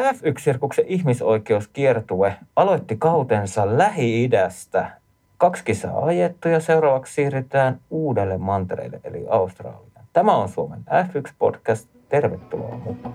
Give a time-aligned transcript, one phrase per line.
[0.00, 4.90] F1-sirkuksen ihmisoikeuskiertue aloitti kautensa Lähi-idästä.
[5.38, 10.06] Kaksi kisaa ajettu ja seuraavaksi siirrytään uudelle mantereelle eli Australiaan.
[10.12, 11.88] Tämä on Suomen F1-podcast.
[12.08, 13.14] Tervetuloa mukaan.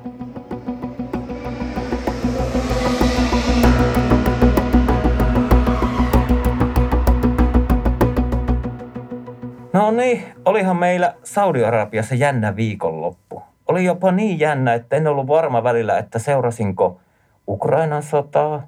[9.74, 13.31] No niin, olihan meillä Saudi-Arabiassa jännä viikonloppu.
[13.72, 17.00] Oli jopa niin jännä, että en ollut varma välillä, että seurasinko
[17.48, 18.68] Ukrainan sotaa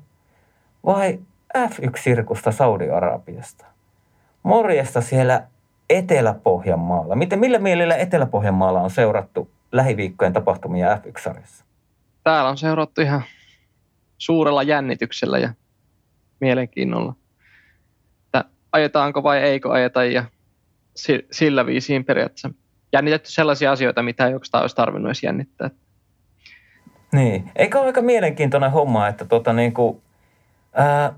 [0.85, 1.19] vai
[1.57, 3.65] F1-sirkusta Saudi-Arabiasta.
[4.43, 5.47] Morjesta siellä
[5.89, 7.15] Etelä-Pohjanmaalla.
[7.15, 11.65] Miten, millä mielellä Etelä-Pohjanmaalla on seurattu lähiviikkojen tapahtumia F1-sarjassa?
[12.23, 13.21] Täällä on seurattu ihan
[14.17, 15.53] suurella jännityksellä ja
[16.39, 17.15] mielenkiinnolla.
[18.25, 20.23] Että ajetaanko vai eikö ajeta ja
[21.31, 22.49] sillä viisiin periaatteessa
[22.93, 25.69] jännitetty sellaisia asioita, mitä ei oikeastaan olisi tarvinnut edes jännittää.
[27.11, 30.01] Niin, eikö ole aika mielenkiintoinen homma, että tota niin kuin,
[30.73, 31.13] ää,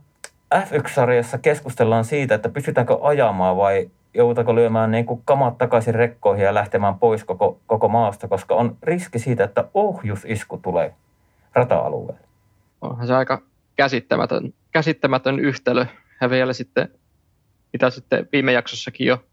[0.56, 6.54] F1-sarjassa keskustellaan siitä, että pystytäänkö ajamaan vai joudutaanko lyömään niin kuin kamat takaisin rekkoihin ja
[6.54, 10.94] lähtemään pois koko, koko maasta, koska on riski siitä, että ohjusisku tulee
[11.54, 12.20] rata-alueelle.
[12.82, 13.42] Onhan se aika
[13.76, 15.86] käsittämätön, käsittämätön yhtälö.
[16.22, 16.90] Ja vielä sitten,
[17.74, 19.24] mitä sitten viime jaksossakin jo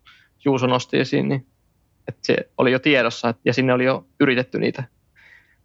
[0.45, 1.47] Juuso nosti esiin, niin
[2.09, 4.85] että se oli jo tiedossa ja sinne oli jo yritetty niitä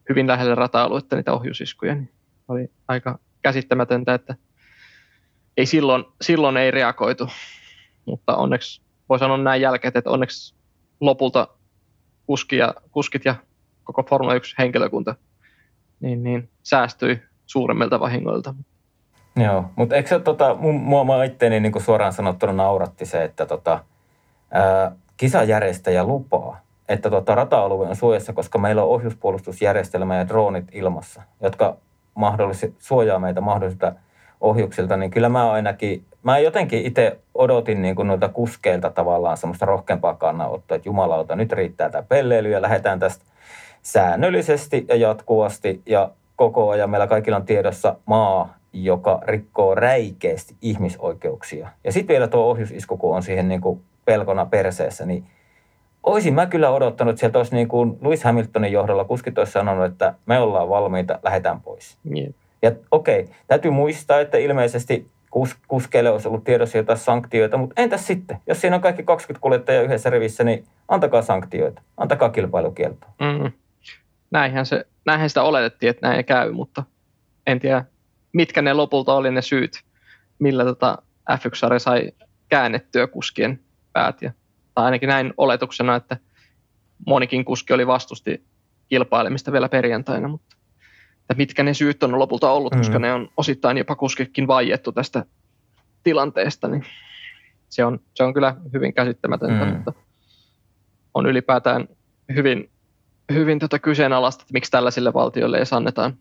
[0.10, 2.12] hyvin lähellä rata-aluetta niitä ohjusiskuja, niin
[2.48, 4.36] oli aika käsittämätöntä, että
[5.58, 7.30] ei silloin, silloin ei reagoitu,
[8.06, 10.56] mutta onneksi voi sanoa näin jälkeen, että onneksi
[11.00, 11.48] lopulta
[12.26, 13.36] kuski ja, kuskit ja
[13.84, 15.16] koko Formula 1 henkilökunta
[16.00, 18.54] niin, niin säästyi suuremmilta vahingoilta.
[19.36, 23.84] Joo, mutta eikö se tota, mua, mua itteeni niin suoraan sanottuna nauratti se, että tota,
[24.52, 31.22] ää, kisajärjestäjä lupaa, että tota, rata-alue on suojassa, koska meillä on ohjuspuolustusjärjestelmä ja droonit ilmassa,
[31.42, 31.78] jotka
[32.16, 33.94] mahdollisesti suojaa meitä mahdollisilta
[34.42, 39.66] ohjuksilta, niin kyllä mä ainakin, mä jotenkin itse odotin niin kuin noilta kuskeilta tavallaan semmoista
[39.66, 43.26] rohkeampaa kannanottoa, että jumalauta, nyt riittää tämä pelleily ja lähdetään tästä
[43.82, 51.70] säännöllisesti ja jatkuvasti ja koko ajan meillä kaikilla on tiedossa maa, joka rikkoo räikeästi ihmisoikeuksia.
[51.84, 55.26] Ja sitten vielä tuo ohjusisku, kun on siihen niin kuin pelkona perseessä, niin
[56.04, 59.86] olisin mä kyllä odottanut, että sieltä olisi niin kuin Lewis Hamiltonin johdolla kuskit olisi sanonut,
[59.86, 61.98] että me ollaan valmiita, lähdetään pois.
[62.18, 62.34] Yeah.
[62.62, 67.82] Ja okei, okay, täytyy muistaa, että ilmeisesti kus, kuskeille olisi ollut tiedossa jotain sanktioita, mutta
[67.82, 68.38] entäs sitten?
[68.48, 73.10] Jos siinä on kaikki 20 kuljettajaa yhdessä rivissä, niin antakaa sanktioita, antakaa kilpailukieltoa.
[73.20, 73.52] Mm.
[74.32, 76.84] Näinhän, se, näinhän sitä oletettiin, että näin ei käy, mutta
[77.48, 77.86] en tiedä,
[78.34, 79.84] mitkä ne lopulta oli ne syyt,
[80.40, 80.98] millä tota
[81.32, 82.12] F1 sai
[82.50, 83.60] käännettyä kuskien
[83.98, 84.22] päät.
[84.22, 84.32] Ja,
[84.76, 86.18] tai ainakin näin oletuksena, että
[87.06, 88.44] monikin kuski oli vastusti
[88.90, 90.56] kilpailemista vielä perjantaina, mutta
[91.22, 92.78] että mitkä ne syyt on lopulta ollut, mm.
[92.78, 95.26] koska ne on osittain jopa kuskikin vaiettu tästä
[96.04, 96.86] tilanteesta, niin
[97.70, 99.74] se on, se on kyllä hyvin käsittämätöntä, mm.
[99.74, 99.94] mutta
[101.14, 101.88] on ylipäätään
[102.36, 102.70] hyvin,
[103.34, 106.18] hyvin tota kyseenalaista, että miksi tällaisille valtioille ei annetaan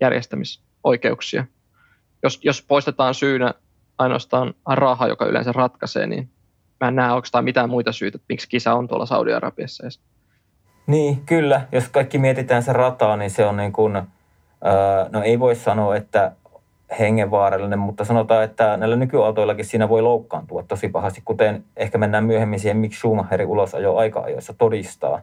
[0.00, 1.46] järjestämisoikeuksia.
[2.22, 3.54] Jos, jos poistetaan syynä
[3.98, 6.30] ainoastaan raha, joka yleensä ratkaisee, niin
[6.80, 10.00] mä en näe oikeastaan mitään muita syitä, että miksi kisa on tuolla Saudi-Arabiassa edes.
[10.86, 11.66] Niin, kyllä.
[11.72, 14.02] Jos kaikki mietitään se rataa, niin se on niin kuin, öö,
[15.12, 16.32] no ei voi sanoa, että
[16.98, 22.60] hengenvaarallinen, mutta sanotaan, että näillä nykyautoillakin siinä voi loukkaantua tosi pahasti, kuten ehkä mennään myöhemmin
[22.60, 25.20] siihen, miksi Schumacherin ulosajo aika-ajoissa todistaa,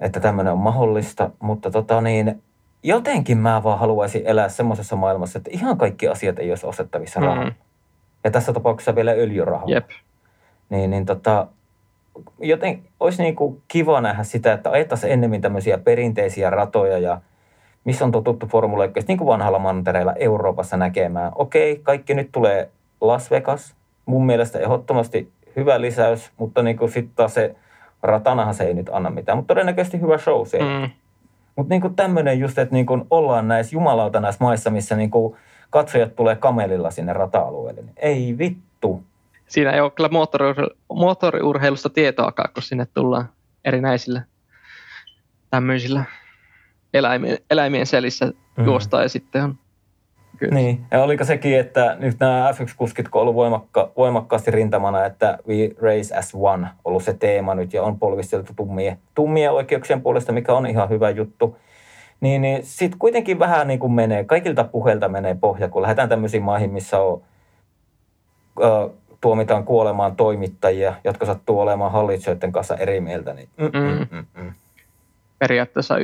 [0.00, 2.42] että tämmöinen on mahdollista, mutta tota niin,
[2.82, 7.50] jotenkin mä vaan haluaisin elää semmoisessa maailmassa, että ihan kaikki asiat ei olisi ostettavissa rahalla.
[7.50, 7.54] Mm.
[8.24, 9.74] Ja tässä tapauksessa vielä öljyrahalla.
[9.74, 9.90] Jep
[10.70, 11.46] niin, niin tota,
[12.38, 17.20] joten olisi niin kuin kiva nähdä sitä, että ajettaisiin ennemmin tämmöisiä perinteisiä ratoja ja
[17.84, 21.32] missä on totuttu Formula 1, niin kuin vanhalla mantereella Euroopassa näkemään.
[21.34, 22.70] Okei, kaikki nyt tulee
[23.00, 23.74] Las Vegas.
[24.06, 27.54] Mun mielestä ehdottomasti hyvä lisäys, mutta niin kuin sitten taas se
[28.02, 30.58] ratanahan se ei nyt anna mitään, mutta todennäköisesti hyvä show se.
[30.58, 30.90] Mm.
[31.56, 35.36] Mutta niin tämmöinen just, että niin kuin ollaan näissä jumalauta näissä maissa, missä niin kuin
[35.70, 37.82] katsojat tulee kamelilla sinne rata-alueelle.
[37.82, 39.02] Niin ei vittu
[39.50, 43.28] siinä ei ole kyllä moottoriurheilusta, moottoriurheilusta tietoakaan, kun sinne tullaan
[43.64, 44.22] erinäisillä
[45.50, 46.04] tämmöisillä
[46.94, 48.64] eläimien, eläimien selissä mm.
[48.64, 49.58] juostaa ja sitten on
[50.38, 50.54] Kyllä.
[50.54, 55.70] Niin, ja oliko sekin, että nyt nämä F1-kuskit on ollut voimakka, voimakkaasti rintamana, että we
[55.82, 60.52] race as one, ollut se teema nyt ja on polvisteltu tummien, tummien oikeuksien puolesta, mikä
[60.52, 61.56] on ihan hyvä juttu.
[62.20, 66.42] Niin, niin sitten kuitenkin vähän niin kuin menee, kaikilta puheilta menee pohja, kun lähdetään tämmöisiin
[66.42, 67.22] maihin, missä on
[69.20, 73.34] tuomitaan kuolemaan toimittajia, jotka sattuu olemaan hallitsijoiden kanssa eri mieltä.
[73.34, 74.42] Niin, mm, mm, mm, mm.
[74.42, 74.52] mm.
[75.38, 75.94] Periaatteessa,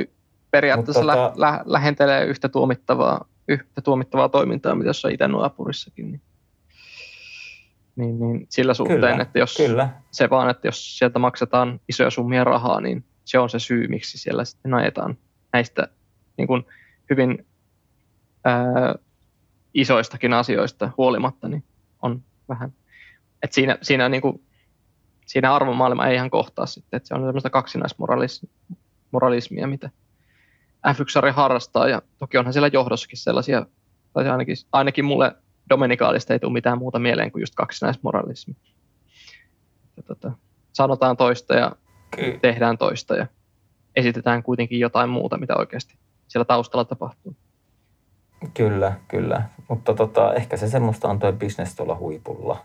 [0.51, 1.33] periaatteessa Mut, tota...
[1.41, 6.11] lä- lä- lähentelee yhtä tuomittavaa, yhtä tuomittavaa toimintaa, mitä jossain itänuapurissakin.
[6.11, 6.21] Niin,
[7.97, 9.89] niin, niin sillä suhteen, kyllä, että jos kyllä.
[10.11, 14.19] se vaan, että jos sieltä maksetaan isoja summia rahaa, niin se on se syy, miksi
[14.19, 15.19] siellä sitten ajetaan
[15.53, 15.89] näistä
[16.37, 16.67] niin kuin
[17.11, 17.47] hyvin
[18.45, 18.95] ää,
[19.75, 21.65] isoistakin asioista huolimatta, niin
[22.03, 22.73] on vähän,
[23.46, 24.43] että siinä, siinä, niin kuin,
[25.26, 29.90] siinä arvomaailma ei ihan kohtaa sitten, että se on semmoista kaksinaismoralismia, mitä
[30.94, 30.98] f
[31.32, 33.66] harrastaa, ja toki onhan siellä johdossakin sellaisia,
[34.12, 35.37] tai ainakin, ainakin mulle
[35.70, 38.56] Dominikaalista ei tule mitään muuta mieleen kuin just kaksinaismoralismi.
[39.96, 40.32] Ja tota,
[40.72, 41.72] sanotaan toista ja
[42.16, 42.38] Kyllä.
[42.38, 43.26] tehdään toista ja
[43.96, 45.94] esitetään kuitenkin jotain muuta, mitä oikeasti
[46.28, 47.37] siellä taustalla tapahtuu.
[48.54, 49.43] Kyllä, kyllä.
[49.69, 52.64] Mutta tota, ehkä se semmoista on tuo bisnes tuolla huipulla.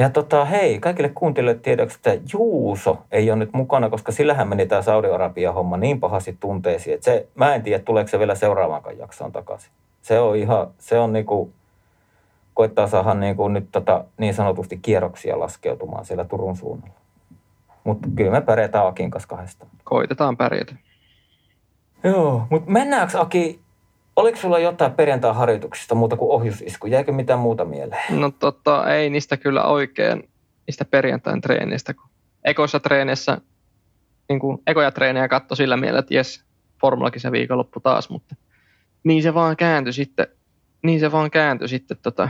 [0.00, 4.66] Ja tota, hei, kaikille kuuntelijoille tiedoksi, että Juuso ei ole nyt mukana, koska sillähän meni
[4.66, 8.98] tämä Saudi-Arabia homma niin pahasti tunteisiin, että se, mä en tiedä, tuleeko se vielä seuraavaankaan
[8.98, 9.70] jaksoon takaisin.
[10.02, 11.52] Se on ihan, se on niinku,
[12.54, 16.94] koittaa saada niinku nyt tota, niin sanotusti kierroksia laskeutumaan siellä Turun suunnalla.
[17.84, 19.70] Mutta kyllä me pärjätään Akin kanssa kahdestaan.
[19.84, 20.74] Koitetaan pärjätä.
[22.04, 23.60] Joo, mutta mennäänkö Aki,
[24.16, 26.86] oliko sulla jotain perjantai-harjoituksista muuta kuin ohjusisku?
[26.86, 28.20] Jäikö mitään muuta mieleen?
[28.20, 30.30] No tota, ei niistä kyllä oikein,
[30.66, 31.94] niistä perjantain treenistä.
[31.94, 32.10] Kun
[32.44, 33.38] ekoissa treeneissä,
[34.28, 36.44] niin kuin ekoja treenejä katso sillä mielellä, että jes,
[36.80, 38.36] formulakin se viikonloppu taas, mutta
[39.04, 40.26] niin se vaan kääntyi sitten,
[40.82, 42.28] niin se vaan kääntyi sitten tota,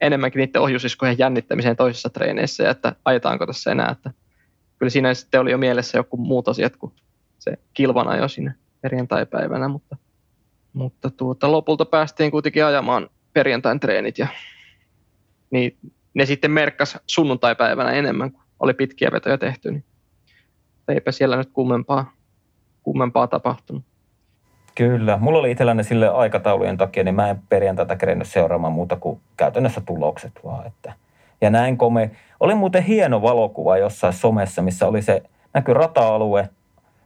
[0.00, 4.10] enemmänkin niiden ohjusiskojen jännittämiseen toisissa treeneissä, että ajetaanko tässä enää, että
[4.78, 6.92] kyllä siinä sitten oli jo mielessä joku muut asiat kuin
[7.38, 9.96] se kilvana jo sinne perjantai-päivänä, mutta,
[10.74, 14.26] mutta tuota, lopulta päästiin kuitenkin ajamaan perjantain treenit ja
[15.50, 15.76] niin
[16.14, 19.84] ne sitten merkkas sunnuntai-päivänä enemmän, kuin oli pitkiä vetoja tehty, niin
[20.88, 22.12] eipä siellä nyt kummempaa,
[22.82, 23.84] kummempaa tapahtunut.
[24.74, 25.16] Kyllä.
[25.16, 29.80] Mulla oli itselläni sille aikataulujen takia, niin mä en perjantaita kerennyt seuraamaan muuta kuin käytännössä
[29.80, 30.66] tulokset vaan.
[30.66, 30.92] Että.
[31.40, 32.10] Ja näin kome.
[32.40, 35.22] Oli muuten hieno valokuva jossain somessa, missä oli se,
[35.54, 36.48] näkyy rata-alue,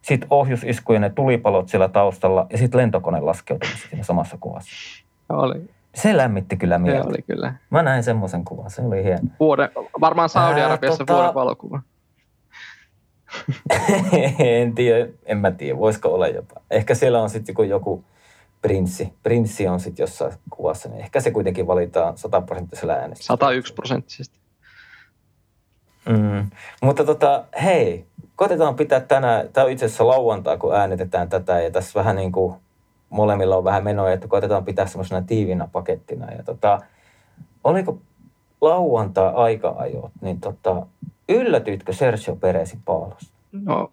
[0.09, 5.05] sitten ohjusiskujen ne tulipalot siellä taustalla ja sitten lentokone laskeutumassa siinä samassa kuvassa.
[5.29, 5.71] Oli.
[5.95, 7.03] Se lämmitti kyllä mieltä.
[7.03, 7.55] Se oli kyllä.
[7.71, 9.29] Mä näin semmoisen kuvan, se oli hieno.
[9.41, 9.71] Vuode,
[10.01, 11.15] varmaan Saudi-Arabiassa tota...
[11.15, 11.83] vuoden valokuva.
[14.39, 16.61] en tiedä, en mä tiedä, voisiko olla jopa.
[16.71, 18.05] Ehkä siellä on sitten joku, joku
[18.63, 19.13] prinssi.
[19.23, 23.25] Prinssi on sitten jossain kuvassa, niin ehkä se kuitenkin valitaan sataprosenttisella äänestä.
[23.25, 24.39] 101 prosenttisesti.
[26.09, 26.51] Mm.
[26.83, 28.07] Mutta tota, hei,
[28.39, 32.33] koitetaan pitää tänään, tämä on itse asiassa lauantaa, kun äänitetään tätä, ja tässä vähän niin
[32.33, 32.55] kuin
[33.11, 36.33] molemmilla on vähän menoja, että koitetaan pitää semmoisena tiivinä pakettina.
[36.33, 36.81] Ja tota,
[37.65, 37.99] oliko
[38.61, 40.87] lauantaa aika-ajot, niin tota,
[41.29, 43.35] yllätyitkö Sergio Perezin paalosta?
[43.53, 43.93] No,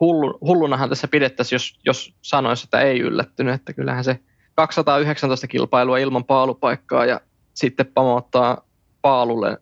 [0.00, 4.18] hullu, hullunahan tässä pidettäisiin, jos, jos sanoisi, että ei yllättynyt, että kyllähän se
[4.54, 7.20] 219 kilpailua ilman paalupaikkaa ja
[7.54, 8.64] sitten pamottaa
[9.02, 9.58] paalulle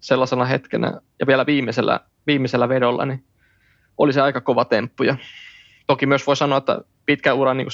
[0.00, 3.24] sellaisena hetkenä ja vielä viimeisellä, viimeisellä vedolla, niin
[3.98, 5.02] oli se aika kova temppu.
[5.02, 5.16] Ja
[5.86, 7.68] toki myös voi sanoa, että pitkä ura niin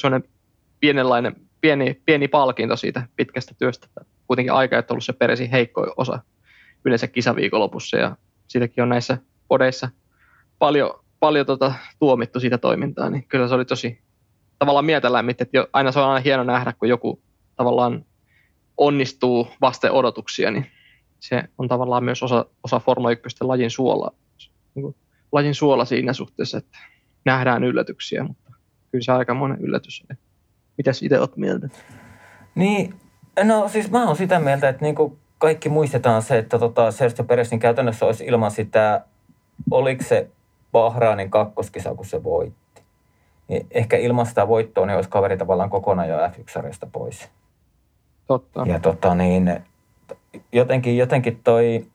[0.81, 3.88] pienenlainen, pieni, pieni palkinto siitä pitkästä työstä.
[4.26, 6.19] Kuitenkin aika, että ollut se peresi heikko osa
[6.84, 8.17] yleensä kisaviikonlopussa ja
[8.49, 9.19] siitäkin on näissä
[9.49, 9.88] podeissa
[10.58, 10.90] paljon,
[11.20, 13.99] paljon tota, tuomittu siitä toimintaa, niin kyllä se oli tosi
[14.58, 17.23] tavallaan mieltä lämmitti, että jo, aina se on aina hieno nähdä, kun joku
[17.56, 18.05] tavallaan
[18.76, 20.66] onnistuu vasten odotuksia, niin
[21.21, 24.12] se on tavallaan myös osa, osa Forma 1 lajin suola,
[24.75, 24.95] niin
[25.32, 26.78] lajin suola siinä suhteessa, että
[27.25, 28.52] nähdään yllätyksiä, mutta
[28.90, 30.18] kyllä se aika monen yllätys oli.
[30.78, 31.68] Mitäs itse olet mieltä?
[32.54, 32.94] Niin,
[33.44, 37.25] no siis mä oon sitä mieltä, että niin kuin kaikki muistetaan se, että tota Sergio
[37.25, 39.04] Perezin käytännössä olisi ilman sitä,
[39.70, 40.28] oliko se
[40.72, 42.82] Bahraanin kakkoskisa, kun se voitti.
[43.49, 47.28] Niin ehkä ilman sitä voittoa niin olisi kaveri tavallaan kokonaan jo F1 pois.
[48.26, 48.64] Totta.
[48.66, 49.60] Ja tota niin,
[50.52, 51.87] jotenkin, jotenkin toi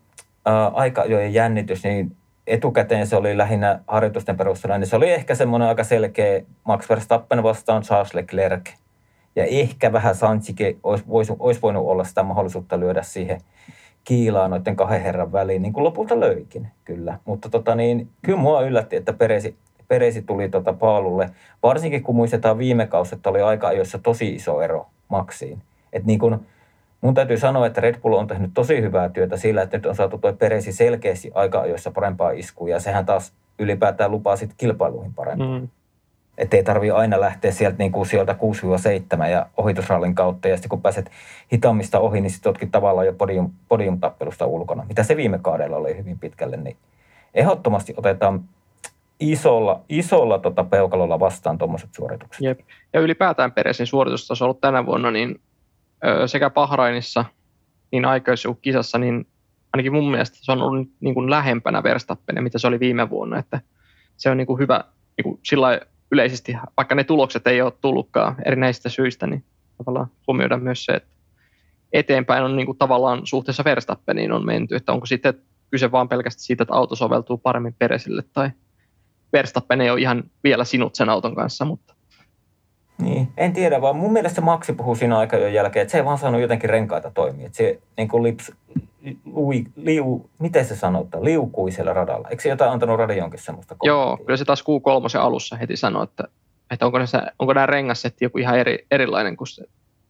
[0.45, 2.15] ää, aika-ajojen jännitys, niin
[2.47, 7.43] etukäteen se oli lähinnä harjoitusten perusteella, niin se oli ehkä semmoinen aika selkeä Max Verstappen
[7.43, 8.69] vastaan Charles Leclerc.
[9.35, 11.03] Ja ehkä vähän Sanchike olisi,
[11.39, 13.41] olisi, voinut olla sitä mahdollisuutta lyödä siihen
[14.03, 17.19] kiilaa noiden kahden herran väliin, niin kuin lopulta löikin, kyllä.
[17.25, 19.55] Mutta tota niin, kyllä mua yllätti, että Peresi,
[19.87, 21.29] Peresi tuli tota paalulle,
[21.63, 25.61] varsinkin kun muistetaan viime kausi, että oli aika ajoissa tosi iso ero Maxiin.
[25.93, 26.39] Että niin kuin,
[27.05, 29.95] mun täytyy sanoa, että Red Bull on tehnyt tosi hyvää työtä sillä, että nyt on
[29.95, 35.13] saatu tuo Peresi selkeästi aika ajoissa parempaa iskua, ja sehän taas ylipäätään lupaa sitten kilpailuihin
[35.13, 35.59] parempaa.
[35.59, 35.67] Mm.
[36.37, 38.35] Että ei tarvi aina lähteä sieltä, niin kuin sieltä
[39.23, 40.47] 6-7 ja ohitusrallin kautta.
[40.47, 41.11] Ja sitten kun pääset
[41.53, 44.85] hitaammista ohi, niin sitten oletkin tavallaan jo podium, podiumtappelusta ulkona.
[44.87, 46.77] Mitä se viime kaudella oli hyvin pitkälle, niin
[47.33, 48.43] ehdottomasti otetaan
[49.19, 52.41] isolla, isolla tota peukalolla vastaan tuommoiset suoritukset.
[52.41, 52.59] Jep.
[52.93, 55.39] Ja ylipäätään Peresin suoritustaso on ollut tänä vuonna niin
[56.25, 57.25] sekä Bahrainissa,
[57.91, 58.05] niin
[58.61, 59.27] kisassa, niin
[59.73, 63.39] ainakin mun mielestä se on ollut niin kuin lähempänä Verstappenia, mitä se oli viime vuonna.
[63.39, 63.61] Että
[64.17, 64.83] se on niin kuin hyvä
[65.17, 65.81] niin kuin sillä
[66.11, 69.43] yleisesti, vaikka ne tulokset ei ole tullutkaan erinäisistä syistä, niin
[69.77, 71.09] tavallaan huomioida myös se, että
[71.93, 75.33] eteenpäin on niin kuin tavallaan suhteessa Verstappeniin on menty, että onko sitten
[75.71, 78.49] kyse vaan pelkästään siitä, että auto soveltuu paremmin Peresille tai
[79.33, 81.94] Verstappen ei ole ihan vielä sinut sen auton kanssa, mutta
[82.97, 86.17] niin, en tiedä, vaan mun mielestä Maxi puhuu siinä aikajojen jälkeen, että se ei vaan
[86.17, 87.45] saanut jotenkin renkaita toimia.
[87.45, 88.51] Että se niin kuin lips,
[89.25, 92.29] lui, liu, miten se sanotaan, liukui siellä radalla.
[92.29, 96.23] Eikö se jotain antanut radionkin semmoista Joo, kyllä se taas Q3 alussa heti sanoi, että,
[96.71, 97.05] että onko, ne,
[97.39, 99.65] onko nämä rengassetti joku ihan eri, erilainen kuin se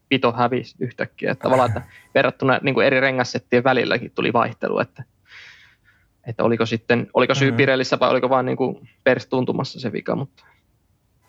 [0.09, 1.31] pito hävisi yhtäkkiä.
[1.31, 1.81] Että tavallaan, että
[2.15, 5.03] verrattuna niin kuin eri rengassettien välilläkin tuli vaihtelu, että,
[6.27, 7.57] että oliko sitten, oliko syy mm-hmm.
[7.57, 10.43] Pirellissä vai oliko vaan niin kuin perstuntumassa se vika, mutta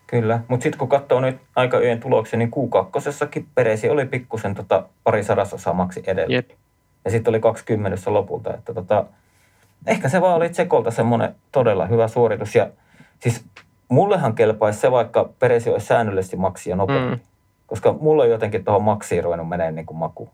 [0.06, 4.88] Kyllä, mutta sitten kun katsoo nyt aika yön tuloksia, niin Q2 Peresi oli pikkusen tota
[5.04, 6.34] pari sadasosaa maksi edellä.
[6.34, 6.50] Jep.
[7.04, 8.54] Ja sitten oli 20 lopulta.
[8.54, 9.06] Että tota,
[9.86, 12.54] ehkä se vaan oli Tsekolta semmoinen todella hyvä suoritus.
[12.54, 12.70] Ja
[13.20, 13.44] siis
[13.88, 17.18] mullehan kelpaisi se, vaikka Peresi olisi säännöllisesti maksia nopeammin.
[17.18, 17.24] Mm.
[17.66, 20.30] Koska mulla on jotenkin tuohon maksiin ruvennut menee niin kuin maku.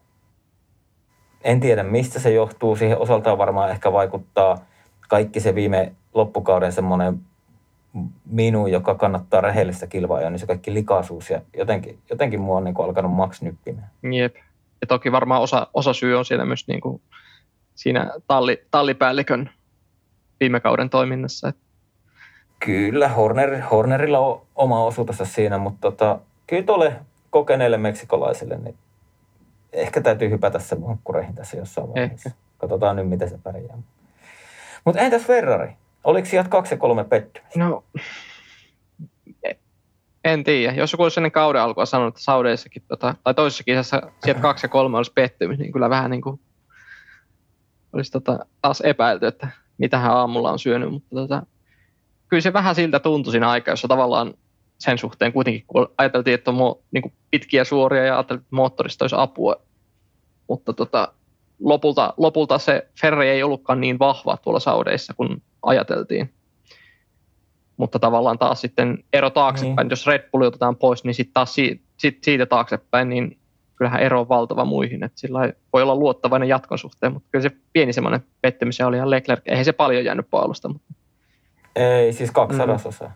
[1.45, 2.77] En tiedä, mistä se johtuu.
[2.77, 4.59] Siihen osaltaan varmaan ehkä vaikuttaa
[5.09, 7.21] kaikki se viime loppukauden semmoinen
[8.25, 12.75] minun, joka kannattaa rehellistä kilpaa, niin se kaikki likaisuus ja jotenkin, jotenkin mua on niin
[12.75, 13.91] kuin alkanut maks nyppimään.
[14.13, 14.35] Jep.
[14.81, 17.03] Ja toki varmaan osa, osa syy on siinä myös niin kuin
[17.75, 19.51] siinä talli, tallipäällikön
[20.41, 21.53] viime kauden toiminnassa.
[22.65, 26.93] Kyllä, Horner, Hornerilla on oma osuutensa siinä, mutta tota, kyllä tuolle
[27.31, 28.77] kokeneelle meksikolaiselle, niin
[29.73, 32.29] ehkä täytyy hypätä se vankkureihin tässä jossain vaiheessa.
[32.29, 32.41] Ehkä.
[32.59, 33.79] Katsotaan nyt, miten se pärjää.
[34.85, 35.77] Mutta entäs Ferrari?
[36.05, 37.59] Oliko sieltä kaksi ja kolme pettymystä?
[37.59, 37.85] No,
[40.25, 40.73] en tiedä.
[40.73, 44.65] Jos joku olisi ennen kauden alkua sanonut, että Saudeissakin, tota, tai toisessa kisassa sieltä kaksi
[44.65, 46.41] ja kolme olisi pettymys, niin kyllä vähän niin kuin
[47.93, 50.91] olisi tota, taas epäilty, että mitä hän aamulla on syönyt.
[50.91, 51.43] Mutta tota,
[52.29, 54.35] kyllä se vähän siltä tuntui siinä aikaa, jossa tavallaan
[54.79, 58.57] sen suhteen kuitenkin, kun ajateltiin, että on mo, niin kuin pitkiä suoria ja ajateltiin, että
[58.57, 59.57] moottorista olisi apua.
[60.49, 61.13] Mutta tota,
[61.61, 66.33] lopulta, lopulta se Ferrari ei ollutkaan niin vahva tuolla Saudeissa kuin ajateltiin.
[67.77, 69.91] Mutta tavallaan taas sitten ero taaksepäin, niin.
[69.91, 73.39] jos Red Bull otetaan pois, niin sitten taas siitä, siitä, siitä taaksepäin, niin
[73.77, 75.05] kyllähän ero on valtava muihin.
[75.05, 79.11] Että sillä voi olla luottavainen jatkon suhteen, mutta kyllä se pieni semmoinen pettymys oli ihan
[79.11, 79.43] Leclerc.
[79.47, 80.69] Eihän se paljon jäänyt paulusta.
[80.69, 80.95] Mutta...
[81.77, 83.09] Ei, siis kaksi mm.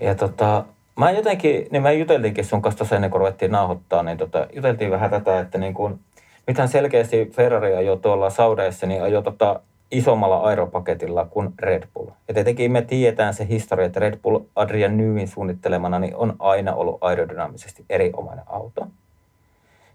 [0.00, 0.64] Ja tota,
[0.96, 4.90] mä jotenkin, niin mä juteltiinkin sun kanssa tuossa ennen kuin ruvettiin nauhoittaa, niin tota, juteltiin
[4.90, 6.00] vähän tätä, että niin kuin,
[6.46, 9.60] mitään selkeästi Ferrari ajoi tuolla Saudeissa, niin ajoi tota
[9.90, 12.10] isommalla aeropaketilla kuin Red Bull.
[12.28, 16.74] Ja tietenkin me tiedetään se historia, että Red Bull Adrian Newin suunnittelemana niin on aina
[16.74, 18.86] ollut aerodynaamisesti erinomainen auto.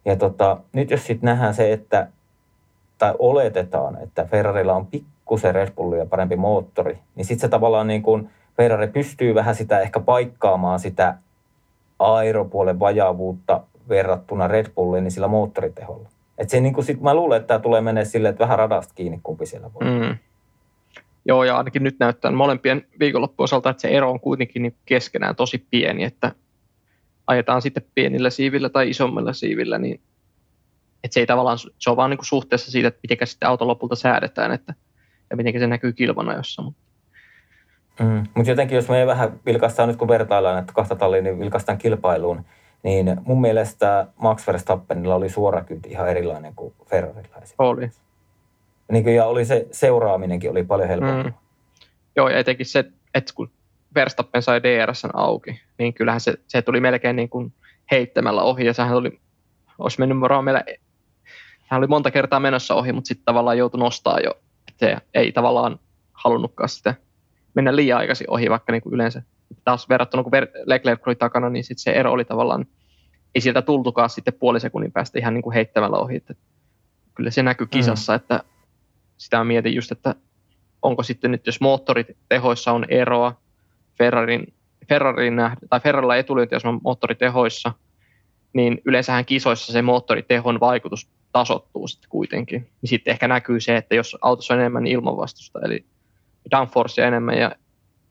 [0.05, 2.07] Ja tota, nyt jos sitten nähdään se, että,
[2.97, 8.01] tai oletetaan, että Ferrarilla on pikkusen Red Bullia parempi moottori, niin sitten se tavallaan niin
[8.01, 11.17] kuin Ferrari pystyy vähän sitä ehkä paikkaamaan sitä
[11.99, 16.09] aeropuolen vajavuutta verrattuna Red Bulliin niin sillä moottoriteholla.
[16.37, 18.93] Et se, niin kuin sit, mä luulen, että tämä tulee menee silleen, että vähän radasta
[18.93, 19.83] kiinni kumpi siellä voi.
[19.85, 20.17] Mm.
[21.25, 22.85] Joo, ja ainakin nyt näyttää molempien
[23.37, 26.31] osalta, että se ero on kuitenkin niin keskenään tosi pieni, että
[27.27, 30.01] ajetaan sitten pienillä siivillä tai isommilla siivillä, niin
[31.03, 33.67] että se ei tavallaan, se on vaan niin kuin suhteessa siitä, että miten sitten auto
[33.67, 34.73] lopulta säädetään, että,
[35.29, 36.61] ja miten se näkyy kilvana jossa.
[36.61, 36.81] Mutta
[37.99, 38.23] mm.
[38.35, 42.45] Mut jotenkin, jos me vähän vilkaistaan nyt, kun vertaillaan että kahta tallia, niin vilkaistaan kilpailuun,
[42.85, 47.37] niin mun mielestä Max Verstappenilla oli suorakyyti ihan erilainen kuin Ferrarilla.
[47.57, 47.89] Oli.
[48.91, 51.23] Niin kuin, ja oli se seuraaminenkin oli paljon helpompaa.
[51.23, 51.33] Mm.
[52.15, 53.49] Joo, ja etenkin se, että kun
[53.95, 57.53] Verstappen sai DRSn auki, niin kyllähän se, se tuli melkein niin kuin
[57.91, 59.19] heittämällä ohi, ja sehän oli,
[59.77, 60.63] olisi mennyt varmaan meillä,
[61.67, 64.31] hän oli monta kertaa menossa ohi, mutta sitten tavallaan joutui nostaa jo,
[64.77, 65.79] se ei tavallaan
[66.13, 66.95] halunnutkaan sitä
[67.53, 69.21] mennä liian aikaisin ohi, vaikka niin kuin yleensä
[69.63, 70.31] taas verrattuna kun
[70.65, 72.65] Leclerc oli takana, niin sit se ero oli tavallaan,
[73.35, 76.15] ei sieltä tultukaan sitten puoli sekunnin päästä ihan niin kuin heittämällä ohi.
[76.15, 76.35] Että
[77.15, 78.15] kyllä se näkyy kisassa, mm.
[78.15, 78.43] että
[79.17, 80.15] sitä mietin just, että
[80.81, 83.41] onko sitten nyt, jos moottoritehoissa on eroa,
[83.97, 84.53] Ferrarin,
[84.89, 87.71] Ferrarin nähdä, tai Ferrarilla etulyönti, jos on moottoritehoissa,
[88.53, 92.61] niin yleensähän kisoissa se moottoritehon vaikutus tasottuu sitten kuitenkin.
[92.81, 95.85] Niin sitten ehkä näkyy se, että jos autossa on enemmän ilmanvastusta, eli
[96.51, 97.51] downforcea enemmän ja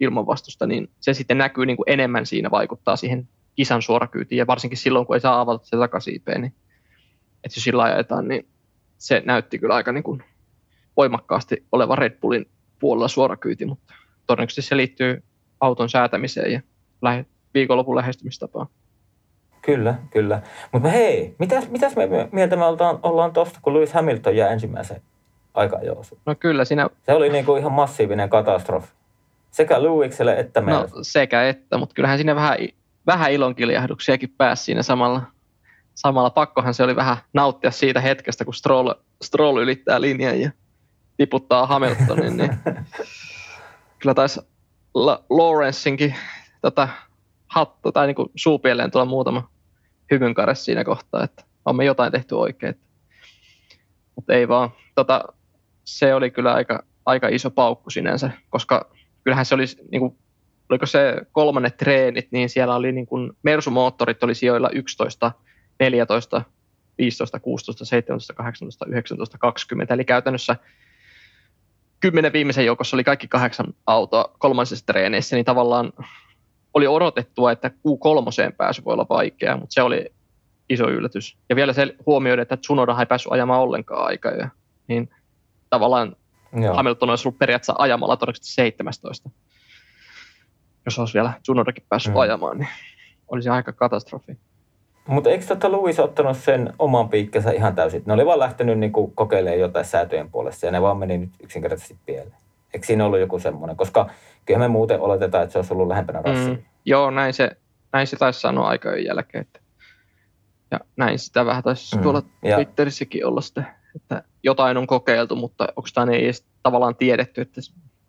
[0.00, 4.78] ilmanvastusta, niin se sitten näkyy niin kuin enemmän siinä, vaikuttaa siihen kisan suorakyytiin, ja varsinkin
[4.78, 6.54] silloin, kun ei saa avata se takasiipeen, niin
[7.44, 8.46] että jos sillä ajetaan, niin
[8.98, 10.22] se näytti kyllä aika niin kuin
[10.96, 12.46] voimakkaasti oleva Red Bullin
[12.78, 13.94] puolella suorakyyti, mutta
[14.26, 15.22] todennäköisesti se liittyy
[15.60, 16.60] auton säätämiseen ja
[17.02, 18.66] lähe, viikonlopun lähestymistapaan.
[19.62, 20.42] Kyllä, kyllä.
[20.72, 25.02] Mutta hei, mitäs, mitäs me mieltä me ollaan, ollaan tosta, kun Lewis Hamilton jää ensimmäisen
[25.54, 25.80] aika
[26.26, 26.90] No kyllä, siinä...
[27.02, 28.88] Se oli niinku ihan massiivinen katastrofi.
[29.54, 30.82] Sekä Lewisille että meille.
[30.82, 32.58] No sekä että, mutta kyllähän siinä vähän,
[33.06, 35.22] vähän ilonkiljahduksiakin pääsi siinä samalla.
[35.94, 38.92] Samalla pakkohan se oli vähän nauttia siitä hetkestä, kun Stroll,
[39.22, 40.50] Stroll ylittää linjan ja
[41.16, 42.50] tiputtaa Hamiltonin, niin
[43.98, 44.40] kyllä taisi
[45.30, 46.14] Lawrence'inkin
[46.62, 46.88] tota,
[47.46, 49.50] hattu tai niin suupieleen tulla muutama
[50.10, 52.74] hymynkare siinä kohtaa, että on me jotain tehty oikein.
[54.16, 54.70] Mutta ei vaan.
[54.94, 55.24] Tota,
[55.84, 58.93] se oli kyllä aika, aika iso paukku sinänsä, koska
[59.24, 60.18] kyllähän se oli, niin kuin,
[60.70, 65.32] oliko se kolmannet treenit, niin siellä oli niin kuin, Mersu-moottorit oli sijoilla 11,
[65.80, 66.42] 14,
[66.98, 70.56] 15, 16, 17, 18, 19, 20, eli käytännössä
[72.00, 75.92] kymmenen viimeisen joukossa oli kaikki kahdeksan autoa kolmansissa treeneissä, niin tavallaan
[76.74, 80.12] oli odotettua, että Q3 pääsy voi olla vaikea, mutta se oli
[80.68, 81.36] iso yllätys.
[81.48, 84.32] Ja vielä se huomioida, että Tsunoda ei päässyt ajamaan ollenkaan aikaa.
[84.88, 85.10] Niin
[85.70, 86.16] tavallaan
[86.54, 86.74] Joo.
[86.74, 89.30] Hamilton olisi ollut periaatteessa ajamalla todennäköisesti 17.
[90.84, 92.20] Jos olisi vielä Tsunodakin päässyt mm.
[92.20, 92.68] ajamaan, niin
[93.28, 94.38] olisi aika katastrofi.
[95.06, 98.02] Mutta eikö tota Louis ottanut sen oman piikkänsä ihan täysin?
[98.06, 101.98] Ne oli vaan lähtenyt niinku kokeilemaan jotain säätöjen puolesta ja ne vaan meni nyt yksinkertaisesti
[102.06, 102.36] pieleen.
[102.74, 103.76] Eikö siinä ollut joku semmoinen?
[103.76, 104.10] Koska
[104.44, 106.54] kyllä me muuten oletetaan, että se olisi ollut lähempänä rassia.
[106.54, 107.50] Mm, joo, näin se,
[107.92, 109.42] näin se taisi sanoa aikojen jälkeen.
[109.42, 109.60] Että,
[110.70, 112.56] ja näin sitä vähän taisi mm, tuolla ja...
[112.56, 117.60] Twitterissäkin olla sitä, että jotain on kokeiltu, mutta onko tämä ei edes tavallaan tiedetty, että,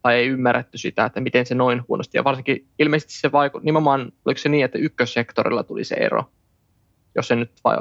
[0.01, 2.17] tai ei ymmärretty sitä, että miten se noin huonosti.
[2.17, 6.23] Ja varsinkin ilmeisesti se vaikutti, nimenomaan oliko se niin, että ykkössektorilla tuli se ero,
[7.15, 7.77] jos se nyt vai...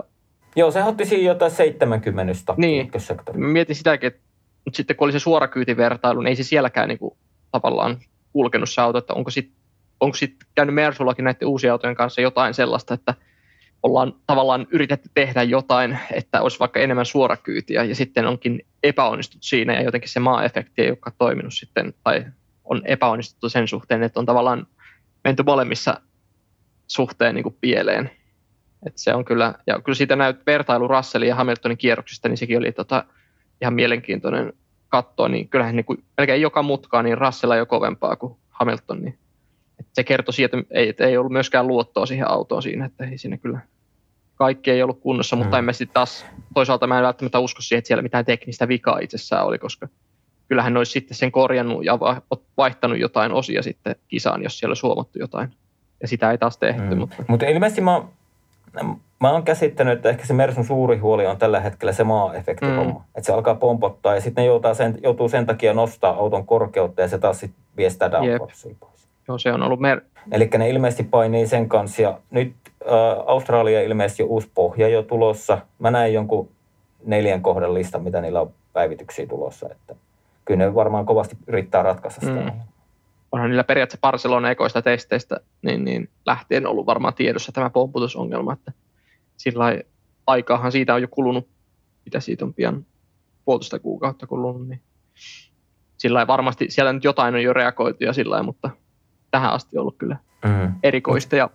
[0.57, 2.91] Joo, se otti siinä jotain 70 niin.
[3.35, 4.21] Mietin sitäkin, että
[4.65, 7.17] mutta sitten kun oli se suorakyytivertailu, niin ei se sielläkään niin kuin,
[7.51, 7.99] tavallaan
[8.33, 9.65] kulkenut se auto, että onko sitten
[10.01, 13.15] onko sit käynyt Mersullakin näiden uusien autojen kanssa jotain sellaista, että
[13.85, 19.75] ollaan tavallaan yritetty tehdä jotain, että olisi vaikka enemmän suorakyytiä ja sitten onkin epäonnistut siinä
[19.75, 22.25] ja jotenkin se maa-efekti ei olekaan toiminut sitten tai
[22.65, 24.67] on epäonnistuttu sen suhteen, että on tavallaan
[25.25, 26.01] menty molemmissa
[26.87, 28.11] suhteen niin kuin pieleen.
[28.87, 32.59] Et se on kyllä, ja kyllä siitä näyt vertailu Russellin ja Hamiltonin kierroksista, niin sekin
[32.59, 33.05] oli tota,
[33.61, 34.53] ihan mielenkiintoinen
[34.89, 39.19] katsoa, niin kyllähän niin kuin, melkein joka mutkaa, niin Russell jo kovempaa kuin Hamilton, niin
[39.93, 43.19] se kertoi siitä, että ei, että ei ollut myöskään luottoa siihen autoon siinä, että ei
[43.19, 43.61] siinä kyllä
[44.35, 45.43] kaikki ei ollut kunnossa, mm.
[45.43, 48.69] mutta en mä sitten taas, toisaalta mä en välttämättä usko siihen, että siellä mitään teknistä
[48.69, 49.89] vikaa itsessään oli, koska
[50.49, 51.99] kyllähän ne olisi sitten sen korjannut ja
[52.57, 55.49] vaihtanut jotain osia sitten kisaan, jos siellä olisi huomattu jotain.
[56.03, 56.83] Ja sitä ei taas tehty.
[56.95, 56.99] Mm.
[56.99, 57.17] Mutta...
[57.29, 58.03] mutta ilmeisesti mä,
[59.21, 62.91] mä oon käsittänyt, että ehkä se Mersun suuri huoli on tällä hetkellä se maa-efekti mm.
[62.91, 67.03] Että se alkaa pompottaa ja sitten ne joutuu sen, joutuu sen takia nostaa auton korkeutta
[67.03, 69.09] ja se taas sitten vie sitä downforcea pois.
[69.29, 70.01] Joo, se on ollut mer-
[70.33, 72.55] Eli ne ilmeisesti painii sen kanssa ja nyt
[73.27, 75.59] Australia ilmeisesti jo uusi pohja jo tulossa.
[75.79, 76.49] Mä näin jonkun
[77.05, 79.69] neljän kohdan listan, mitä niillä on päivityksiä tulossa.
[79.71, 79.95] Että
[80.45, 82.41] kyllä ne varmaan kovasti yrittää ratkaista sitä.
[82.41, 82.61] Mm.
[83.33, 88.73] Onhan niillä periaatteessa Barcelona ekoista testeistä niin, niin lähtien ollut varmaan tiedossa tämä pomputusongelma, että
[89.37, 89.65] sillä
[90.27, 91.49] aikaahan siitä on jo kulunut,
[92.05, 92.87] mitä siitä on pian
[93.45, 94.81] puolitoista kuukautta kulunut, niin
[95.97, 98.71] sillä varmasti siellä nyt jotain on jo reagoitu ja sillä mutta
[99.31, 100.73] tähän asti ollut kyllä mm.
[100.83, 101.37] erikoista.
[101.37, 101.51] Ja...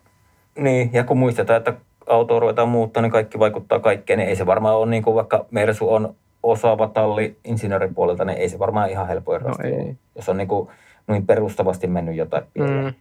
[0.56, 1.74] Niin, ja kun muistetaan, että
[2.08, 5.46] auto ruvetaan muuttaa, niin kaikki vaikuttaa kaikkeen, niin ei se varmaan ole niin kuin vaikka
[5.52, 9.96] Mersu on osaava talli insinöörin puolelta, niin ei se varmaan ihan helpoin no ei.
[10.16, 10.70] jos on niin kuin
[11.08, 12.94] noin perustavasti mennyt jotain Mm.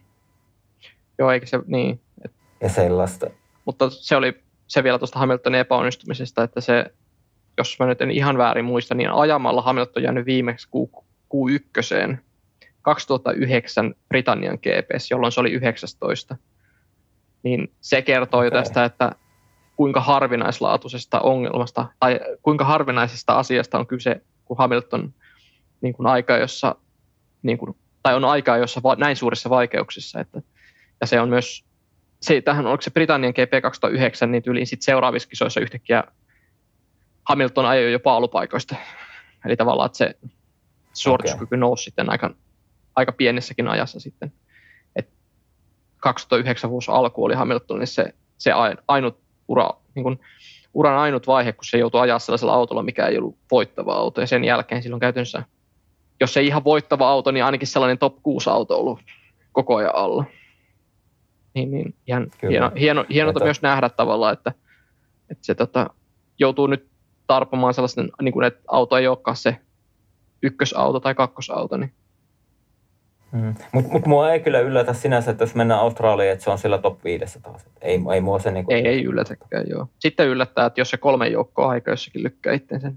[1.19, 1.99] Joo, eikä se, niin.
[2.61, 3.27] Ja sellaista.
[3.65, 4.33] Mutta se oli
[4.67, 6.85] se vielä tuosta Hamiltonin epäonnistumisesta, että se,
[7.57, 11.01] jos mä nyt en ihan väärin muista, niin ajamalla Hamilton jäänyt viimeksi Q,
[11.35, 12.17] Q1
[12.81, 16.35] 2009 Britannian GPS, jolloin se oli 19.
[17.43, 19.11] Niin se kertoo jo tästä, että
[19.75, 25.13] kuinka harvinaislaatuisesta ongelmasta tai kuinka harvinaisesta asiasta on kyse, kun Hamilton
[25.81, 26.75] niin kuin aika, jossa,
[27.43, 30.19] niin kuin, tai on aikaa, jossa va, näin suurissa vaikeuksissa.
[30.19, 30.41] Että,
[31.01, 31.65] ja se on myös,
[32.21, 36.03] se, tähän oliko se Britannian GP 2009, niin tyyliin sitten seuraavissa kisoissa yhtäkkiä
[37.29, 38.75] Hamilton ajoi jo paalupaikoista.
[39.45, 40.15] Eli tavallaan, että se
[40.93, 41.57] suorituskyky okay.
[41.57, 42.35] nousi sitten aika,
[42.95, 44.33] aika pienessäkin ajassa sitten.
[45.99, 48.51] Et 2009 vuosi alku oli Hamiltonille se, se
[48.87, 50.19] ainut ura, niin kuin,
[50.73, 54.21] uran ainut vaihe, kun se joutui ajaa sellaisella autolla, mikä ei ollut voittava auto.
[54.21, 55.43] Ja sen jälkeen silloin käytännössä,
[56.19, 58.99] jos ei ihan voittava auto, niin ainakin sellainen top 6 auto ollut
[59.51, 60.25] koko ajan alla.
[61.53, 64.53] Niin, niin ihan hieno, hieno, hienota myös nähdä tavallaan, että,
[65.31, 65.89] että se tota,
[66.39, 66.87] joutuu nyt
[67.27, 69.57] tarpomaan sellaisen, niin kuin, että auto ei olekaan se
[70.43, 71.93] ykkösauto tai kakkosauto, niin
[73.31, 73.55] Mm.
[73.71, 76.77] Mutta mut mua ei kyllä yllätä sinänsä, että jos mennään Australiaan, että se on siellä
[76.77, 77.65] top 5 taas.
[77.81, 78.73] Ei, ei mua se niinku...
[78.73, 79.87] Ei, ei yllätäkään, joo.
[79.99, 82.91] Sitten yllättää, että jos se kolme joukkoa aika jossakin lykkää itsensä.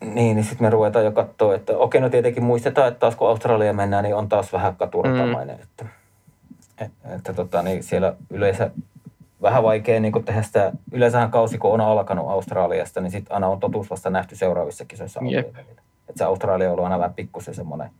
[0.00, 3.28] Niin, niin sitten me ruvetaan jo katsoa, että okei, no tietenkin muistetaan, että taas kun
[3.28, 5.56] Australia mennään, niin on taas vähän katuratamainen.
[5.56, 5.62] Mm.
[5.62, 5.86] Että,
[6.78, 8.70] että, että tota, niin siellä yleensä
[9.42, 13.60] vähän vaikea niin tehdä sitä, yleensähän kausi kun on alkanut Australiasta, niin sitten aina on
[13.60, 15.20] totuus vasta nähty seuraavissa kisoissa.
[15.32, 15.48] Yep.
[15.48, 17.90] Että se Australia on ollut aina vähän pikkusen semmoinen,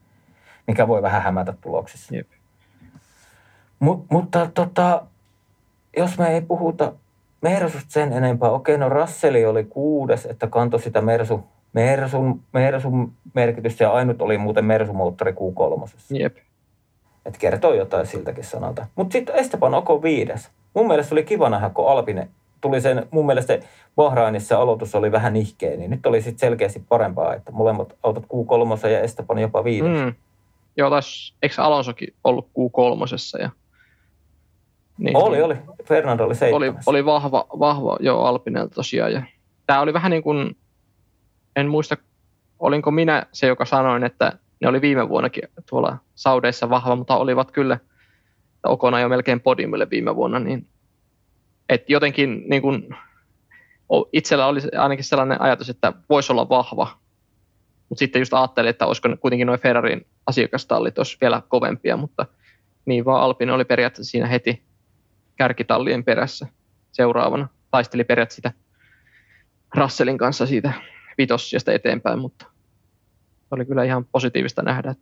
[0.67, 2.15] mikä voi vähän hämätä tuloksissa.
[2.17, 2.27] Yep.
[3.79, 5.03] Mut, mutta tota,
[5.97, 6.93] jos me ei puhuta
[7.41, 13.85] Mersusta sen enempää, okei, no Rasseli oli kuudes, että kantoi sitä Mersu, Mersun, Mersun merkitystä
[13.85, 15.91] ja ainut oli muuten Mersu-moottori Q3.
[16.11, 16.37] Jep.
[17.27, 18.87] Että kertoo jotain siltäkin sanalta.
[18.97, 20.51] Mutta sitten Esteban Oko viides.
[20.75, 22.29] Mun mielestä oli kiva nähdä, kun Alpine
[22.61, 23.59] tuli sen, mun mielestä
[23.97, 28.89] Bahrainissa aloitus oli vähän nihkeä, niin nyt oli sitten selkeästi parempaa, että molemmat autot Q3
[28.89, 30.05] ja Esteban jopa viides.
[30.05, 30.15] Mm.
[30.77, 33.51] Joo, taas, eikö Alonsokin ollut Q3 ja
[34.99, 35.45] niin, oli, niin.
[35.45, 35.57] oli.
[35.85, 36.89] Fernando oli seitsemäs.
[36.89, 39.13] Oli, oli vahva, vahva joo Alpinelta tosiaan.
[39.13, 39.23] Ja
[39.67, 40.57] tämä oli vähän niin kuin,
[41.57, 41.97] en muista,
[42.59, 47.51] olinko minä se, joka sanoin, että ne oli viime vuonnakin tuolla Saudeissa vahva, mutta olivat
[47.51, 47.79] kyllä
[48.67, 50.67] Okona jo melkein podiumille viime vuonna, niin
[51.69, 52.97] et jotenkin niin kuin,
[54.13, 56.99] itsellä oli ainakin sellainen ajatus, että voisi olla vahva,
[57.93, 62.27] mutta sitten just ajattelin, että olisiko kuitenkin noin Ferrarin asiakastallit olisi vielä kovempia, mutta
[62.87, 64.63] niin vaan Alpin oli periaatteessa siinä heti
[65.37, 66.47] kärkitallien perässä
[66.93, 67.49] seuraavana.
[67.71, 68.53] Taisteli periaatteessa sitä
[69.75, 70.73] Russellin kanssa siitä
[71.19, 72.47] vitossiasta eteenpäin, mutta
[73.51, 74.95] oli kyllä ihan positiivista nähdä.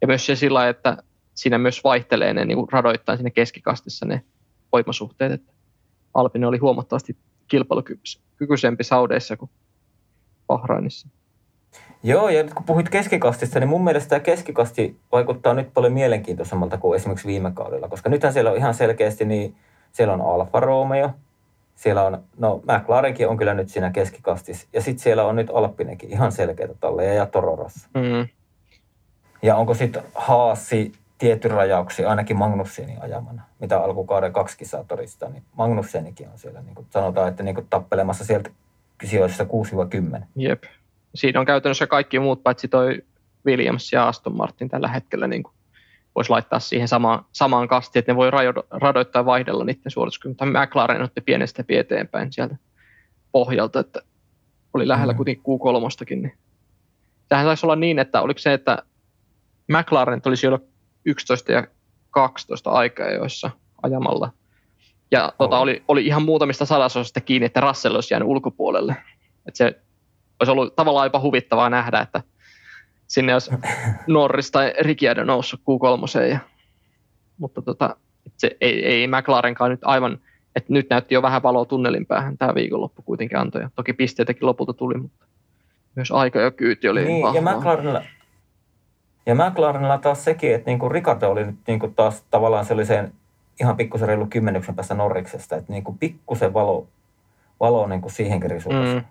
[0.00, 0.96] Ja myös se sillä että
[1.34, 4.24] siinä myös vaihtelee ne niin radoittain sinne keskikastissa ne
[4.72, 5.52] voimasuhteet, että
[6.14, 7.16] Alpine oli huomattavasti
[7.48, 9.50] kilpailukykyisempi Saudeissa kuin
[10.46, 11.08] Bahrainissa.
[12.06, 16.78] Joo, ja nyt kun puhuit keskikastista, niin mun mielestä tämä keskikasti vaikuttaa nyt paljon mielenkiintoisemmalta
[16.78, 19.56] kuin esimerkiksi viime kaudella, koska nythän siellä on ihan selkeästi, niin
[19.92, 21.10] siellä on Alfa Romeo,
[21.74, 26.10] siellä on, no McLarenkin on kyllä nyt siinä keskikastissa, ja sitten siellä on nyt Alppinekin
[26.10, 27.74] ihan selkeitä talleja ja Tororos.
[27.94, 28.28] Mm.
[29.42, 35.42] Ja onko sitten Haasi tietty rajauksia, ainakin Magnussinin ajamana, mitä alkukauden kaksi kisaa todistaa, niin
[35.52, 38.50] Magnussenikin on siellä, niin kuin sanotaan, että niin kuin tappelemassa sieltä
[39.04, 39.44] sijoissa
[40.20, 40.24] 6-10.
[40.36, 40.64] Jep.
[41.14, 43.02] Siinä on käytännössä kaikki muut, paitsi toi
[43.46, 45.54] Williams ja Aston Martin tällä hetkellä niin kuin
[46.14, 48.30] voisi laittaa siihen samaan, samaan kastiin, että ne voi
[48.70, 50.46] radoittaa ja vaihdella niiden suorituskykyä.
[50.46, 52.56] McLaren otti pienestä eteenpäin sieltä
[53.32, 54.02] pohjalta, että
[54.74, 55.16] oli lähellä mm.
[55.16, 56.16] kuitenkin Q3.
[56.16, 56.32] Niin.
[57.28, 58.82] Tähän saisi olla niin, että oliko se, että
[59.68, 60.58] McLaren olisi jo
[61.04, 61.66] 11 ja
[62.10, 63.50] 12 aikaa joissa
[63.82, 64.32] ajamalla.
[65.10, 68.96] Ja tota, oli, oli ihan muutamista sadasosista kiinni, että Russell olisi jäänyt ulkopuolelle.
[69.46, 69.80] Että se
[70.40, 72.22] olisi ollut tavallaan jopa huvittavaa nähdä, että
[73.06, 73.50] sinne olisi
[74.06, 76.28] Norris tai Ricciardo noussut Q3.
[76.30, 76.38] Ja,
[77.38, 77.96] mutta tota,
[78.36, 80.18] se ei, ei McLarenkaan nyt aivan,
[80.56, 83.62] että nyt näytti jo vähän valoa tunnelin päähän tämä viikonloppu kuitenkin antoi.
[83.62, 85.26] Ja toki pisteitäkin lopulta tuli, mutta
[85.96, 87.42] myös aika ja kyyti oli niin, vahvaa.
[87.42, 88.02] Ja McLarenilla,
[89.26, 93.12] ja McLarenilla taas sekin, että niinku Ricardo oli nyt niinku taas tavallaan sellaiseen
[93.60, 96.86] ihan pikkusen reilu kymmenyksen päästä Norriksesta, että niinku pikkusen valo,
[97.60, 98.96] valo niinku siihenkin risuudessa.
[98.96, 99.04] Mm.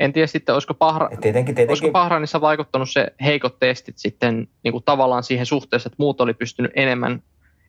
[0.00, 1.68] En tiedä sitten, olisiko, Pahra, tietenkin, tietenkin.
[1.70, 6.34] olisiko Bahrainissa vaikuttanut se heikot testit sitten niin kuin tavallaan siihen suhteessa, että muut oli
[6.34, 7.22] pystynyt enemmän,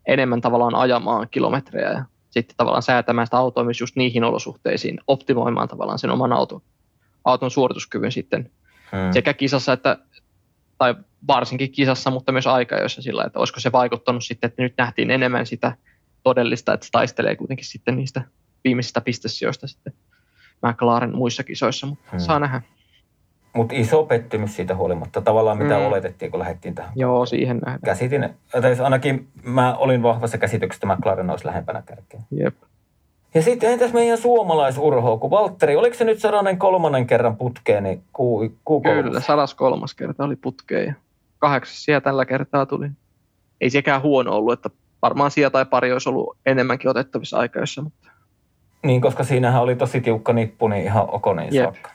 [0.07, 5.67] enemmän tavallaan ajamaan kilometrejä ja sitten tavallaan säätämään sitä autoa myös just niihin olosuhteisiin, optimoimaan
[5.67, 6.61] tavallaan sen oman auton,
[7.25, 8.51] auton suorituskyvyn sitten
[8.91, 9.13] hmm.
[9.13, 9.97] sekä kisassa että,
[10.77, 10.95] tai
[11.27, 15.45] varsinkin kisassa, mutta myös aikajoissa sillä, että olisiko se vaikuttanut sitten, että nyt nähtiin enemmän
[15.45, 15.77] sitä
[16.23, 18.21] todellista, että se taistelee kuitenkin sitten niistä
[18.63, 19.93] viimeisistä pistesijoista sitten
[20.61, 22.19] McLaren muissa kisoissa, mutta hmm.
[22.19, 22.61] saa nähdä.
[23.55, 25.85] Mutta iso pettymys siitä huolimatta, tavallaan mitä mm.
[25.85, 26.91] oletettiin, kun lähdettiin tähän.
[26.95, 27.81] Joo, siihen nähdään.
[27.85, 28.29] Käsitin,
[28.61, 32.19] tai ainakin mä olin vahvassa käsityksessä, että McLaren olisi lähempänä kärkeä.
[32.31, 32.55] Jep.
[33.33, 38.03] Ja sitten entäs meidän suomalaisurho, kun Valtteri, oliko se nyt sadanen kolmannen kerran putkeen, niin
[38.13, 40.93] ku, ku Kyllä, sadas kolmas kerta oli putkeen ja
[41.39, 42.89] kahdeksas siellä tällä kertaa tuli.
[43.61, 44.69] Ei sekään huono ollut, että
[45.01, 48.11] varmaan siellä tai pari olisi ollut enemmänkin otettavissa aikaissa, mutta
[48.85, 51.63] niin, koska siinähän oli tosi tiukka nippu, niin ihan okoniin Jep.
[51.63, 51.91] saakka.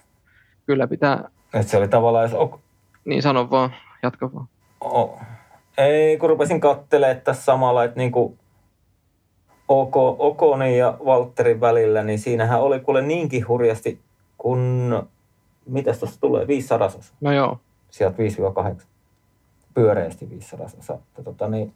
[0.67, 1.29] Kyllä pitää.
[1.55, 2.35] Et se oli tavallaan, jos...
[2.35, 2.61] Ok...
[3.05, 4.49] Niin sano vaan, jatka vaan.
[4.81, 5.19] O...
[5.79, 8.39] Ei, kun rupesin kattelemaan tässä samalla, että niinku
[9.69, 14.01] OK, Okonin ja Valtterin välillä, niin siinähän oli kuule niinkin hurjasti,
[14.39, 15.09] kun,
[15.67, 16.89] mitäs tuossa tulee, 500
[17.21, 17.61] No joo.
[17.91, 18.17] Sieltä
[18.79, 18.83] 5-8.
[19.75, 20.67] Pyöreästi 500
[21.25, 21.75] tota, niin,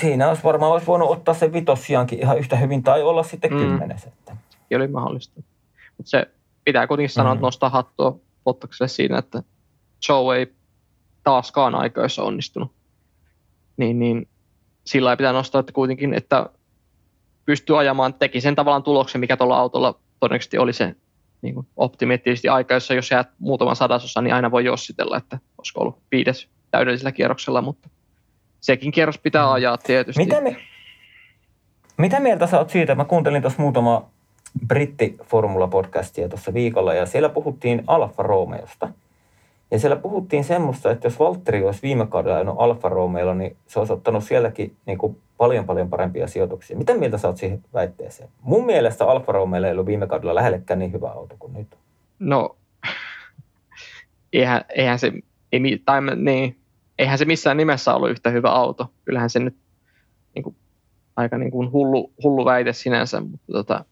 [0.00, 3.58] siinä olisi varmaan olisi voinut ottaa se vitossiankin ihan yhtä hyvin tai olla sitten mm.
[3.58, 4.04] kymmenes.
[4.04, 4.36] Että.
[4.70, 5.42] Ja oli mahdollista.
[5.96, 6.26] Mutta se
[6.64, 7.36] pitää kuitenkin sanoa, mm.
[7.36, 9.42] että nostaa hattua Bottakselle siinä, että
[10.08, 10.54] Joe ei
[11.24, 12.72] taaskaan aikoissa onnistunut
[13.76, 14.28] niin, niin
[14.84, 16.46] sillä ei pitää nostaa, että kuitenkin, että
[17.44, 20.94] pystyy ajamaan, teki sen tavallaan tuloksen, mikä tuolla autolla todennäköisesti oli se
[21.42, 25.80] niin kuin optimeettisesti aika, jossa jos jäät muutaman sadasosa, niin aina voi jossitella, että olisiko
[25.80, 27.88] ollut viides täydellisellä kierroksella, mutta
[28.64, 29.52] sekin kierros pitää mm.
[29.52, 30.24] ajaa tietysti.
[30.24, 30.56] Mitä, me,
[31.96, 32.94] mitä mieltä sä oot siitä?
[32.94, 34.08] Mä kuuntelin tuossa muutama
[34.66, 38.88] britti-formula-podcastia tuossa viikolla ja siellä puhuttiin Alfa Romeosta.
[39.70, 43.78] Ja siellä puhuttiin semmoista, että jos Valtteri olisi viime kaudella ajanut Alfa Romeolla, niin se
[43.78, 46.76] olisi ottanut sielläkin niin kuin paljon paljon parempia sijoituksia.
[46.76, 48.28] Mitä mieltä sä oot siihen väitteeseen?
[48.42, 51.76] Mun mielestä Alfa Romeo ei ollut viime kaudella lähellekään niin hyvä auto kuin nyt.
[52.18, 52.56] No,
[54.32, 55.12] eihän, eihän se,
[55.52, 56.56] ei, tai, niin,
[56.98, 58.92] eihän se missään nimessä ollut yhtä hyvä auto.
[59.04, 59.56] Kyllähän se nyt
[60.34, 60.56] niin kuin,
[61.16, 63.84] aika niin kuin hullu, hullu väite sinänsä, mutta tota,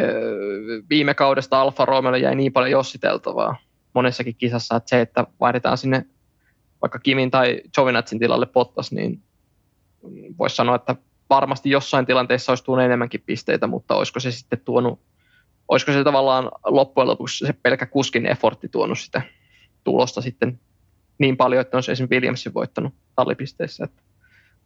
[0.00, 3.56] öö, viime kaudesta Alfa Romeo jäi niin paljon jossiteltavaa
[3.94, 6.06] monessakin kisassa, että se, että vaihdetaan sinne
[6.82, 9.22] vaikka Kimin tai Jovinatsin tilalle Pottas, niin
[10.38, 10.96] voisi sanoa, että
[11.30, 15.00] varmasti jossain tilanteessa olisi tuonut enemmänkin pisteitä, mutta olisiko se sitten tuonut,
[15.68, 19.22] olisiko se tavallaan loppujen lopuksi se pelkä kuskin effortti tuonut sitä
[19.84, 20.60] tulosta sitten
[21.18, 23.84] niin paljon, että olisi esimerkiksi Williamsin voittanut tallipisteissä.
[23.84, 24.02] Että,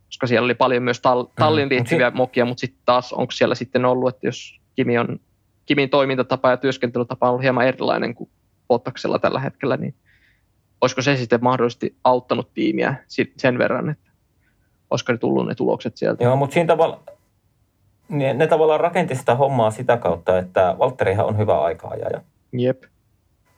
[0.06, 1.30] koska siellä oli paljon myös tall, mm.
[1.36, 2.16] tallin liittyviä mm.
[2.16, 5.20] mokia, mutta sitten taas onko siellä sitten ollut, että jos Kimi on,
[5.66, 8.30] Kimin toimintatapa ja työskentelytapa on ollut hieman erilainen kuin
[8.68, 9.94] Bottaksella tällä hetkellä, niin
[10.80, 12.94] olisiko se sitten mahdollisesti auttanut tiimiä
[13.36, 14.10] sen verran, että
[14.90, 16.24] olisiko ne tullut ne tulokset sieltä.
[16.24, 17.02] Joo, mutta siinä tavalla,
[18.08, 22.20] ne, ne tavallaan rakenti sitä hommaa sitä kautta, että Valtterihan on hyvä aikaajaja.
[22.52, 22.82] Jep.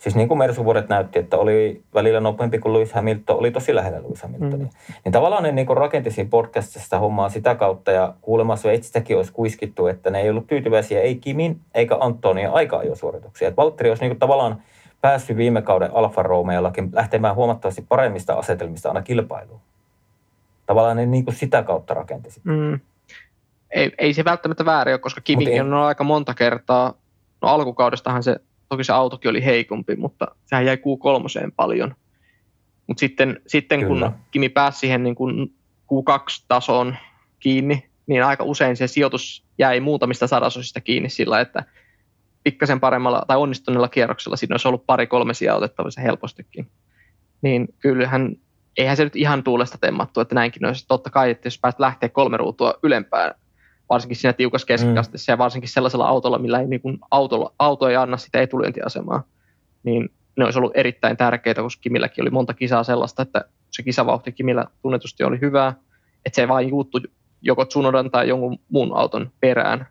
[0.01, 4.03] Siis niin kuin Mersu-vuodet näytti, että oli välillä nopeampi kuin Lewis Hamilton, oli tosi lähellä
[4.03, 4.67] Lewis Hamiltonia.
[4.67, 4.95] Mm.
[5.05, 9.33] Niin tavallaan ne niin kuin rakenti siinä podcastissa hommaa sitä kautta ja kuulemma Sveitsistäkin olisi
[9.33, 13.49] kuiskittu, että ne ei ollut tyytyväisiä ei Kimin eikä Antonia aika suorituksia.
[13.49, 14.63] Että Valtteri olisi niin kuin tavallaan
[15.01, 19.61] päässyt viime kauden Alfa Romeollakin lähtemään huomattavasti paremmista asetelmista aina kilpailuun
[20.71, 22.51] tavallaan ne niin kuin sitä kautta rakenti sitä.
[22.51, 22.81] Mm.
[23.71, 26.95] Ei, ei se välttämättä väärin ole, koska Kimikin on aika monta kertaa,
[27.43, 28.37] no alkukaudestahan se,
[28.71, 31.95] toki se autokin oli heikompi, mutta sehän jäi Q3 paljon.
[32.87, 35.55] Mutta sitten, sitten kun Kimi pääsi siihen niin kuin
[35.93, 36.97] Q2-tasoon
[37.41, 41.65] kiinni, niin aika usein se sijoitus jäi muutamista sadasosista kiinni sillä, että
[42.43, 46.71] pikkasen paremmalla tai onnistuneella kierroksella siinä olisi ollut pari-kolme sijaa otettavissa helpostikin.
[47.43, 48.37] Niin kyllähän
[48.77, 50.85] eihän se nyt ihan tuulesta temmattu, että näinkin olisi.
[50.89, 53.35] Totta kai, että jos pääset lähteä kolme ruutua ylempään,
[53.91, 55.35] varsinkin siinä tiukassa keskikastissa mm.
[55.35, 59.23] ja varsinkin sellaisella autolla, millä ei, niin kuin autolla, auto ei anna sitä etulyöntiasemaa,
[59.83, 64.33] niin ne olisi ollut erittäin tärkeitä, koska Kimilläkin oli monta kisaa sellaista, että se kisavauhti
[64.33, 65.75] Kimillä tunnetusti oli hyvää,
[66.27, 67.01] että se vain juuttu
[67.43, 69.87] joko Tsunodan tai jonkun muun auton perään.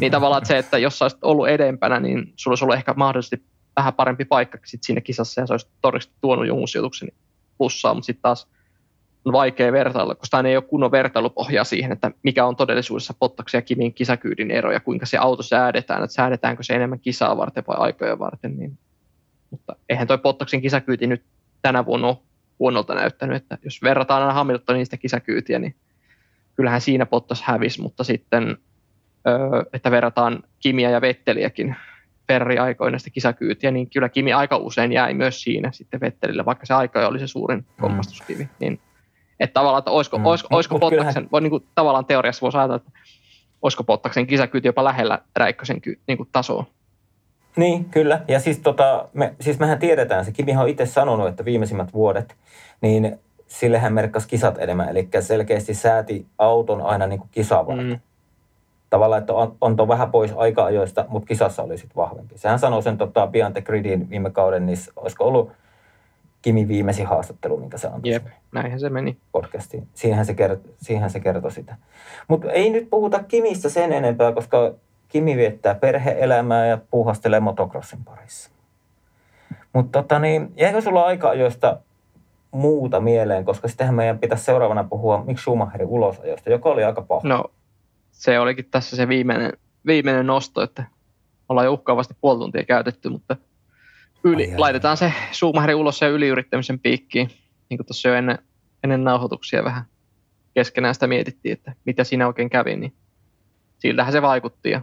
[0.00, 2.94] niin tavallaan että se, että jos sä olisit ollut edempänä, niin sulla olisi ollut ehkä
[2.96, 3.42] mahdollisesti
[3.76, 7.08] vähän parempi paikka sit siinä kisassa ja se olisi todennäköisesti tuonut jonkun sijoituksen
[7.58, 8.48] plussaa, mutta sitten taas
[9.24, 13.62] vaikea vertailla, koska tämä ei ole kunnon vertailupohjaa siihen, että mikä on todellisuudessa Pottaksen ja
[13.62, 17.76] Kimin kisakyydin ero ja kuinka se auto säädetään, että säädetäänkö se enemmän kisaa varten vai
[17.78, 18.58] aikoja varten.
[18.58, 18.78] Niin,
[19.50, 21.22] mutta eihän toi Pottaksen kisakyyti nyt
[21.62, 22.16] tänä vuonna ole
[22.58, 25.74] huonolta näyttänyt, että jos verrataan aina Hamiltonin sitä kisakyytiä, niin
[26.56, 28.56] kyllähän siinä Pottas hävisi, mutta sitten,
[29.72, 31.76] että verrataan Kimiä ja Vetteliäkin,
[32.28, 36.74] Ferrari-aikoina sitä kisakyytiä, niin kyllä Kimi aika usein jäi myös siinä sitten Vettelille, vaikka se
[36.74, 37.64] aika oli se suurin mm.
[37.80, 38.48] kompastuskivi.
[38.60, 38.80] Niin,
[39.40, 40.26] että tavallaan, että olisiko, mm.
[40.26, 42.90] olisiko, olisiko Mut Pottaksen, voi, niin kuin, tavallaan teoriassa voisi ajatella, että
[43.62, 46.64] olisiko Pottaksen kisakyyti jopa lähellä Räikkösen niin kuin, tasoa.
[47.56, 48.20] Niin, kyllä.
[48.28, 52.36] Ja siis, tota, me, siis mehän tiedetään, se Kimihan on itse sanonut, että viimeisimmät vuodet,
[52.80, 57.98] niin sillehän merkkasi kisat enemmän, eli selkeästi sääti auton aina niin kuin kisaa Mm
[58.90, 62.38] tavallaan, että on, on vähän pois aika-ajoista, mutta kisassa oli sitten vahvempi.
[62.38, 65.52] Sehän sanoi sen tota, Beyond the Gridin viime kauden, niin olisiko ollut
[66.42, 68.12] Kimi viimeisin haastattelu, minkä se antoi.
[68.12, 69.16] Jep, näinhän se meni.
[69.32, 69.88] Podcastiin.
[69.94, 71.76] Siihen se, kertoi, siihen se kertoi sitä.
[72.28, 74.74] Mutta ei nyt puhuta Kimistä sen enempää, koska
[75.08, 78.50] Kimi viettää perheelämää ja puuhastelee motocrossin parissa.
[79.72, 81.76] Mutta tota, niin, jäikö sulla aika-ajoista
[82.50, 87.28] muuta mieleen, koska sittenhän meidän pitäisi seuraavana puhua Mick Schumacherin ulosajosta, joka oli aika paha.
[87.28, 87.44] No
[88.12, 89.52] se olikin tässä se viimeinen,
[89.86, 90.84] viimeinen nosto, että
[91.48, 93.36] ollaan jo uhkaavasti puoli tuntia käytetty, mutta
[94.24, 94.96] yli, ai, ai, laitetaan ai.
[94.96, 97.30] se Schumacherin ulos ja yliyrittämisen piikkiin,
[97.68, 98.38] niin kuin tuossa jo ennen,
[98.84, 99.84] ennen nauhoituksia vähän
[100.54, 102.94] keskenään sitä mietittiin, että mitä siinä oikein kävi, niin
[103.78, 104.70] siltähän se vaikutti.
[104.70, 104.82] Ja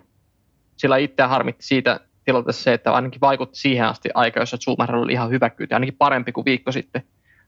[0.77, 5.11] sillä itse harmitti siitä tilanteessa se, että ainakin vaikutti siihen asti aika, jossa Schumacher oli
[5.11, 7.03] ihan hyvä kyyti, ainakin parempi kuin viikko sitten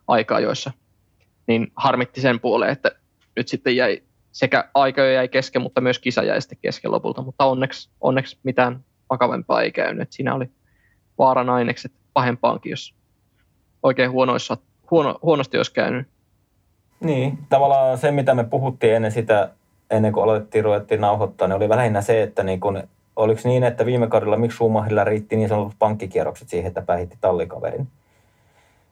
[0.08, 0.72] aikaa, joissa
[1.48, 2.92] niin harmitti sen puoleen, että
[3.36, 7.46] nyt sitten jäi sekä aika jäi kesken, mutta myös kisa jäi sitten kesken lopulta, mutta
[7.46, 10.02] onneksi, onneksi mitään vakavempaa ei käynyt.
[10.02, 10.50] Et siinä oli
[11.20, 12.94] vaaran ainekset pahempaankin, jos
[13.84, 14.58] oikein huonoissa,
[14.92, 16.08] huono, huonosti olisi käynyt.
[17.00, 19.50] Niin, tavallaan se, mitä me puhuttiin ennen sitä,
[19.90, 22.84] ennen kuin aloitettiin, ruvettiin nauhoittaa, niin oli lähinnä se, että niin kun,
[23.16, 27.88] oliko niin, että viime kaudella miksi Schumacherilla riitti niin sanotut pankkikierrokset siihen, että päihitti tallikaverin.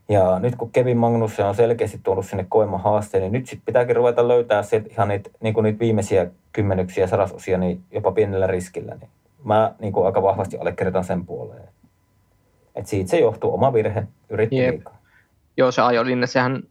[0.10, 3.96] Ja nyt kun Kevin Magnus on selkeästi tuonut sinne koema haasteen, niin nyt sitten pitääkin
[3.96, 8.96] ruveta löytää se, ihan niitä, niin niitä viimeisiä kymmenyksiä ja sarasosia niin jopa pienellä riskillä.
[8.96, 9.10] Niin
[9.44, 11.68] mä niin aika vahvasti allekirjoitan sen puoleen.
[12.78, 14.74] Et siitä se johtuu, oma virhe, yritti Jep.
[14.74, 15.02] liikaa.
[15.58, 16.64] Joo, se ajolinne, sehän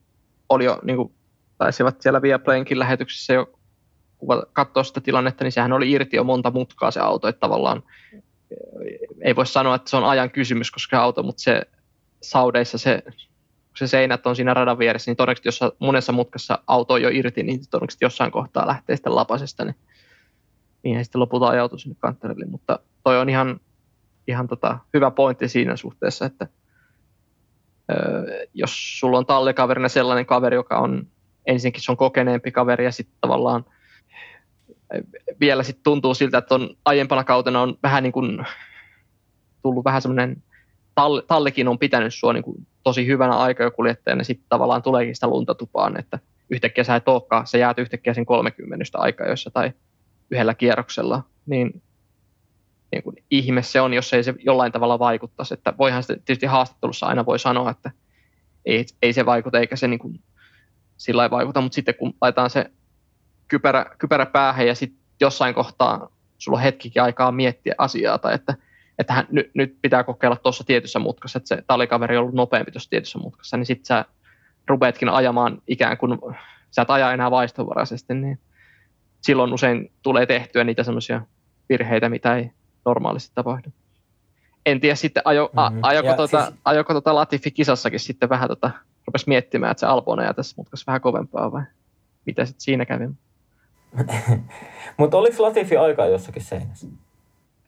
[0.49, 1.13] oli jo, niin kuin
[1.59, 3.59] taisivat siellä Viaplayinkin lähetyksessä jo
[4.53, 7.83] katsoa sitä tilannetta, niin sehän oli irti jo monta mutkaa se auto, että tavallaan
[9.21, 11.63] ei voi sanoa, että se on ajan kysymys, koska se auto, mutta se
[12.23, 13.03] saudeissa se,
[13.77, 17.43] se seinät on siinä radan vieressä, niin todennäköisesti jos monessa mutkassa auto on jo irti,
[17.43, 19.77] niin todennäköisesti jossain kohtaa lähtee sitten lapasesta, niin
[20.83, 22.47] niin sitten lopulta ajautui sinne kantterille.
[22.47, 23.61] Mutta toi on ihan,
[24.29, 26.47] ihan tota, hyvä pointti siinä suhteessa, että
[28.55, 31.07] jos sulla on tallikaverina sellainen kaveri, joka on
[31.47, 33.65] ensinnäkin se on kokeneempi kaveri ja sitten tavallaan
[35.41, 38.47] vielä sitten tuntuu siltä, että on aiempana kautena on vähän niin kuin
[39.63, 40.43] tullut vähän semmoinen,
[40.95, 45.55] tall, tallikin on pitänyt sua niin kuin tosi hyvänä aikakuljettajana, sitten tavallaan tuleekin sitä lunta
[45.55, 46.19] tupaan, että
[46.51, 49.73] yhtäkkiä sä et olekaan, sä jäät yhtäkkiä sen 30 aikajoissa tai
[50.31, 51.83] yhdellä kierroksella, niin
[52.93, 55.55] niin kuin ihme se on, jos ei se jollain tavalla vaikuttaisi.
[55.55, 57.91] Että voihan se tietysti haastattelussa aina voi sanoa, että
[58.65, 60.21] ei, ei se vaikuta eikä se niin kuin
[60.97, 62.71] sillä vaikuta, mutta sitten kun laitetaan se
[63.49, 68.55] kypärä, kypärä päähän ja sitten jossain kohtaa sulla on hetkikin aikaa miettiä asiaa tai että,
[68.99, 72.73] että hän, nyt, nyt pitää kokeilla tuossa tietyssä mutkassa, että se tallikaveri on ollut nopeampi
[72.73, 74.05] tuossa tietyssä mutkassa, niin sitten sä
[74.69, 76.19] rupeatkin ajamaan ikään kuin,
[76.71, 78.39] sä et aja enää vaistovaraisesti, niin
[79.21, 81.23] silloin usein tulee tehtyä niitä semmoisia
[81.69, 82.51] virheitä, mitä ei
[82.87, 83.69] normaalisti tapahdu.
[84.67, 85.79] En tiedä sitten, ajo, mm-hmm.
[85.83, 86.61] a, ajoko, tuota, siis...
[86.65, 88.71] ajoko tuota Latifi-kisassakin sitten vähän tota,
[89.07, 91.63] rupesi miettimään, että se Albon ja tässä mutkassa vähän kovempaa vai
[92.27, 93.09] mitä sitten siinä kävi?
[94.99, 96.87] Mutta oliko Latifi aikaa jossakin seinässä?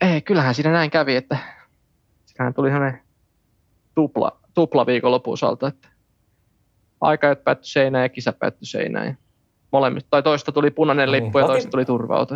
[0.00, 1.38] Ei, kyllähän siinä näin kävi, että
[2.26, 3.00] siinähän tuli sellainen
[3.94, 5.88] tupla, tupla viikonlopuusalta, että
[7.00, 9.18] aika päättyi seinään ja kisa päättyi seinään.
[9.72, 12.26] Molemmista, tai toista tuli punainen niin, lippu ja toista tuli turva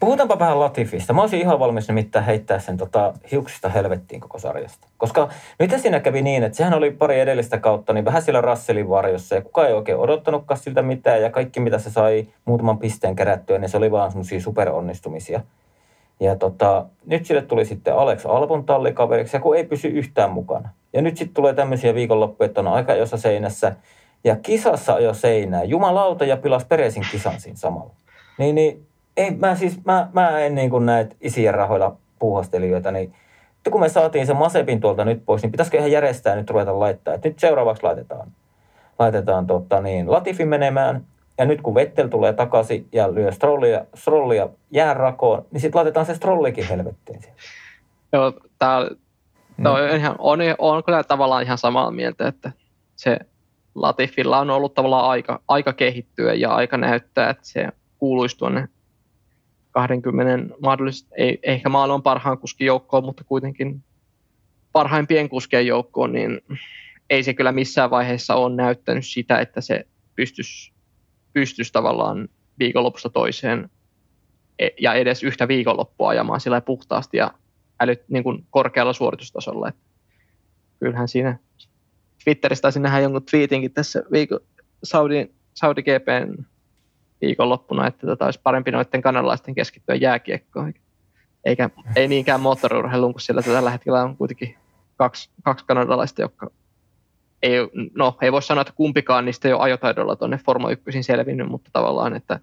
[0.00, 1.12] Puhutaanpa vähän Latifista.
[1.12, 4.88] Mä olisin ihan valmis nimittäin heittää sen tota, hiuksista helvettiin koko sarjasta.
[4.96, 8.88] Koska nyt siinä kävi niin, että sehän oli pari edellistä kautta niin vähän siellä Russellin
[8.88, 13.16] varjossa ja kukaan ei oikein odottanutkaan siltä mitään ja kaikki mitä se sai muutaman pisteen
[13.16, 15.40] kerättyä, niin se oli vaan semmoisia superonnistumisia.
[16.20, 20.68] Ja tota, nyt sille tuli sitten Alex Albon tallikaveriksi ja kun ei pysy yhtään mukana.
[20.92, 23.76] Ja nyt sitten tulee tämmöisiä viikonloppuja, että on aika jossa seinässä
[24.24, 25.64] ja kisassa jo seinää.
[25.64, 27.94] Jumalauta ja pilas Peresin kisan siinä samalla.
[28.38, 33.14] Niin, niin ei, mä siis, mä, mä en niin kuin näitä isien rahoilla puuhastelijoita, niin
[33.70, 37.14] kun me saatiin se Masepin tuolta nyt pois, niin pitäisikö ihan järjestää nyt ruveta laittaa.
[37.14, 38.28] Et nyt seuraavaksi laitetaan,
[38.98, 41.04] laitetaan tota niin, Latifi menemään.
[41.38, 46.14] Ja nyt kun Vettel tulee takaisin ja lyö strollia, strollia jäärakoon, niin sitten laitetaan se
[46.14, 47.38] strollikin helvettiin siellä.
[48.12, 48.78] Joo, tää,
[49.62, 49.96] tää on, mm.
[49.96, 52.52] ihan, on, on kyllä tavallaan ihan samaa mieltä, että
[52.96, 53.18] se
[53.74, 58.68] Latifilla on ollut tavallaan aika, aika kehittyä ja aika näyttää, että se kuuluisi tuonne
[59.74, 63.82] 20 mahdollisesti, ei ehkä maailman parhaan kuskin joukkoon, mutta kuitenkin
[64.72, 66.40] parhaimpien kuskien joukkoon, niin
[67.10, 70.72] ei se kyllä missään vaiheessa ole näyttänyt sitä, että se pystyisi,
[71.32, 73.70] pystyisi tavallaan viikonlopusta toiseen
[74.58, 77.34] e, ja edes yhtä viikonloppua ajamaan sillä puhtaasti ja
[77.80, 79.68] älyt, niin kuin korkealla suoritustasolla.
[79.68, 79.80] Että
[80.80, 81.38] kyllähän siinä
[82.24, 84.40] Twitteristä taisin nähdä jonkun tweetinkin tässä viikon
[84.84, 86.44] Saudi, Saudi GPn
[87.26, 90.74] viikonloppuna, että tota olisi parempi noiden kanalaisten keskittyä jääkiekkoon.
[91.44, 94.56] Eikä, ei niinkään moottoriurheiluun, kun siellä tällä hetkellä on kuitenkin
[94.96, 96.50] kaksi, kaksi kanadalaista, jotka
[97.42, 97.52] ei,
[97.94, 101.70] no, ei voi sanoa, että kumpikaan niistä ei ole ajotaidolla tuonne Forma 1 selvinnyt, mutta
[101.72, 102.40] tavallaan, että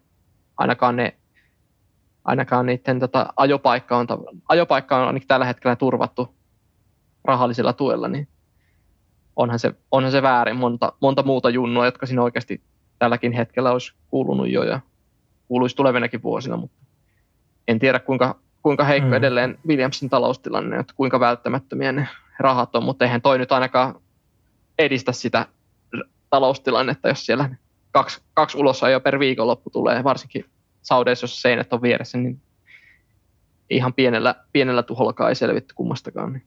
[0.58, 1.16] ainakaan ne
[2.24, 4.08] ainakaan niiden tota, ajopaikka, on,
[4.50, 6.36] ajopaikka on ainakin tällä hetkellä turvattu
[7.24, 8.28] rahallisella tuella, niin
[9.36, 12.62] onhan se, onhan se väärin monta, monta muuta junnua, jotka siinä oikeasti
[13.02, 14.80] tälläkin hetkellä olisi kuulunut jo ja
[15.48, 16.78] kuuluisi tulevinakin vuosina, mutta
[17.68, 19.14] en tiedä kuinka, kuinka heikko mm.
[19.14, 22.08] edelleen Williamsin taloustilanne, että kuinka välttämättömiä ne
[22.40, 23.96] rahat on, mutta eihän toi nyt ainakaan
[24.80, 25.46] edistä sitä
[26.30, 27.50] taloustilannetta, jos siellä
[27.92, 30.46] kaksi, kaksi ulossa jo per viikonloppu tulee, varsinkin
[30.82, 32.42] Saudeissa, jos seinät on vieressä, niin
[33.70, 36.34] ihan pienellä, pienellä tuhollakaan ei selvitty kummastakaan.
[36.34, 36.44] Niin.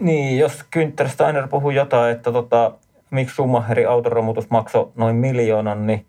[0.00, 2.72] Niin, jos Günther Steiner puhuu jotain, että tota,
[3.14, 6.06] miksi Schumacherin autoromutus maksoi noin miljoonan, niin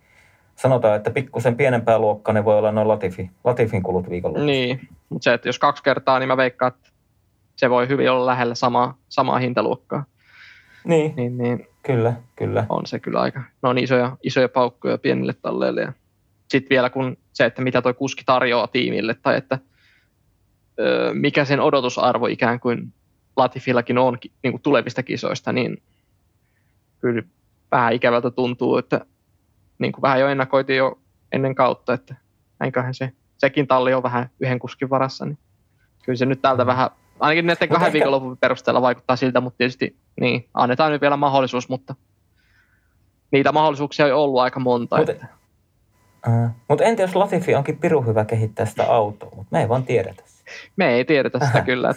[0.56, 4.40] sanotaan, että pikkusen pienempää luokkaa ne voi olla noin Latifi, Latifin kulut viikolla.
[4.40, 6.90] Niin, mutta se, että jos kaksi kertaa, niin mä veikkaan, että
[7.56, 10.06] se voi hyvin olla lähellä samaa, samaa hintaluokkaa.
[10.86, 11.14] Niin.
[11.16, 12.66] niin, niin Kyllä, kyllä.
[12.70, 13.40] On se kyllä aika.
[13.40, 15.82] Ne on isoja, isoja paukkoja pienille talleille.
[15.82, 15.94] Ja
[16.48, 19.60] sitten vielä kun se, että mitä tuo kuski tarjoaa tiimille tai että
[20.80, 22.94] ö, mikä sen odotusarvo ikään kuin
[23.38, 25.78] Latifillakin on niin kuin tulevista kisoista, niin
[27.06, 27.24] kyllä
[27.72, 29.06] vähän ikävältä tuntuu, että
[29.80, 31.00] niin kuin vähän jo ennakoitiin jo
[31.32, 32.16] ennen kautta, että
[32.60, 35.38] näinköhän se, sekin talli on vähän yhden kuskin varassa, niin
[36.06, 36.68] kyllä se nyt täältä mm.
[36.68, 36.90] vähän,
[37.20, 37.94] ainakin näiden kahden ehkä...
[37.94, 41.96] viikonlopun perusteella vaikuttaa siltä, mutta tietysti niin, annetaan nyt vielä mahdollisuus, mutta
[43.32, 44.98] niitä mahdollisuuksia on ollut aika monta.
[44.98, 45.28] Mutta että...
[46.28, 49.84] Uh, mutta entä jos Latifi onkin piru hyvä kehittää sitä autoa, mutta me ei vaan
[49.84, 50.24] tiedetä
[50.76, 51.94] Me ei tiedetä sitä kyllä.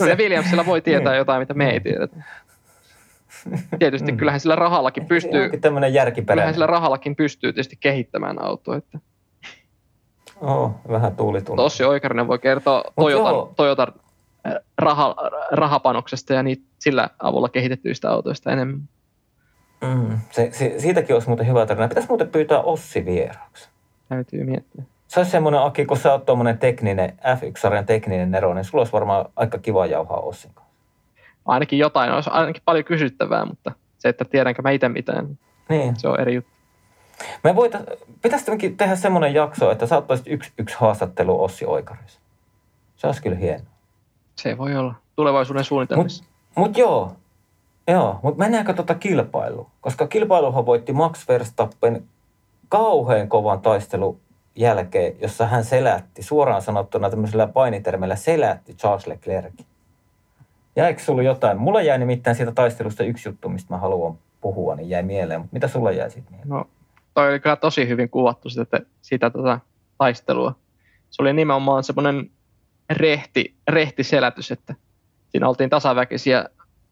[0.00, 1.18] No, ja Williamsilla voi tietää niin.
[1.18, 2.16] jotain, mitä me ei tiedetä.
[3.78, 4.18] Tietysti mm.
[4.18, 5.50] kyllähän sillä rahallakin pystyy,
[6.26, 8.76] kyllähän sillä rahallakin pystyy tietysti kehittämään autoa.
[8.76, 8.98] Että.
[10.40, 11.56] Oh, vähän tuulitunut.
[11.56, 13.92] Tossi Oikarinen voi kertoa Toyotan, Toyotan
[14.46, 15.16] äh, raha,
[15.52, 18.88] rahapanoksesta ja niitä, sillä avulla kehitettyistä autoista enemmän.
[19.82, 21.88] Mm, se, se, siitäkin olisi muuten hyvä tarina.
[21.88, 23.68] Pitäisi muuten pyytää Ossi vieraaksi.
[24.08, 24.82] Täytyy miettiä.
[25.08, 28.92] Se olisi semmoinen, Aki, kun sä oot tuommoinen tekninen, F1-sarjan tekninen nero, niin sulla olisi
[28.92, 30.52] varmaan aika kiva jauhaa Ossin.
[31.46, 35.38] Ainakin jotain, olisi ainakin paljon kysyttävää, mutta se, että tiedänkö mä itse mitään,
[35.68, 35.96] niin.
[35.96, 36.50] se on eri juttu.
[37.44, 37.78] Me voita,
[38.22, 42.20] pitäisi tehdä semmoinen jakso, että sä ottaisit yksi, yksi haastattelu Ossi Oikarissa.
[42.96, 43.64] Se olisi kyllä hieno.
[44.36, 46.24] Se voi olla tulevaisuuden suunnitelmissa.
[46.24, 47.16] Mutta mut joo,
[47.88, 49.66] joo mutta mennäänkö tuota kilpailuun?
[49.80, 52.04] Koska kilpailuhan voitti Max Verstappen
[52.68, 54.20] kauhean kovan taistelun
[54.56, 59.52] jälkeen, jossa hän selätti, suoraan sanottuna tämmöisellä painitermillä selätti Charles Leclerc.
[60.76, 61.58] Jäikö sulla jotain?
[61.58, 65.40] Mulla jäi nimittäin siitä taistelusta yksi juttu, mistä mä haluan puhua, niin jäi mieleen.
[65.40, 66.48] Mutta mitä sulla jäi siitä mieleen?
[66.48, 66.68] No,
[67.14, 69.60] toi oli kyllä tosi hyvin kuvattu sitä, sitä tota,
[69.98, 70.54] taistelua.
[71.10, 72.30] Se oli nimenomaan semmoinen
[72.90, 74.74] rehti, rehti selätys, että
[75.28, 76.44] siinä oltiin tasaväkisiä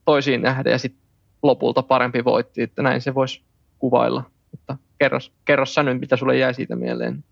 [0.04, 1.02] toisiin nähden ja sitten
[1.42, 3.42] lopulta parempi voitti, että näin se voisi
[3.78, 4.22] kuvailla.
[4.50, 7.24] Mutta kerros, kerros sä nyt, mitä sulle jäi siitä mieleen.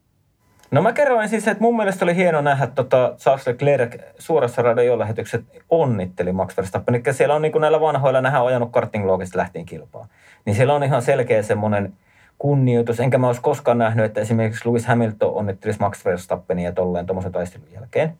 [0.70, 5.44] No mä kerroin siis, että mun mielestä oli hieno nähdä tota Charles Leclerc suorassa radiolähetykset
[5.70, 6.94] onnitteli Max Verstappen.
[6.94, 9.04] Eli siellä on niin kuin näillä vanhoilla, nähdään ajanut karting
[9.34, 10.08] lähtien kilpaa.
[10.44, 11.92] Niin siellä on ihan selkeä semmoinen
[12.38, 13.00] kunnioitus.
[13.00, 17.72] Enkä mä olisi koskaan nähnyt, että esimerkiksi Lewis Hamilton onnittelisi Max Verstappenia tolleen tuommoisen taistelun
[17.74, 18.18] jälkeen.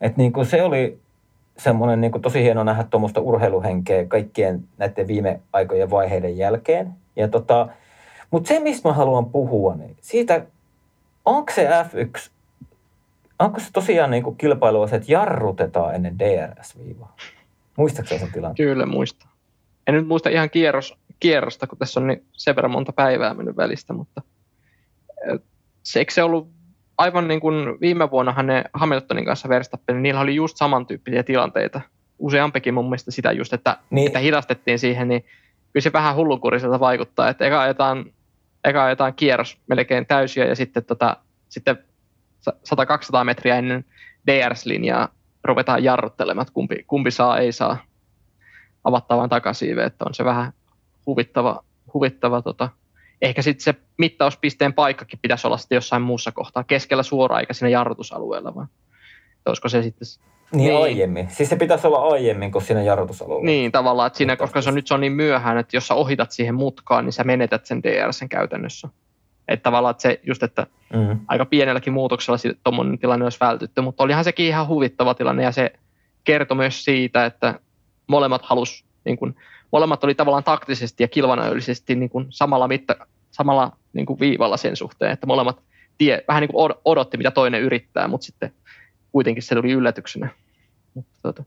[0.00, 0.98] Että niin kuin se oli
[1.58, 6.92] semmoinen niin kuin tosi hieno nähdä tuommoista urheiluhenkeä kaikkien näiden viime aikojen vaiheiden jälkeen.
[7.16, 7.68] Ja tota,
[8.30, 10.42] mutta se, mistä mä haluan puhua, niin siitä
[11.26, 12.30] onko se F1,
[13.38, 17.16] onko se tosiaan niin kuin kilpailua se, että jarrutetaan ennen DRS-viivaa?
[17.76, 18.68] Muistatko sen tilanteen?
[18.68, 19.26] Kyllä muista.
[19.86, 23.56] En nyt muista ihan kierros, kierrosta, kun tässä on niin sen verran monta päivää mennyt
[23.56, 24.22] välistä, mutta
[25.82, 26.48] se, eikö se ollut
[26.98, 31.80] aivan niin kuin viime vuonna ne Hamiltonin kanssa Verstappen, niin niillä oli just samantyyppisiä tilanteita.
[32.18, 34.06] Useampikin mun mielestä sitä just, että, niin.
[34.06, 35.24] että hidastettiin siihen, niin
[35.72, 38.04] kyllä se vähän hullunkuriselta vaikuttaa, että eka ajetaan
[38.66, 41.16] eka ajetaan kierros melkein täysiä ja sitten, tota,
[41.48, 41.78] sitten
[42.50, 43.84] 100-200 metriä ennen
[44.26, 45.08] DRS-linjaa
[45.44, 47.78] ruvetaan jarruttelemaan, että kumpi, kumpi saa, ei saa
[48.84, 50.52] avattavan takasiive, että on se vähän
[51.06, 51.64] huvittava,
[51.94, 52.68] huvittava tota.
[53.22, 57.68] ehkä sitten se mittauspisteen paikkakin pitäisi olla sitten jossain muussa kohtaa, keskellä suoraan eikä siinä
[57.68, 58.68] jarrutusalueella, vaan
[59.46, 60.06] olisiko se sitten
[60.52, 61.28] niin, niin, aiemmin.
[61.30, 63.44] Siis se pitäisi olla aiemmin kuin siinä jarrutusalueella.
[63.44, 65.94] Niin, tavallaan, että siinä, koska se on, nyt se on niin myöhään, että jos sä
[65.94, 68.88] ohitat siihen mutkaan, niin sä menetät sen DRSn käytännössä.
[69.48, 71.20] Että tavallaan, että se just, että mm.
[71.28, 75.72] aika pienelläkin muutoksella tuommoinen tilanne olisi vältytty, mutta olihan sekin ihan huvittava tilanne ja se
[76.24, 77.60] kertoi myös siitä, että
[78.06, 79.36] molemmat halus, niin kuin,
[79.72, 82.96] molemmat oli tavallaan taktisesti ja kilvanäöllisesti niin kuin samalla, mitta,
[83.30, 85.60] samalla niin kuin viivalla sen suhteen, että molemmat
[85.98, 88.52] tie, vähän niin kuin odotti, mitä toinen yrittää, mutta sitten
[89.16, 90.28] kuitenkin se tuli yllätyksenä.
[90.94, 91.44] Mutta, tuota.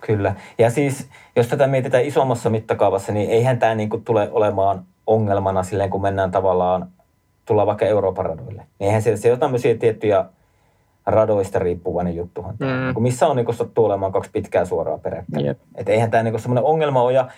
[0.00, 0.34] Kyllä.
[0.58, 5.62] Ja siis, jos tätä mietitään isommassa mittakaavassa, niin eihän tämä niin kuin tule olemaan ongelmana
[5.62, 6.88] silleen, kun mennään tavallaan,
[7.44, 8.66] tullaan vaikka Euroopan radoille.
[8.78, 10.24] Niin eihän se, se on tämmöisiä tiettyjä
[11.06, 12.56] radoista riippuvainen juttuhan.
[12.60, 12.66] Mm.
[12.66, 15.46] Niin missä on niin sattuu olemaan kaksi pitkää suoraa peräkkäin.
[15.46, 15.58] Yep.
[15.74, 17.12] Että eihän tämä niin semmoinen ongelma ole.
[17.12, 17.28] Ja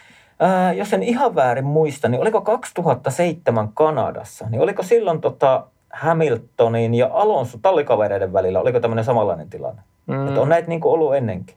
[0.40, 6.94] ää, jos en ihan väärin muista, niin oliko 2007 Kanadassa, niin oliko silloin tota, Hamiltonin
[6.94, 9.82] ja Alonso tallikavereiden välillä, oliko tämmöinen samanlainen tilanne?
[10.06, 10.28] Mm.
[10.28, 11.56] Että on näitä niin kuin ollut ennenkin.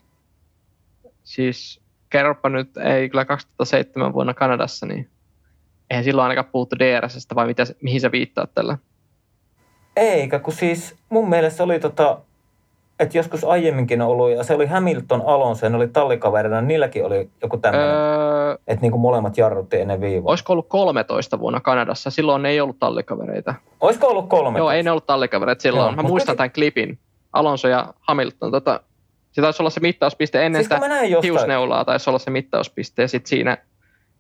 [1.23, 5.09] Siis kerropa nyt, ei kyllä 2007 vuonna Kanadassa, niin
[5.89, 8.77] eihän silloin ainakaan puhuttu DRSstä vai mitä, mihin sä viittaat tällä?
[9.95, 12.19] Eikä, kun siis mun mielestä oli tota,
[12.99, 17.29] että joskus aiemminkin on ollut, ja se oli Hamilton Alonso, ne oli tallikaverina, niilläkin oli
[17.41, 20.29] joku tämmöinen, öö, että niin kuin molemmat jarrutti ennen viivaa.
[20.29, 22.09] Olisiko ollut 13 vuonna Kanadassa?
[22.09, 23.55] Silloin ei ollut tallikavereita.
[23.81, 24.59] Olisiko ollut 13?
[24.59, 25.85] Joo, ei ne ollut tallikavereita silloin.
[25.85, 26.99] Joo, Mä muistan tämän klipin.
[27.33, 28.51] Alonso ja Hamilton.
[28.51, 28.79] Tota,
[29.31, 33.29] se taisi olla se mittauspiste ennen siis sitä hiusneulaa, taisi olla se mittauspiste, ja sitten
[33.29, 33.57] siinä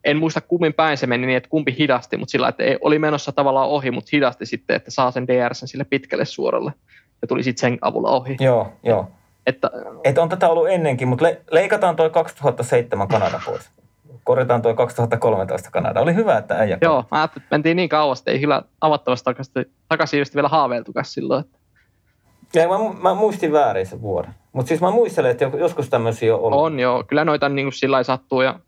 [0.03, 2.99] en muista kummin päin se meni niin, että kumpi hidasti, mutta sillä että ei, oli
[2.99, 6.71] menossa tavallaan ohi, mutta hidasti sitten, että saa sen DRS sille pitkälle suoralle
[7.23, 8.37] ja tuli sitten sen avulla ohi.
[8.39, 9.07] Joo, joo.
[9.47, 9.71] Että,
[10.03, 13.69] Et on tätä ollut ennenkin, mutta le- leikataan toi 2007 Kanada pois.
[14.23, 16.01] Korjataan toi 2013 Kanada.
[16.01, 19.25] Oli hyvä, että äijä joo, mä ajattelin, että mentiin niin kauas, että ei kyllä avattavasti
[19.25, 21.45] takaisin, takaisin just vielä haaveiltukas silloin.
[21.45, 21.57] Että.
[22.53, 24.33] Ja mä, mä muistin väärin sen vuoden.
[24.53, 26.59] Mutta siis mä muistelen, että joskus tämmöisiä on ollut.
[26.59, 28.59] On joo, kyllä noita niin kuin sillä sattuu ja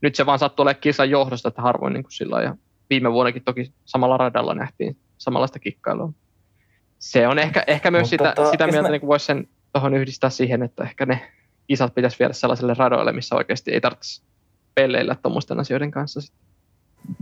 [0.00, 2.54] nyt se vaan sattuu olemaan kisan johdosta, että harvoin niin kuin sillä ja
[2.90, 6.12] viime vuonnakin toki samalla radalla nähtiin samanlaista kikkailua.
[7.00, 8.88] Se on ehkä, ehkä myös sitä, tota, sitä mieltä, mä...
[8.88, 11.20] niin voisi sen tuohon yhdistää siihen, että ehkä ne
[11.66, 14.22] kisat pitäisi viedä sellaiselle radoille, missä oikeasti ei tarvitse
[14.74, 16.32] pelleillä tuommoisten asioiden kanssa.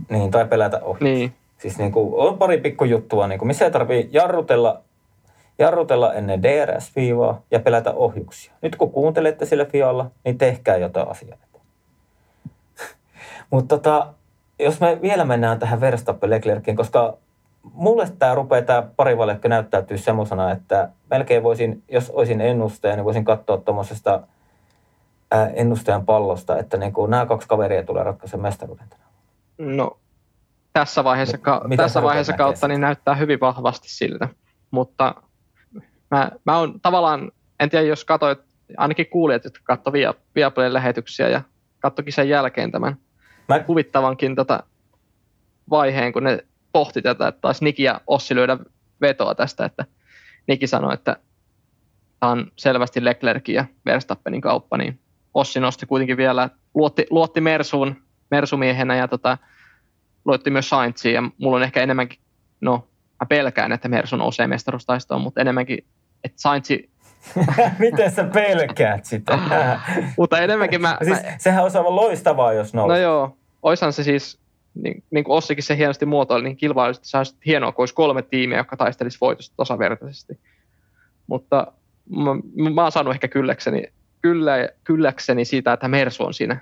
[0.09, 1.03] Niin, tai pelätä ohi.
[1.03, 1.33] Niin.
[1.57, 4.81] Siis niin kuin, on pari pikkujuttua, niin kuin, missä ei tarvitse jarrutella,
[5.59, 8.53] jarrutella ennen DRS-viivaa ja pelätä ohjuksia.
[8.61, 11.37] Nyt kun kuuntelette sillä fialla, niin tehkää jotain asiaa.
[13.51, 14.13] Mutta tota,
[14.59, 17.17] jos me vielä mennään tähän Verstappen Leclerkin, koska
[17.73, 23.25] mulle tämä rupeaa tämä parivaljakko näyttäytyy semmoisena, että melkein voisin, jos olisin ennustaja, niin voisin
[23.25, 24.21] katsoa tuommoisesta
[25.53, 28.87] ennustajan pallosta, että niin kuin nämä kaksi kaveria tulee ratkaisemaan mestaruuden
[29.57, 29.97] No,
[30.73, 34.29] tässä vaiheessa, ka- tässä vaiheessa kautta niin näyttää hyvin vahvasti siltä,
[34.71, 35.15] mutta
[36.11, 38.39] mä, mä oon tavallaan, en tiedä jos katsoit,
[38.77, 41.41] ainakin kuulijat, jotka katsoivat Viaplayn lähetyksiä ja
[41.79, 42.95] katsoikin sen jälkeen tämän
[43.47, 43.63] mä...
[43.67, 44.63] huvittavankin tota
[45.69, 48.57] vaiheen, kun ne pohti tätä, että taisi Niki ja Ossi lyödä
[49.01, 49.85] vetoa tästä, että
[50.47, 51.17] Niki sanoi, että
[52.19, 54.99] tämä on selvästi Leclerkin ja Verstappenin kauppa, niin
[55.33, 57.95] Ossi nosti kuitenkin vielä, luotti, luotti Mersuun,
[58.31, 59.37] Mersumiehenä ja tota,
[60.25, 62.19] luotti myös Saintsiin ja mulla on ehkä enemmänkin,
[62.61, 62.87] no
[63.21, 65.85] mä pelkään, että Mersu nousee mestaruustaistoon, mutta enemmänkin,
[66.23, 66.89] että Saintsi
[67.79, 69.39] Miten sä pelkäät sitä?
[70.17, 70.97] mutta enemmänkin mä...
[71.03, 72.97] Siis, sehän olisi aivan loistavaa, jos nousee.
[72.97, 74.38] No joo, oishan se siis
[74.73, 78.57] niin, niin kuin Ossikin se hienosti muotoili, niin kilpailusta saisi hienoa, kun olisi kolme tiimiä,
[78.57, 80.39] jotka taistelisi voitosta tasavertaisesti.
[81.27, 81.67] Mutta
[82.09, 83.83] mä, mä oon saanut ehkä kylläkseni,
[84.21, 86.59] kyllä, kylläkseni siitä, että Mersu on siinä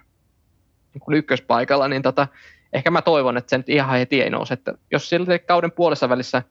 [0.94, 2.28] niin kuin ykköspaikalla, niin tota,
[2.74, 4.54] ehkä mä toivon, että se nyt ihan heti ei nouse.
[4.54, 6.44] Että jos silti kauden puolessa välissä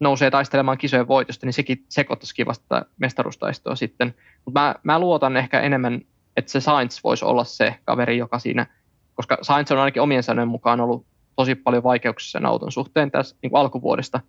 [0.00, 4.14] nousee taistelemaan kisojen voitosta, niin sekin sekoittaisi kivasta mestaruustaistoa sitten.
[4.44, 6.00] Mutta mä, mä luotan ehkä enemmän,
[6.36, 8.66] että se Sainz voisi olla se kaveri, joka siinä–
[9.20, 11.06] koska Sainz on ainakin omien sanojen mukaan ollut
[11.36, 14.20] tosi paljon vaikeuksia sen auton suhteen tässä niin kuin alkuvuodesta.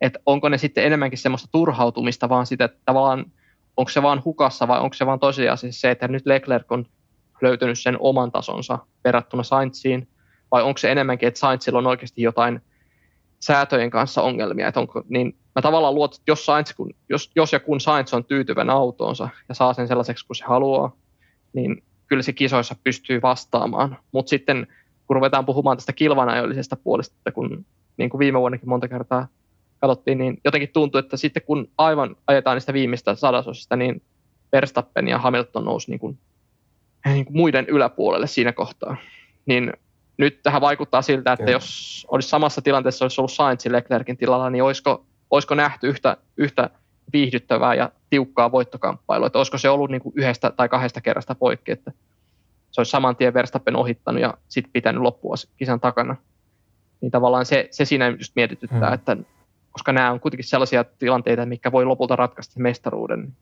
[0.00, 3.24] Että onko ne sitten enemmänkin semmoista turhautumista, vaan sitä, että tavallaan
[3.76, 6.86] onko se vaan hukassa vai onko se vaan tosiasiassa se, että nyt Leclerc on
[7.42, 10.08] löytänyt sen oman tasonsa verrattuna Sainziin,
[10.50, 12.60] vai onko se enemmänkin, että Sainzilla on oikeasti jotain
[13.40, 17.52] säätöjen kanssa ongelmia, että onko, niin mä tavallaan luotan, että jos, Sainz, kun, jos, jos
[17.52, 20.96] ja kun Sainz on tyytyväinen autoonsa ja saa sen sellaiseksi kuin se haluaa,
[21.52, 23.98] niin kyllä se kisoissa pystyy vastaamaan.
[24.12, 24.66] Mutta sitten
[25.06, 29.28] kun ruvetaan puhumaan tästä kilvanajollisesta puolesta, että kun niin kuin viime vuonnakin monta kertaa
[29.80, 34.02] katsottiin, niin jotenkin tuntuu, että sitten kun aivan ajetaan niistä viimeistä sadasosista, niin
[34.52, 36.18] Verstappen ja Hamilton nousi niin kuin,
[37.04, 38.96] niin kuin muiden yläpuolelle siinä kohtaa.
[39.46, 39.72] Niin
[40.16, 44.62] nyt tähän vaikuttaa siltä, että jos olisi samassa tilanteessa olisi ollut Sainz Leclerkin tilalla, niin
[44.62, 46.70] olisiko, olisiko nähty yhtä, yhtä
[47.12, 49.26] viihdyttävää ja tiukkaa voittokamppailua.
[49.26, 51.92] Että olisiko se ollut niin kuin yhdestä tai kahdesta kerrasta poikki, että
[52.70, 56.16] se olisi saman tien Verstappen ohittanut ja sitten pitänyt loppua kisan takana.
[57.00, 58.94] Niin tavallaan se, se siinä just mietityttää, hmm.
[58.94, 59.16] että
[59.72, 63.32] koska nämä on kuitenkin sellaisia tilanteita, mikä voi lopulta ratkaista mestaruuden.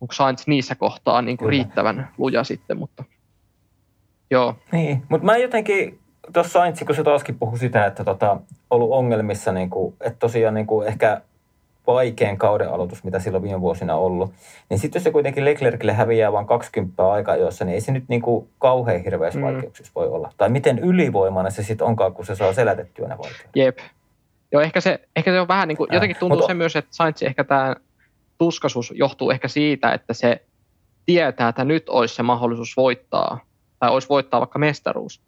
[0.00, 3.04] Onko Sainz niissä kohtaa niin kuin riittävän luja sitten, mutta
[4.30, 4.54] joo.
[4.72, 5.98] Niin, mutta mä jotenkin
[6.32, 8.40] tuossa Sainz, kun se taaskin puhui sitä, että tota,
[8.70, 11.20] ollut ongelmissa, niin kuin, että tosiaan niin kuin ehkä
[11.88, 14.32] vaikein kauden aloitus, mitä silloin viime vuosina ollut.
[14.70, 18.04] Niin sitten jos se kuitenkin Leclercille häviää vain 20 aikaa jossa, niin ei se nyt
[18.08, 19.44] niin kuin kauhean hirveässä mm.
[19.44, 20.32] vaikeuksissa voi olla.
[20.36, 23.56] Tai miten ylivoimainen se sitten onkaan, kun se saa selätettyä ne vaikeudet.
[23.56, 23.78] Jep.
[24.52, 26.90] Joo, ehkä se, ehkä se on vähän niin kuin, jotenkin tuntuu Mutta, se myös, että
[26.94, 27.76] Sainz ehkä tämä
[28.38, 30.42] tuskaisuus johtuu ehkä siitä, että se
[31.06, 33.40] tietää, että nyt olisi se mahdollisuus voittaa,
[33.78, 35.22] tai olisi voittaa vaikka mestaruus.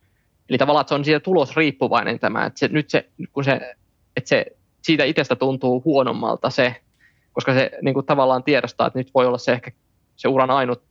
[0.48, 3.74] Eli tavallaan, että se on siitä tulos riippuvainen tämä, että se, nyt se, kun se,
[4.16, 4.46] että se
[4.82, 6.76] siitä itsestä tuntuu huonommalta se,
[7.32, 9.70] koska se niin kuin tavallaan tiedostaa, että nyt voi olla se ehkä
[10.16, 10.82] se uran ainut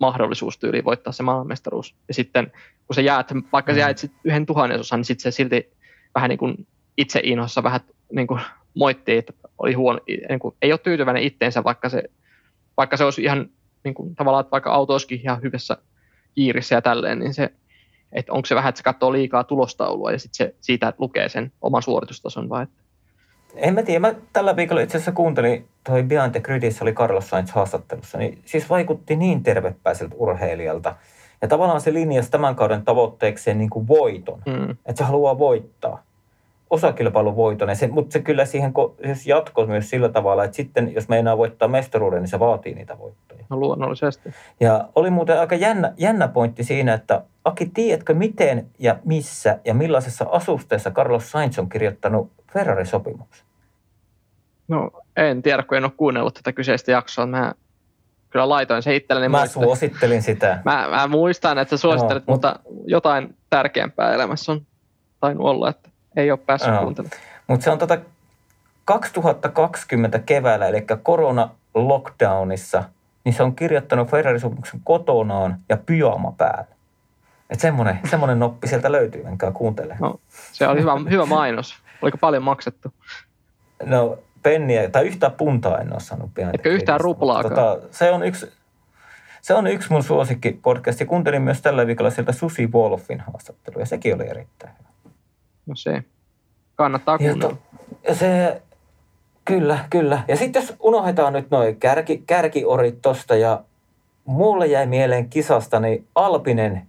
[0.00, 1.94] mahdollisuus tyyli voittaa se maailmanmestaruus.
[2.08, 2.52] Ja sitten
[2.86, 3.76] kun se jäät, vaikka mm.
[3.76, 5.72] sä jäät sit yhden tuhannesosan, niin sitten se silti
[6.14, 6.66] vähän niin kuin
[6.96, 7.80] itse inhossa vähän
[8.12, 8.40] niin kuin
[8.74, 12.02] moittii, että oli huono, niin kuin, ei ole tyytyväinen itteensä, vaikka se,
[12.76, 13.50] vaikka se olisi ihan
[13.84, 15.76] niin kuin, tavallaan, että vaikka auto olisikin ihan hyvässä
[16.34, 17.50] kiirissä ja tälleen, niin se,
[18.12, 21.52] että onko se vähän, että se katsoo liikaa tulostaulua ja sitten se siitä lukee sen
[21.60, 22.81] oman suoritustason vai että
[23.56, 27.28] en mä tiedä, mä tällä viikolla itse asiassa kuuntelin, toi Beyond the Gridissä oli Carlos
[27.28, 30.94] Sainz haastattelussa, niin siis vaikutti niin tervepäiseltä urheilijalta.
[31.42, 34.70] Ja tavallaan se linjasi tämän kauden tavoitteekseen niin kuin voiton, Mm.
[34.70, 36.02] että se haluaa voittaa
[36.70, 38.72] osakilpailun voiton, ja se, mutta se kyllä siihen
[39.04, 42.98] siis jatkoi myös sillä tavalla, että sitten jos meinaa voittaa mestaruuden, niin se vaatii niitä
[42.98, 43.44] voittoja.
[43.50, 44.30] No luonnollisesti.
[44.60, 49.74] Ja oli muuten aika jännä, jännä pointti siinä, että Aki, tiedätkö miten ja missä ja
[49.74, 53.46] millaisessa asusteessa Carlos Sainz on kirjoittanut Ferrari-sopimuksen?
[54.68, 57.26] No en tiedä, kun en ole kuunnellut tätä kyseistä jaksoa.
[57.26, 57.52] Mä
[58.30, 59.28] kyllä laitoin se itselleni.
[59.28, 59.62] Mä muistin.
[59.62, 60.58] suosittelin sitä.
[60.64, 64.66] Mä, mä muistan, että sä suosittelet, Joo, mutta jotain tärkeämpää elämässä on
[65.20, 66.82] tainnut olla, että ei ole päässyt Joo.
[66.82, 67.20] kuuntelemaan.
[67.46, 67.98] Mutta se on tota
[68.84, 72.84] 2020 keväällä, eli korona-lockdownissa,
[73.24, 76.74] niin se on kirjoittanut Ferrari-sopimuksen kotonaan ja pyjama päällä.
[77.50, 79.96] Että semmoinen, semmoinen noppi sieltä löytyy, menkää kuuntele.
[80.00, 80.20] No,
[80.52, 81.81] se oli hyvä, hyvä mainos.
[82.02, 82.94] Oliko paljon maksettu?
[83.84, 86.54] No penniä, tai yhtään puntaa en ole saanut pian.
[86.54, 87.54] Etkö yhtään ruplaakaan?
[87.54, 88.52] Tota, se on yksi,
[89.42, 91.04] se on yksi mun suosikki podcasti.
[91.04, 94.88] Kuuntelin myös tällä viikolla sieltä Susi Wolfin haastattelu, ja sekin oli erittäin hyvä.
[95.66, 96.04] No se.
[96.74, 97.54] Kannattaa Ja kuunnella.
[97.54, 97.78] to-
[98.08, 98.62] ja se,
[99.44, 100.22] kyllä, kyllä.
[100.28, 103.64] Ja sitten jos unohdetaan nyt noin kärki, kärkiorit tosta, ja
[104.24, 106.86] mulle jäi mieleen kisasta niin Alpinen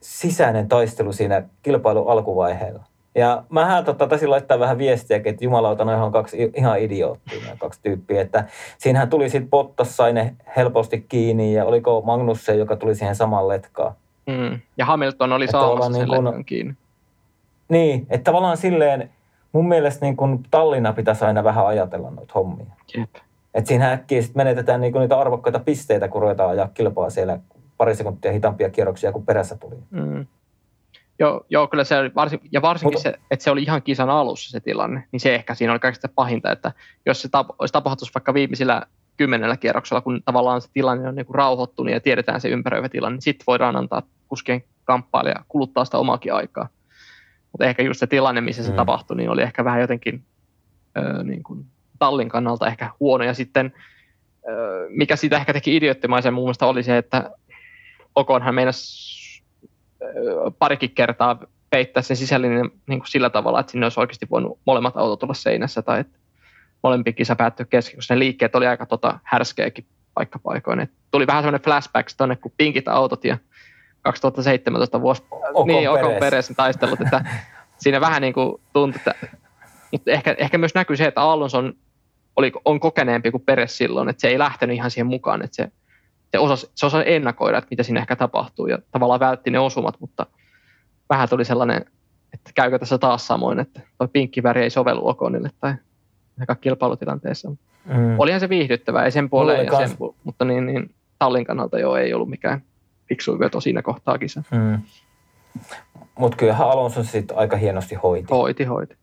[0.00, 2.84] sisäinen taistelu siinä kilpailun alkuvaiheella.
[3.14, 7.80] Ja mähän tota, taisin laittaa vähän viestiäkin, että jumalauta, noihan on kaksi ihan idioottia, kaksi
[7.82, 8.20] tyyppiä.
[8.20, 8.44] Että
[8.78, 13.48] siinähän tuli sitten Bottas sai ne helposti kiinni ja oliko Magnussen, joka tuli siihen samaan
[13.48, 13.92] letkaan.
[14.26, 14.60] Mm.
[14.76, 16.74] Ja Hamilton oli Että saamassa sen niin kun- kiinni.
[17.68, 19.10] Niin, että tavallaan silleen
[19.52, 22.66] mun mielestä niin kun Tallinna pitäisi aina vähän ajatella noita hommia.
[22.96, 23.10] Jep.
[23.54, 27.38] Et siinä äkkiä sit menetetään niinku niitä arvokkaita pisteitä, kun ruvetaan ajaa kilpaa siellä
[27.76, 29.76] pari sekuntia hitaampia kierroksia kuin perässä tuli.
[29.90, 30.26] Mm.
[31.18, 34.10] Joo, joo, kyllä se oli varsin, ja varsinkin Mutta- se, että se oli ihan kisan
[34.10, 36.72] alussa se tilanne, niin se ehkä siinä oli kaikista pahinta, että
[37.06, 38.82] jos se tap, olisi tapahtunut vaikka viimeisillä
[39.16, 43.14] kymmenellä kierroksella, kun tavallaan se tilanne on niin kuin rauhoittunut ja tiedetään se ympäröivä tilanne,
[43.16, 46.68] niin sitten voidaan antaa kuskien kamppailla ja kuluttaa sitä omaakin aikaa.
[47.52, 48.76] Mutta ehkä just se tilanne, missä se Mm.
[48.76, 50.24] tapahtui, niin oli ehkä vähän jotenkin
[50.98, 51.66] ö, niin kuin
[51.98, 53.24] tallin kannalta ehkä huono.
[53.24, 53.72] Ja sitten
[54.48, 57.30] ö, mikä siitä ehkä teki idioottimaisen muun muassa oli se, että
[58.14, 59.23] Okonhan meinasi
[60.58, 61.38] parikin kertaa
[61.70, 65.34] peittää sen sisällinen niin kuin sillä tavalla, että sinne olisi oikeasti voinut molemmat autot olla
[65.34, 66.18] seinässä tai että
[66.82, 70.80] molempi kisa päättyi kesken, koska ne liikkeet oli aika tota, härskeäkin paikkapaikoin.
[70.80, 73.38] Et tuli vähän semmoinen flashbacks tuonne, kun pinkit autot ja
[74.02, 76.18] 2017 vuosi, Ocon niin, Perez.
[76.20, 77.24] Perezin taistelut, että
[77.82, 79.14] siinä vähän niin kuin tuntui, että
[79.92, 81.74] mutta ehkä, ehkä myös näkyy se, että Alonso on,
[82.36, 85.72] oli, on kokeneempi kuin Peres silloin, että se ei lähtenyt ihan siihen mukaan, että se,
[86.34, 89.94] se, osasi, se osasi ennakoida, että mitä siinä ehkä tapahtuu ja tavallaan vältti ne osumat,
[90.00, 90.26] mutta
[91.10, 91.84] vähän tuli sellainen,
[92.32, 95.74] että käykö tässä taas samoin, että tuo pinkki väri ei sovellu Oconille tai
[96.40, 97.50] aika kilpailutilanteessa.
[97.84, 98.18] Mm.
[98.18, 102.14] Olihan se viihdyttävää, ei sen puoleen, ja sen, mutta niin, niin tallin kannalta jo ei
[102.14, 102.62] ollut mikään
[103.08, 104.42] fiksu veto siinä kohtaa kisa.
[104.50, 104.78] Mm.
[106.18, 108.96] Mutta kyllähän Alonso sitten aika hienosti hoiti Hoiti, hoiti.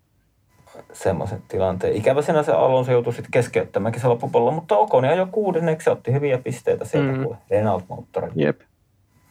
[0.93, 1.95] Semmoisen tilanteen.
[1.95, 6.37] Ikäväisenä se Alonso joutui sitten keskeyttämään kisan loppupuolella, mutta Ocon jo kuudenneksi se otti hyviä
[6.37, 7.17] pisteitä sieltä Mm.
[7.17, 7.35] mm.
[7.49, 8.33] Renault-moottorilla.
[8.35, 8.61] Jep.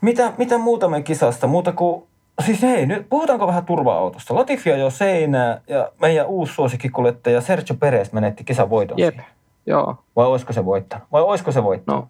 [0.00, 1.46] Mitä, mitä muuta me kisasta?
[1.46, 2.04] Muuta kuin,
[2.46, 4.34] siis hei, nyt puhutaanko vähän turva-autosta?
[4.34, 8.98] Latifi jo seinää ja meidän uusi suosikkikuljettaja Sergio Perez menetti kisan voiton.
[8.98, 9.14] Jep.
[9.14, 9.30] siihen.
[9.66, 9.96] Joo.
[10.16, 11.08] Vai olisiko se voittanut?
[11.12, 12.04] Vai olisiko se voittanut?
[12.04, 12.08] No,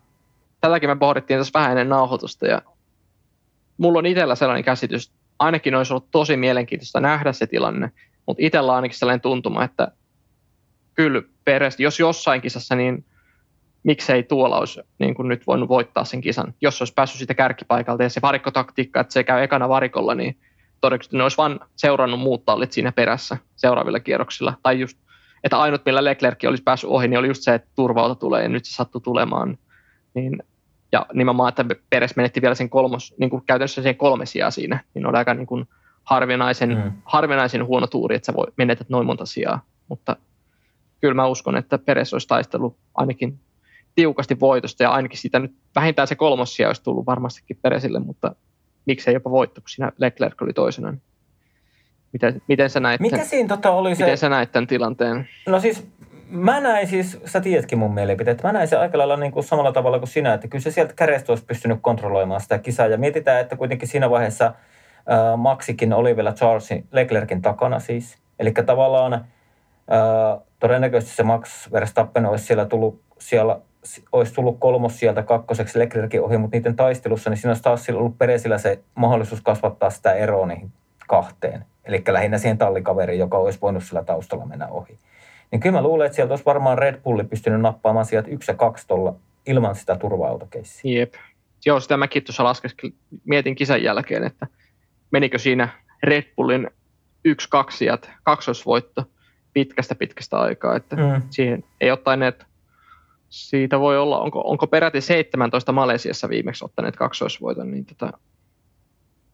[0.60, 2.62] tätäkin me pohdittiin tässä vähän ennen nauhoitusta ja
[3.78, 7.90] mulla on itsellä sellainen käsitys, ainakin olisi ollut tosi mielenkiintoista nähdä se tilanne,
[8.30, 9.92] mutta itsellä on ainakin sellainen tuntuma, että
[10.94, 13.04] kyllä Peres, jos jossain kisassa, niin
[13.82, 18.02] miksei tuolla olisi niin kuin nyt voinut voittaa sen kisan, jos olisi päässyt siitä kärkipaikalta
[18.02, 20.36] ja se varikkotaktiikka, että se käy ekana varikolla, niin
[20.80, 24.54] todennäköisesti ne olisi vain seurannut muut tallit siinä perässä seuraavilla kierroksilla.
[24.62, 24.98] Tai just,
[25.44, 28.48] että ainut millä Leclerc olisi päässyt ohi, niin oli just se, että turvauta tulee ja
[28.48, 29.58] nyt se sattui tulemaan.
[30.14, 30.42] Niin,
[30.92, 34.80] ja nimenomaan, että Peres menetti vielä sen kolmos, niin kuin käytännössä sen kolme sijaa siinä,
[34.94, 35.68] niin oli aika niin kuin
[36.10, 36.92] harvinaisen, Mm.
[37.04, 39.60] harvinaisen huono tuuri, että sä voi, menetät noin monta sijaa.
[39.88, 40.16] Mutta
[41.00, 43.38] kyllä mä uskon, että Peres olisi taistellut ainakin
[43.94, 48.34] tiukasti voitosta ja ainakin sitä nyt vähintään se kolmos sija olisi tullut varmastikin Peresille, mutta
[48.86, 50.90] miksei jopa voitto, kun siinä Leclerc oli toisena.
[50.90, 51.02] niin
[52.12, 54.04] Miten, miten, sä näit, Mikä tämän, siinä tota oli se?
[54.04, 55.28] miten sä näit tämän tilanteen?
[55.46, 55.86] No siis
[56.28, 59.72] mä näin siis, sä tiedätkin mun mielipiteet, mä näin se aika lailla niin kuin samalla
[59.72, 62.86] tavalla kuin sinä, että kyllä se sieltä kädestä olisi pystynyt kontrolloimaan sitä kisaa.
[62.86, 64.54] Ja mietitään, että kuitenkin siinä vaiheessa
[65.10, 68.18] äh, Maxikin oli vielä Charlesin, Leclerkin takana siis.
[68.38, 69.20] Eli tavallaan äh,
[70.58, 73.60] todennäköisesti se Max Verstappen olisi siellä tullut, siellä,
[74.12, 78.18] olisi tullut kolmos sieltä kakkoseksi Leclerkin ohi, mutta niiden taistelussa, niin siinä olisi taas ollut
[78.18, 80.72] Peresillä se mahdollisuus kasvattaa sitä eroa niihin
[81.08, 81.64] kahteen.
[81.84, 84.98] Eli lähinnä siihen tallikaveriin, joka olisi voinut sillä taustalla mennä ohi.
[85.50, 88.56] Niin kyllä mä luulen, että sieltä olisi varmaan Red Bulli pystynyt nappaamaan sieltä yksi ja
[88.56, 89.14] kaksi tuolla
[89.46, 90.98] ilman sitä turva-autokeissiä.
[90.98, 91.14] Jep.
[91.66, 92.94] joo, sitä mäkin tuossa laskeskelin,
[93.24, 94.46] mietin kisan jälkeen, että
[95.10, 95.68] menikö siinä
[96.02, 96.70] Red Bullin
[97.24, 99.04] yksi kaksijat, kaksoisvoitto
[99.52, 101.22] pitkästä pitkästä aikaa, että mm.
[101.30, 102.46] siihen ei ottaneet,
[103.28, 108.12] siitä voi olla, onko, onko peräti 17 Malesiassa viimeksi ottaneet kaksoisvoiton, niin tota,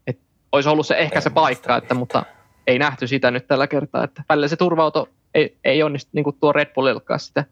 [0.06, 0.18] et
[0.52, 2.24] olisi ollut se ehkä en se paikka, että, mutta
[2.66, 6.36] ei nähty sitä nyt tällä kertaa, että välillä se turvauto ei, ei onnistu niin kuin
[6.40, 7.44] tuo Red Bullilkaan sitä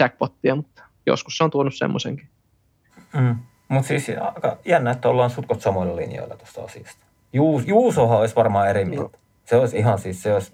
[0.00, 2.28] jackpottia, mutta joskus se on tuonut semmoisenkin.
[3.14, 3.36] Mm.
[3.68, 7.07] Mutta siis aika jännä, että ollaan sutkot samoilla linjoilla tuosta asiasta.
[7.32, 9.18] Juus, Juusohan olisi varmaan eri mieltä.
[9.18, 9.22] No.
[9.44, 10.52] Se olisi ihan siis, se olisi,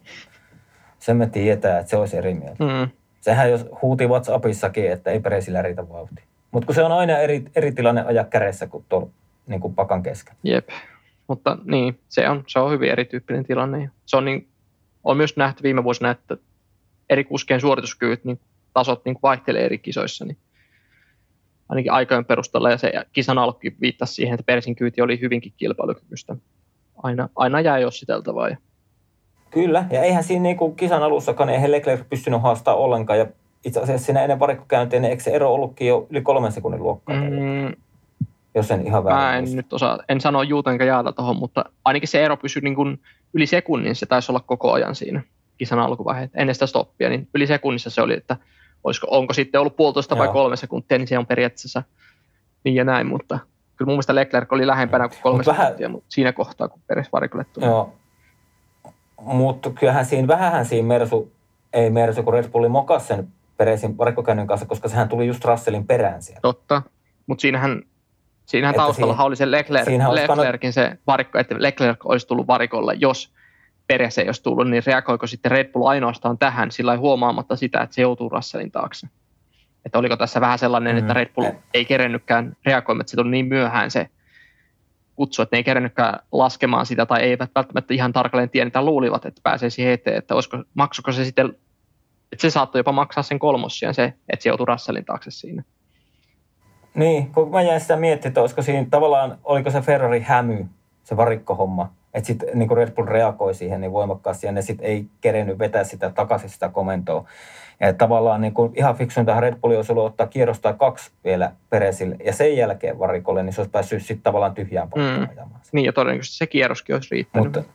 [0.99, 2.64] sen me tietää, että se olisi eri mieltä.
[2.64, 2.91] Mm.
[3.20, 6.22] Sehän jos huuti WhatsAppissakin, että ei Peresillä riitä vauhti.
[6.51, 9.09] Mutta kun se on aina eri, eri tilanne ajaa kädessä kuin tuolla
[9.47, 10.37] niin kuin pakan kesken.
[10.43, 10.68] Jep.
[11.27, 13.91] Mutta niin, se on, se on hyvin erityyppinen tilanne.
[14.07, 14.49] Se on, niin,
[15.05, 16.37] on myös nähty viime vuosina, että
[17.11, 18.41] eri kuskien suorituskyvyt, niin
[18.75, 20.25] tasot niin vaihtelee eri kisoissa.
[20.25, 20.37] Niin
[21.68, 26.37] ainakin aikojen perusteella, ja se kisan alkukin viittasi siihen, että Persin kyyti oli hyvinkin kilpailukykyistä.
[27.05, 28.48] Aina, aina jää jossiteltavaa.
[28.48, 28.57] Ja...
[29.50, 33.26] Kyllä, ja eihän siinä niin kuin kisan alussakaan, eihän Leclerc pystynyt haastamaan ollenkaan, ja
[33.64, 37.16] itse asiassa siinä ennen varikkokäyntiä, niin eikö se ero ollutkin jo yli kolmen sekunnin luokkaa?
[37.16, 37.74] Mm,
[38.55, 39.57] jos en ihan väärin Mä en muista.
[39.57, 43.00] nyt osaa, en sano juuta enkä jaata tuohon, mutta ainakin se ero pysyi niin kuin
[43.34, 45.22] yli sekunnin, se taisi olla koko ajan siinä
[45.59, 46.30] kisan alkuvaiheet.
[46.34, 48.36] Ennen sitä stoppia, niin yli sekunnissa se oli, että
[48.84, 51.82] olisiko, onko sitten ollut puolitoista vai kolme sekuntia, niin se on periaatteessa
[52.64, 53.38] niin ja näin, mutta
[53.77, 55.91] kyllä mun mielestä Leclerc oli lähempänä kuin kolme Mut sekuntia, vähän...
[55.91, 57.66] mutta siinä kohtaa, kun Peres varikolle tuli.
[57.66, 57.93] Joo,
[59.20, 61.33] mutta kyllähän siinä, vähähän siinä Mersu,
[61.72, 65.87] ei Mersu, kun Red Bulli mokas sen Peresin varikkokäynnin kanssa, koska sehän tuli just Russellin
[65.87, 66.41] perään siellä.
[66.41, 66.83] Totta,
[67.27, 67.83] mutta siinähän
[68.47, 73.33] Siinähän taustalla siinä, oli se Leclerc, Leclercin se varikko, että Leclerc olisi tullut varikolle, jos
[73.87, 77.95] Peres ei olisi tullut, niin reagoiko sitten Red Bull ainoastaan tähän sillä huomaamatta sitä, että
[77.95, 79.07] se joutuu Russellin taakse?
[79.85, 80.99] Että oliko tässä vähän sellainen, mm.
[80.99, 84.09] että Red Bull ei kerennytkään reagoimaan, että se tuli niin myöhään se
[85.14, 89.24] kutsu, että ne ei kerennytkään laskemaan sitä tai eivät välttämättä ihan tarkalleen tiennyt, että luulivat,
[89.24, 91.47] että pääsee siihen eteen, että olisiko, maksuko se sitten,
[92.32, 95.62] että se saattoi jopa maksaa sen kolmossian se, että se joutui Russellin taakse siinä.
[96.95, 100.66] Niin, kun mä jäin sitä miettimään, että olisiko siinä tavallaan, oliko se Ferrari hämy,
[101.05, 105.07] se varikkohomma, että sitten niin Red Bull reagoi siihen niin voimakkaasti ja ne sitten ei
[105.21, 107.25] kerennyt vetää sitä takaisin sitä komentoa.
[107.81, 111.53] Ja tavallaan niin kuin ihan fiksuinta Red Bulli olisi ollut ottaa kierros tai kaksi vielä
[111.71, 115.29] Peresille ja sen jälkeen varikolle, niin se olisi päässyt sitten tavallaan tyhjään paikkaan mm.
[115.31, 115.61] ajamaan.
[115.73, 117.55] Niin ja todennäköisesti se kierroskin olisi riittänyt.
[117.57, 117.73] Mutta,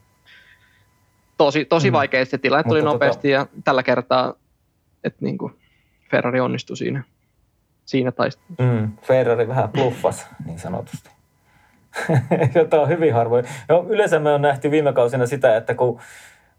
[1.38, 1.94] tosi tosi mm.
[1.94, 4.34] vaikea se tilanne tuli Mutta nopeasti tota, ja tällä kertaa,
[5.04, 5.54] että niin kuin
[6.12, 7.04] Ferrari onnistui siinä,
[7.86, 8.64] siinä taistelussa.
[8.64, 11.10] Mm, Ferrari vähän bluffas niin sanotusti.
[12.56, 13.46] jota on hyvin harvoin.
[13.70, 16.00] No, yleensä me on nähty viime kausina sitä, että kun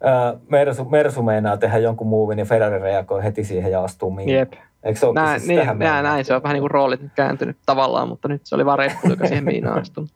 [0.02, 4.34] ää, Mersu, Mersu meinaa tehdä jonkun muuvin, niin Ferrari reagoi heti siihen ja astuu mihin.
[4.34, 4.52] Jep.
[4.82, 7.00] Eikö se ole näin, siis niin, näin, näin, näin, se on vähän niin kuin roolit
[7.14, 10.06] kääntynyt tavallaan, mutta nyt se oli vaan Red Bull, joka siihen miinaan astui.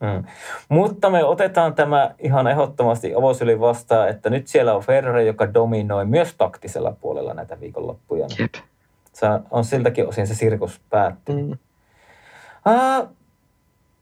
[0.00, 0.24] Mm.
[0.68, 6.04] Mutta me otetaan tämä ihan ehdottomasti avosyli vastaan, että nyt siellä on Ferrari, joka dominoi
[6.04, 8.26] myös taktisella puolella näitä viikonloppuja.
[8.38, 8.54] Jep.
[9.12, 11.46] Se on siltäkin osin se sirkus päättynyt.
[11.46, 11.58] Mm.
[12.66, 13.15] Uh,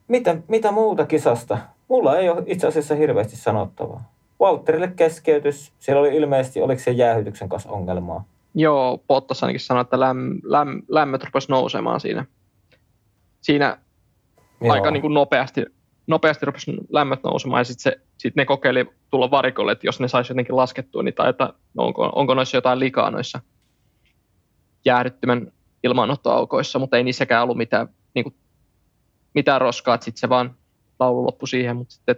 [0.09, 1.59] mitä, mitä muuta kisasta?
[1.89, 4.13] Mulla ei ole itse asiassa hirveästi sanottavaa.
[4.41, 5.73] Walterille keskeytys.
[5.79, 8.25] Siellä oli ilmeisesti, oliko se jäähytyksen kanssa ongelmaa?
[8.55, 12.25] Joo, Bottas ainakin sanoi, että läm, läm, lämmöt rupesi nousemaan siinä.
[13.41, 13.79] Siinä
[14.61, 14.73] Joo.
[14.73, 15.65] aika niin kuin nopeasti,
[16.07, 20.33] nopeasti rupesi lämmöt nousemaan ja sitten sit ne kokeili tulla varikolle, että jos ne saisi
[20.33, 23.41] jotenkin laskettua niin tai että onko, onko noissa jotain likaa noissa
[24.85, 25.53] jäähdyttömän
[25.85, 28.35] ilmaanottoaukoissa, mutta ei niissäkään ollut mitään niin kuin
[29.35, 30.55] mitään roskaa, että sitten se vaan
[31.01, 32.17] laulu loppui siihen, mutta sitten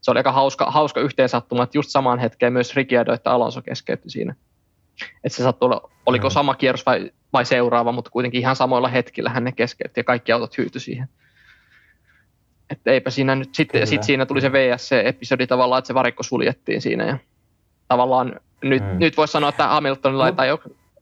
[0.00, 4.10] se oli aika hauska, hauska yhteensattuma, että just samaan hetkeen myös Ricciardo että Alonso keskeytti
[4.10, 4.34] siinä.
[5.24, 6.32] Että se sattui olla, oliko mm.
[6.32, 10.32] sama kierros vai, vai seuraava, mutta kuitenkin ihan samoilla hetkillä hän ne keskeytti ja kaikki
[10.32, 11.08] autot hyytyi siihen.
[12.70, 16.82] Että eipä siinä nyt, sitten, sitten siinä tuli se VSC-episodi tavallaan, että se varikko suljettiin
[16.82, 17.18] siinä ja
[17.88, 18.98] tavallaan nyt, mm.
[18.98, 20.32] nyt voisi sanoa, että Hamiltonilla no.
[20.32, 20.48] tai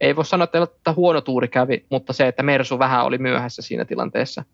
[0.01, 3.85] ei voi sanoa, että huono tuuri kävi, mutta se, että Mersu vähän oli myöhässä siinä
[3.85, 4.45] tilanteessa–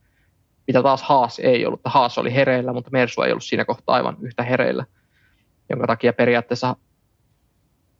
[0.67, 1.81] mitä taas Haas ei ollut.
[1.85, 4.85] Haas oli hereillä, mutta Mersu ei ollut siinä kohtaa aivan yhtä hereillä,
[5.71, 6.77] jonka takia periaatteessa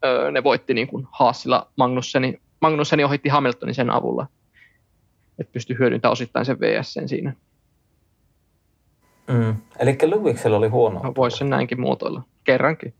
[0.05, 2.41] öö, ne voitti niin kuin Haasilla Magnusseni.
[2.61, 4.27] Magnusseni ohitti Hamiltonin sen avulla,
[5.39, 7.33] että pystyi hyödyntämään osittain sen VS siinä.
[9.27, 9.55] Mm.
[9.79, 10.99] Eli Lewiksellä oli huono.
[11.03, 12.21] No, Voisi sen näinkin muotoilla.
[12.43, 12.93] Kerrankin.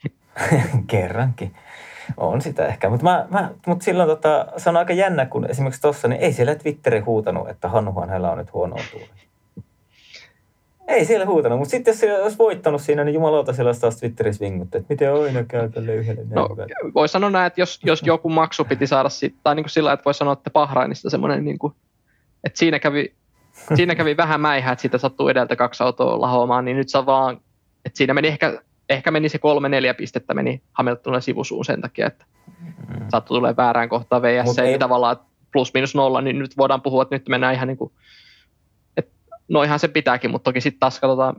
[0.86, 1.56] Kerrankin.
[2.16, 5.82] On sitä ehkä, mutta mä, mä, mut silloin tota, se on aika jännä, kun esimerkiksi
[5.82, 9.08] tuossa, niin ei siellä Twitteri huutanut, että Hannuhan heillä on nyt huono tuuri.
[10.88, 13.96] Ei siellä huutanut, mutta sitten jos se olisi voittanut siinä, niin jumalauta siellä olisi taas
[13.96, 16.22] Twitterissä vinguttu, että miten aina käy tälle yhdelle.
[16.30, 16.48] No,
[16.94, 19.92] voi sanoa näin, että jos, jos joku maksu piti saada siitä, tai niin kuin sillä
[19.92, 21.74] että voi sanoa, että Bahrainista semmoinen niin kuin
[22.44, 23.12] Et siinä, kävi,
[23.74, 27.40] siinä kävi vähän mäihä, että siitä sattuu edeltä kaksi autoa lahoamaan, niin nyt on vaan,
[27.84, 32.06] että siinä meni ehkä, ehkä meni se kolme neljä pistettä meni Hamiltonille sivusuun sen takia,
[32.06, 32.24] että
[32.60, 33.06] mm.
[33.08, 34.78] sattui tulee väärään kohtaan VSC, ei...
[34.78, 35.16] tavallaan
[35.52, 37.92] plus minus nolla, niin nyt voidaan puhua, että nyt mennään ihan niin kuin,
[38.96, 39.12] että
[39.48, 41.36] no ihan se pitääkin, mutta toki sitten taas katsotaan,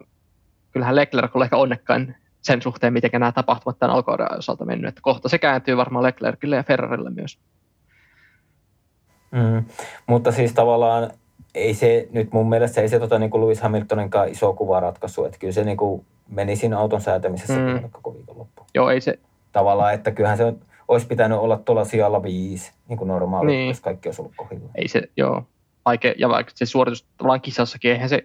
[0.72, 4.90] kyllähän Leclerc on ehkä onnekkain sen suhteen, miten nämä tapahtumat tämän alkauden osalta mennyt.
[4.90, 7.40] Että kohta se kääntyy varmaan Leclercille ja Ferrarille myös.
[9.32, 9.66] Mm.
[10.08, 11.12] Mutta siis tavallaan
[11.56, 15.26] ei se nyt mun mielestä ei se tota, niin kuin Lewis Hamiltoninkaan iso kuva ratkaisu,
[15.26, 17.90] että kyllä se niin kuin meni siinä auton säätämisessä mm.
[17.92, 18.66] koko viikonloppu.
[18.76, 19.20] Joo, ei se.
[19.52, 20.54] Tavallaan, että kyllähän se
[20.88, 23.68] olisi pitänyt olla tuolla sijalla viisi, niin kuin normaali, niin.
[23.68, 24.70] jos kaikki olisi ollut kohdilla.
[24.76, 25.44] Ei se, joo.
[25.86, 28.24] Aike, ja vaikka se suoritus tavallaan kisassakin, eihän se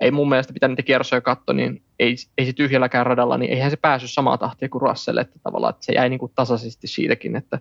[0.00, 3.70] ei mun mielestä pitää niitä kierrosia katsoa, niin ei, ei se tyhjälläkään radalla, niin eihän
[3.70, 7.36] se päässyt samaa tahtia kuin Russell, että tavallaan että se jäi niin kuin tasaisesti siitäkin,
[7.36, 7.58] että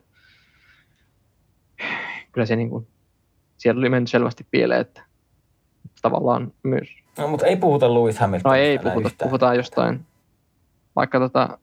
[2.31, 2.87] kyllä se niin kuin,
[3.61, 5.01] siellä oli mennyt selvästi pieleen, että
[6.01, 6.89] tavallaan myös.
[7.17, 8.49] No, mutta ei puhuta Lewis Hamiltonista.
[8.49, 9.29] No ei puhuta, yhtään.
[9.29, 10.05] puhutaan jostain,
[10.95, 11.57] vaikka tota...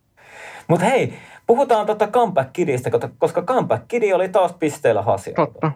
[0.68, 1.14] Mutta hei,
[1.46, 5.46] puhutaan tota Comeback Kidistä, koska Comeback Kidi oli taas pisteellä Hasialta.
[5.46, 5.72] Totta.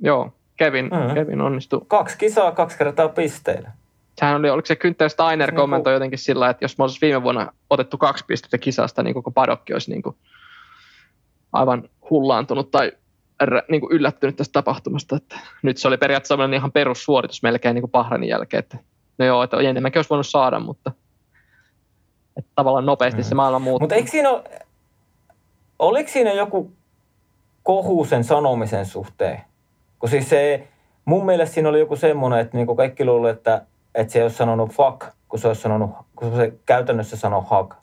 [0.00, 1.14] Joo, Kevin, mm-hmm.
[1.14, 1.80] Kevin onnistui.
[1.88, 3.72] Kaksi kisaa, kaksi kertaa pisteillä.
[4.18, 7.52] Sehän oli, oliko se Günther Steiner kommentoi jotenkin sillä, että jos me olisi viime vuonna
[7.70, 10.16] otettu kaksi pistettä kisasta, niin koko padokki olisi niin kuin
[11.52, 12.92] aivan hullaantunut tai
[13.68, 15.16] niin kuin yllättynyt tästä tapahtumasta.
[15.16, 18.58] Että nyt se oli periaatteessa ihan perussuoritus melkein niin kuin Bahrainin jälkeen.
[18.58, 18.78] Että,
[19.18, 20.92] no joo, että enemmänkin olisi voinut saada, mutta
[22.36, 23.24] että tavallaan nopeasti mm.
[23.24, 23.84] se maailma muuttuu.
[23.84, 24.44] Mutta eikö siinä ole,
[25.78, 26.72] oliko siinä joku
[27.62, 29.40] kohu sen sanomisen suhteen?
[29.98, 30.68] Kun siis se,
[31.04, 34.36] mun mielestä siinä oli joku semmoinen, että niinku kaikki luulivat, että, että se ei olisi
[34.36, 37.74] sanonut fuck, kun se olisi sanonut, kun se käytännössä sanoo hug.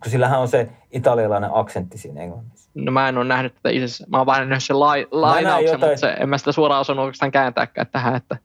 [0.00, 2.70] Kun sillähän on se italialainen aksentti siinä englannissa.
[2.74, 5.96] No mä en ole nähnyt tätä itse Mä oon vain nähnyt sen lai, lainauksen, mutta
[5.96, 8.36] se, en mä sitä suoraan osannut oikeastaan kääntääkään tähän, että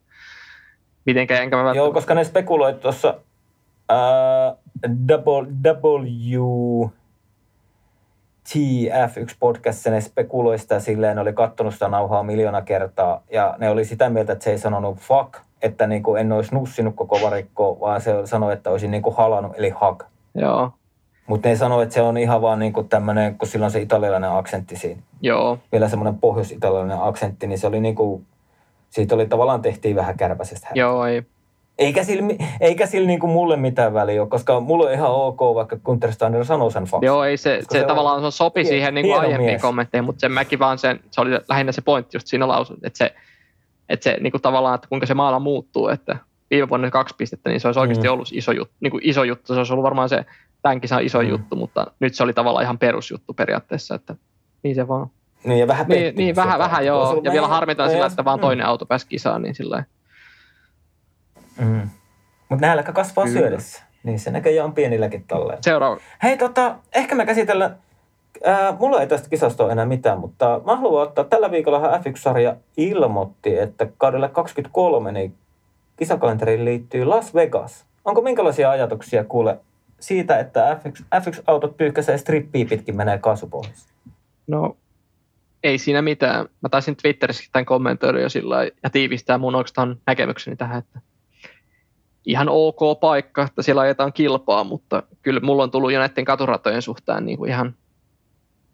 [1.06, 1.72] mitenkä enkä mä...
[1.72, 3.14] Joo, koska ne spekuloit tuossa
[4.86, 6.88] W
[8.48, 13.84] TF1-podcast, ne spekuloi sitä silleen, ne oli kattonut sitä nauhaa miljoona kertaa, ja ne oli
[13.84, 17.80] sitä mieltä, että se ei sanonut fuck, että niin kuin en olisi nussinut koko varikkoa,
[17.80, 20.02] vaan se sanoi, että olisin niin kuin halannut, eli hug.
[20.34, 20.72] Joo.
[21.28, 23.80] Mutta ne sanoi, että se on ihan vaan niin kuin tämmöinen, kun sillä on se
[23.80, 25.02] italialainen aksentti siinä.
[25.20, 25.58] Joo.
[25.72, 28.26] Vielä semmoinen pohjois-italialainen aksentti, niin se oli niin kuin,
[28.90, 30.68] siitä oli tavallaan tehtiin vähän kärpäisestä.
[30.74, 31.22] Joo, ei.
[31.78, 35.40] Eikä sillä, eikä sillä niin kuin mulle mitään väliä ole, koska mulla on ihan ok,
[35.54, 37.06] vaikka Gunther Steiner sanoo sen faksin.
[37.06, 39.62] Joo, ei se, se, se tavallaan on, sopi hien, siihen niin kuin aiempiin mies.
[39.62, 42.98] kommentteihin, mutta sen mäkin vaan sen, se oli lähinnä se pointti just siinä lausun, että
[42.98, 43.14] se,
[43.88, 46.16] että se niin kuin tavallaan, että kuinka se maala muuttuu, että
[46.50, 48.12] viime vuonna kaksi pistettä, niin se olisi oikeasti mm.
[48.12, 50.24] ollut iso juttu, niin kuin iso juttu, se olisi ollut varmaan se
[50.62, 51.28] tämän kisan iso mm.
[51.28, 54.14] juttu, mutta nyt se oli tavallaan ihan perusjuttu periaatteessa, että
[54.62, 55.06] niin se vaan.
[55.44, 58.66] Niin, ja vähän Niin, niin vähän, vähän joo, ja vielä harmitaan sillä, että vaan toinen
[58.66, 59.84] auto pääsi kisaan, niin sillä
[61.58, 61.88] Mm.
[62.48, 63.38] Mutta nälkä kasvaa Kyllä.
[63.40, 63.82] syödessä.
[64.02, 65.62] Niin se näköjään on pienilläkin tolleen.
[65.62, 65.96] Seuraava.
[66.22, 67.76] Hei, tota, ehkä me käsitellään,
[68.44, 72.56] ää, mulla ei tästä kisasta ole enää mitään, mutta mä haluan ottaa, tällä viikolla F1-sarja
[72.76, 75.34] ilmoitti, että kaudelle 23 niin
[75.96, 77.84] kisakalenteriin liittyy Las Vegas.
[78.04, 79.58] Onko minkälaisia ajatuksia kuule
[80.00, 83.88] siitä, että F1, F1-autot pyyhkäisee strippiä pitkin menee kaasupohjassa?
[84.46, 84.76] No,
[85.62, 86.46] ei siinä mitään.
[86.60, 91.00] Mä taisin Twitterissä tämän kommentoida jo sillä ja tiivistää mun oikeastaan näkemykseni tähän, että
[92.24, 96.82] ihan ok paikka, että siellä ajetaan kilpaa, mutta kyllä mulla on tullut jo näiden katuratojen
[96.82, 97.74] suhteen niin kuin ihan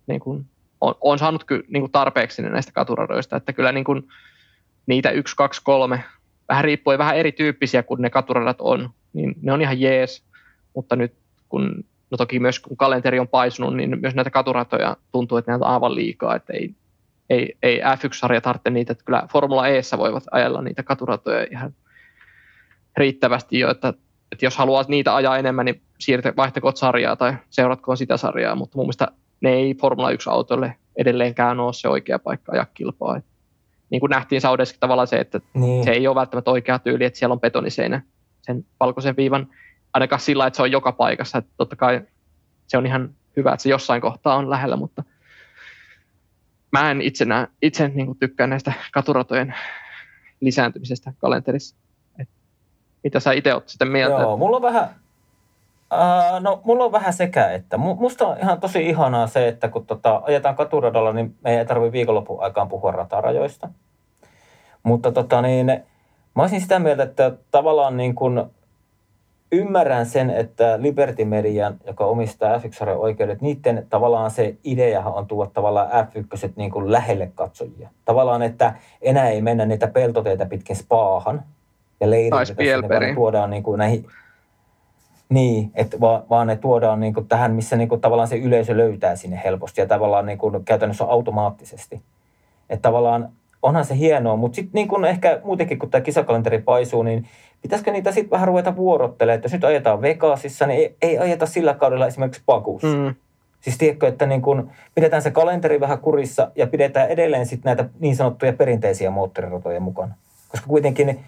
[0.06, 0.46] niin kuin,
[0.80, 4.08] on, on saanut ky, niin kuin tarpeeksi näistä katuradoista, että kyllä niin kuin,
[4.86, 6.04] niitä yksi, kaksi, kolme,
[6.48, 10.24] vähän riippuen vähän erityyppisiä kuin ne katuradat on, niin ne on ihan jees,
[10.74, 11.14] mutta nyt
[11.48, 15.64] kun, no toki myös kun kalenteri on paisunut, niin myös näitä katuratoja tuntuu, että näitä
[15.64, 16.74] on aivan liikaa, että ei,
[17.30, 21.74] ei, ei F1-sarja tarvitse niitä, että kyllä Formula Eessä voivat ajella niitä katuratoja ihan
[22.96, 23.88] riittävästi jo, että,
[24.32, 28.78] että jos haluaa niitä ajaa enemmän, niin siirtä, vaihtakoot sarjaa tai seuratkoon sitä sarjaa, mutta
[28.78, 29.08] mun mielestä
[29.40, 33.16] ne ei Formula 1-autolle edelleenkään ole se oikea paikka ajaa kilpaa.
[33.16, 33.24] Et
[33.90, 35.84] niin kuin nähtiin Saudeskin tavallaan se, että niin.
[35.84, 38.02] se ei ole välttämättä oikea tyyli, että siellä on betoniseinä
[38.42, 39.48] sen valkoisen viivan,
[39.94, 41.38] ainakaan sillä, että se on joka paikassa.
[41.38, 42.00] Että totta kai
[42.66, 45.04] se on ihan hyvä, että se jossain kohtaa on lähellä, mutta
[46.72, 49.54] mä en itse, nää, itse niin kuin tykkää näistä katuratojen
[50.40, 51.76] lisääntymisestä kalenterissa.
[53.04, 54.22] Mitä sä itse oot sitten mieltä?
[54.22, 54.88] Joo, mulla on vähän,
[56.40, 60.22] no, mulla on vähän sekä, että musta on ihan tosi ihanaa se, että kun tota,
[60.26, 63.68] ajetaan katuradalla, niin me ei tarvitse viikonlopun aikaan puhua ratarajoista.
[64.82, 65.66] Mutta tota, niin,
[66.34, 68.50] mä olisin sitä mieltä, että tavallaan niin kun,
[69.52, 75.26] ymmärrän sen, että Liberty Median, joka omistaa f 1 oikeudet, niiden tavallaan se ideahan on
[75.26, 77.88] tuoda tavallaan F1 niin kuin lähelle katsojia.
[78.04, 81.42] Tavallaan, että enää ei mennä niitä peltoteita pitkin spaahan
[82.00, 84.06] ja leirille, ne tuodaan niin kuin näihin
[85.28, 88.76] niin, että vaan, vaan ne tuodaan niin kuin tähän, missä niin kuin tavallaan se yleisö
[88.76, 92.02] löytää sinne helposti ja tavallaan niin kuin käytännössä automaattisesti.
[92.70, 93.28] Että tavallaan
[93.62, 97.26] onhan se hienoa, mutta sitten niin ehkä muutenkin, kun tämä kisakalenteri paisuu, niin
[97.64, 101.46] pitäisikö niitä sitten vähän ruveta vuorottelemaan, että jos nyt ajetaan Vegasissa, niin ei, ei ajeta
[101.46, 102.88] sillä kaudella esimerkiksi Pakussa.
[102.88, 103.14] Mm.
[103.60, 107.88] Siis tiedätkö, että niin kun pidetään se kalenteri vähän kurissa ja pidetään edelleen sitten näitä
[108.00, 110.14] niin sanottuja perinteisiä moottoriratoja mukana.
[110.48, 111.20] Koska kuitenkin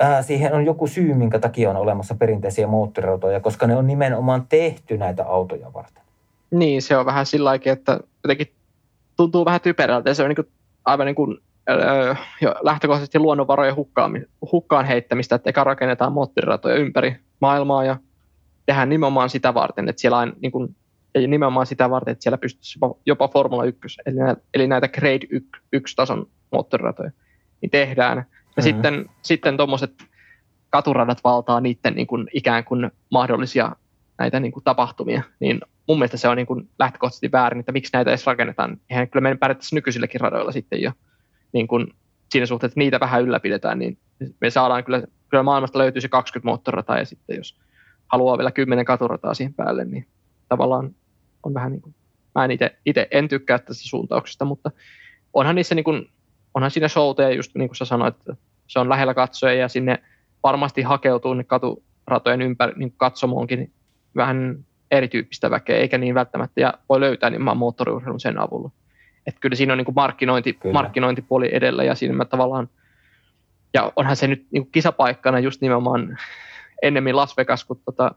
[0.00, 4.46] ää, siihen on joku syy, minkä takia on olemassa perinteisiä moottoriratoja, koska ne on nimenomaan
[4.48, 6.02] tehty näitä autoja varten.
[6.50, 8.52] Niin, se on vähän sillä että jotenkin
[9.16, 10.48] tuntuu vähän typerältä ja se on niin kuin
[10.84, 11.38] aivan niin kuin,
[12.40, 17.96] jo lähtökohtaisesti luonnonvarojen hukkaan, hukkaan heittämistä, että eka rakennetaan moottoriratoja ympäri maailmaa ja
[18.66, 20.76] tehdään nimenomaan sitä varten, että siellä on niin kuin,
[21.14, 24.88] ei nimenomaan sitä varten, että siellä pystyisi jopa, jopa Formula 1, eli näitä, eli näitä
[24.88, 25.26] Grade
[25.76, 27.10] 1-tason moottoriratoja,
[27.60, 28.16] niin tehdään.
[28.16, 28.62] Ja mm-hmm.
[28.62, 29.92] sitten, sitten tuommoiset
[30.70, 33.72] katuradat valtaa niiden niin kuin, ikään kuin mahdollisia
[34.18, 37.90] näitä niin kuin, tapahtumia, niin mun mielestä se on niin kuin lähtökohtaisesti väärin, että miksi
[37.92, 38.76] näitä edes rakennetaan.
[38.90, 40.92] Eihän kyllä meidän pärjättäisiin nykyisilläkin radoilla sitten jo
[41.52, 41.86] niin kuin
[42.30, 43.98] siinä suhteessa, että niitä vähän ylläpidetään, niin
[44.40, 47.56] me saadaan kyllä, kyllä maailmasta löytyy se 20 moottorirataa ja sitten jos
[48.06, 50.06] haluaa vielä 10 katurataa siihen päälle, niin
[50.48, 50.94] tavallaan
[51.42, 51.94] on vähän niin kuin,
[52.34, 52.50] mä en
[52.84, 54.70] itse en tykkää tästä suuntauksesta, mutta
[55.32, 56.10] onhan niissä niin kuin,
[56.54, 58.36] onhan siinä showteja just niin kuin sä sanoit, että
[58.66, 60.02] se on lähellä katsoja ja sinne
[60.42, 63.72] varmasti hakeutuu ne katuratojen ympäri niin katsomoonkin
[64.16, 68.70] vähän erityyppistä väkeä, eikä niin välttämättä ja voi löytää nimenomaan moottoriurheilun sen avulla.
[69.26, 70.72] Että kyllä siinä on niin kuin markkinointi, kyllä.
[70.72, 72.68] markkinointipuoli edellä ja siinä mä tavallaan,
[73.74, 76.18] ja onhan se nyt niin kuin kisapaikkana just nimenomaan
[76.82, 78.14] ennemmin Las Vegas kuin tota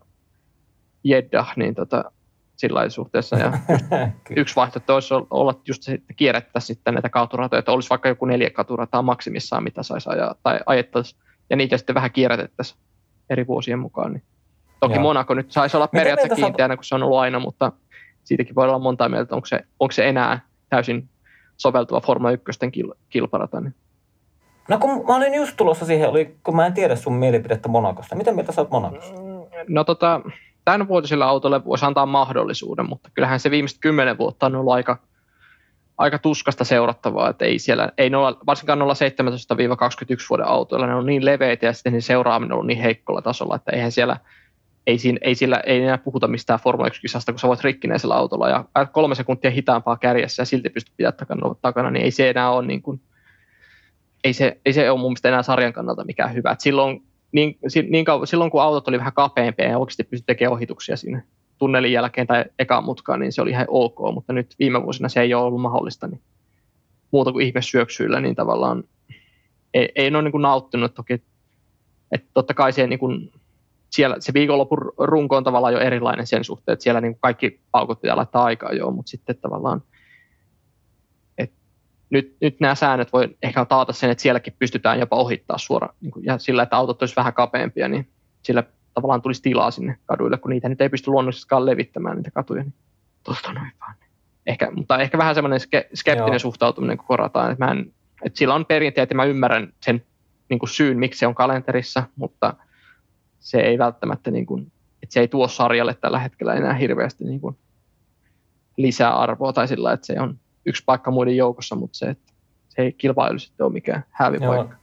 [1.03, 2.11] Jeddah, niin tota,
[2.55, 3.35] sillä suhteessa.
[3.35, 3.53] Ja
[4.35, 8.25] yksi vaihtoehto olisi olla just se, että kierrettäisiin sitten näitä kauturatoja, että olisi vaikka joku
[8.25, 12.79] neljä katurataa maksimissaan, mitä saisi ajaa, tai ajettaisiin, ja niitä sitten vähän kierrätettäisiin
[13.29, 14.13] eri vuosien mukaan.
[14.13, 14.23] Niin
[14.79, 15.01] Toki Joo.
[15.01, 17.71] Monaco nyt saisi olla periaatteessa kiinteänä, kun se on ollut aina, mutta
[18.23, 20.39] siitäkin voi olla monta mieltä, onko se, onko se enää
[20.73, 21.09] täysin
[21.57, 22.59] soveltuva Forma 1
[23.09, 23.61] kilparata.
[23.61, 23.75] Niin.
[24.69, 28.15] No kun mä olin just tulossa siihen, oli, kun mä en tiedä sun mielipidettä Monakosta.
[28.15, 29.21] Mitä mieltä sä oot Monakosta?
[29.67, 30.21] No tota,
[30.65, 34.97] tämän vuotisilla autolle voisi antaa mahdollisuuden, mutta kyllähän se viimeiset kymmenen vuotta on ollut aika,
[35.97, 38.83] aika tuskasta seurattavaa, että ei siellä, ei nolla, varsinkaan 017-21
[40.29, 43.55] vuoden autoilla, ne on niin leveitä ja sitten niin seuraaminen on ollut niin heikkolla tasolla,
[43.55, 44.17] että eihän siellä–
[44.87, 48.49] ei, siinä, ei, sillä, ei enää puhuta mistään Formula 1-kisasta, kun sä voit rikkinäisellä autolla
[48.49, 52.51] ja kolme sekuntia hitaampaa kärjessä ja silti pystyt pitämään takana, takana, niin ei se enää
[52.51, 53.01] ole niin kuin,
[54.23, 56.51] ei se, ei se ole mun mielestä enää sarjan kannalta mikään hyvä.
[56.51, 57.57] Et silloin, niin,
[57.89, 61.23] niin kauan, silloin kun autot oli vähän kapeampia ja oikeasti pystyi tekemään ohituksia sinne
[61.57, 65.21] tunnelin jälkeen tai ekaan mutkaan, niin se oli ihan ok, mutta nyt viime vuosina se
[65.21, 66.21] ei ole ollut mahdollista, niin
[67.11, 68.83] muuta kuin ihmesyöksyillä, niin tavallaan
[69.73, 73.31] ei, ei ole niin kuin nauttinut toki, että totta kai se niin kuin,
[73.93, 78.01] siellä se viikonlopun runko on tavallaan jo erilainen sen suhteen, että siellä niin kaikki paukut
[78.01, 79.81] pitää laittaa aikaa jo, mutta sitten tavallaan
[81.37, 81.55] että
[82.09, 86.11] nyt, nyt nämä säännöt voi ehkä taata sen, että sielläkin pystytään jopa ohittaa suoraan niin
[86.11, 88.07] kuin, ja sillä, että autot olisi vähän kapeampia, niin
[88.43, 88.63] sillä
[88.93, 92.63] tavallaan tulisi tilaa sinne kaduille, kun niitä nyt ei pysty luonnollisestikaan levittämään niitä katuja.
[92.63, 92.73] Niin
[93.23, 93.95] tuosta noin vaan.
[94.45, 96.39] Ehkä, mutta ehkä vähän semmoinen ske, skeptinen Joo.
[96.39, 97.51] suhtautuminen, kun korataan.
[97.51, 97.93] Että, mä en,
[98.25, 100.05] että sillä on perinteet ja mä ymmärrän sen
[100.49, 102.53] niin kuin syyn, miksi se on kalenterissa, mutta–
[103.43, 104.71] se ei välttämättä, niin kuin,
[105.03, 107.57] että se ei tuo sarjalle tällä hetkellä enää hirveästi niin kuin
[108.77, 112.33] lisää arvoa tai sillä, että se on yksi paikka muiden joukossa, mutta se, että
[112.69, 114.75] se ei kilpailullisesti ole mikään hävipaikka.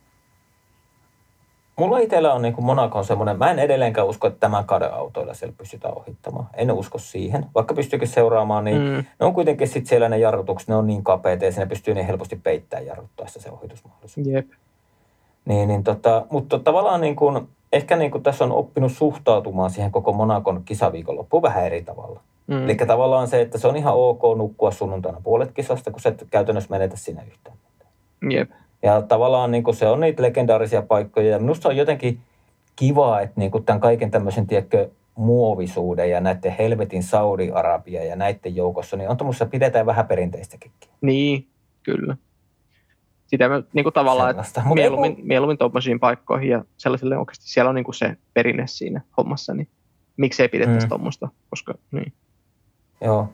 [1.76, 5.34] Mulla itsellä on niin kuin Monakon semmoinen, mä en edelleenkään usko, että tämän kauden autoilla
[5.34, 6.46] siellä pystytään ohittamaan.
[6.54, 7.46] En usko siihen.
[7.54, 9.04] Vaikka pystyykin seuraamaan, niin mm.
[9.20, 12.06] ne on kuitenkin sitten siellä ne jarrutukset, ne on niin kapeita ja sinne pystyy niin
[12.06, 14.26] helposti peittämään jarruttaessa se ohitusmahdollisuus.
[14.26, 14.50] Jep.
[15.44, 19.90] Niin, niin tota, mutta tavallaan niin kuin, ehkä niin kuin tässä on oppinut suhtautumaan siihen
[19.90, 22.20] koko Monakon kisaviikonloppuun vähän eri tavalla.
[22.46, 22.64] Mm.
[22.64, 26.26] Eli tavallaan se, että se on ihan ok nukkua sunnuntaina puolet kisasta, kun sä et
[26.30, 27.56] käytännössä menetä siinä yhtään.
[28.30, 28.50] Jep.
[28.82, 31.30] Ja tavallaan niin kuin se on niitä legendaarisia paikkoja.
[31.30, 32.20] Ja minusta on jotenkin
[32.76, 38.56] kiva, että niin kuin tämän kaiken tämmöisen, tiedätkö, muovisuuden ja näiden helvetin Saudi-Arabia ja näiden
[38.56, 40.70] joukossa, niin on tuommoista pidetään vähän perinteistäkin.
[41.00, 41.46] Niin,
[41.82, 42.16] kyllä
[43.30, 47.74] sitä mä niin kuin tavallaan, että mieluummin, mieluummin tuommoisiin paikkoihin ja sellaisille oikeasti siellä on
[47.74, 49.68] niin kuin se perinne siinä hommassa, niin
[50.16, 50.88] miksei pidettäisi mm.
[50.88, 52.12] tuommoista, koska niin.
[53.00, 53.28] Joo.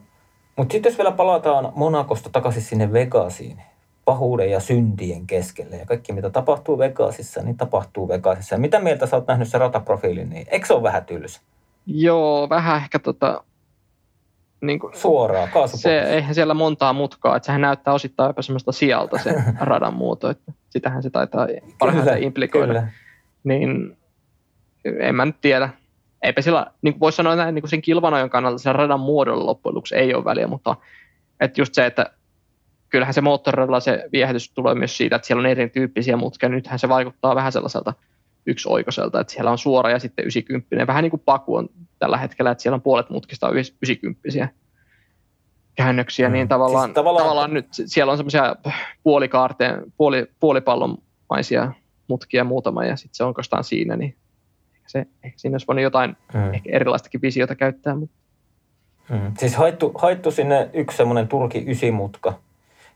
[0.57, 3.63] Mutta sitten jos vielä palataan Monakosta takaisin sinne Vegasiin,
[4.05, 5.77] pahuuden ja syntien keskelle.
[5.77, 8.55] Ja kaikki, mitä tapahtuu Vegasissa, niin tapahtuu Vegasissa.
[8.55, 11.41] Ja mitä mieltä sä oot nähnyt se rataprofiilin, niin eikö se ole vähän tylsä?
[11.87, 13.45] Joo, vähän ehkä tota,
[14.67, 19.19] niin kuin, Suoraan, se, Eihän siellä montaa mutkaa, että sehän näyttää osittain jopa semmoista sieltä
[19.19, 21.47] se radan muoto, että sitähän se taitaa
[21.79, 22.67] parhaiten implikoida.
[22.67, 22.89] Kyllä.
[23.45, 23.97] Niin
[24.99, 25.69] en mä nyt tiedä.
[26.23, 29.47] Eipä sillä, niin kuin voisi sanoa näin, niin kuin sen kilvanajon kannalta sen radan muodolla
[29.47, 30.77] loppujen lopuksi ei ole väliä, mutta
[31.41, 32.11] että just se, että
[32.89, 36.49] kyllähän se moottoreilla se viehätys tulee myös siitä, että siellä on erityyppisiä mutkia.
[36.49, 37.93] Nythän se vaikuttaa vähän sellaiselta
[38.47, 40.87] yksioikoiselta, että siellä on suora ja sitten 90.
[40.87, 44.49] Vähän niin kuin Paku on tällä hetkellä, että siellä on puolet mutkista 90
[45.75, 46.33] käännöksiä, mm.
[46.33, 48.57] niin tavallaan, siis tavallaan, tavallaan nyt siellä on semmoisia
[49.03, 51.73] puolikaarteen, puoli, puolipallomaisia
[52.09, 54.17] mutkia muutama ja sitten se on kostaan siinä, niin
[54.75, 56.55] ehkä, se, ehkä siinä olisi voinut jotain mm.
[56.55, 57.95] ehkä erilaistakin visiota käyttää.
[57.95, 58.17] Mutta.
[59.09, 59.33] Mm.
[59.39, 62.39] Siis haettu, haettu sinne yksi semmoinen Turki ysimutka,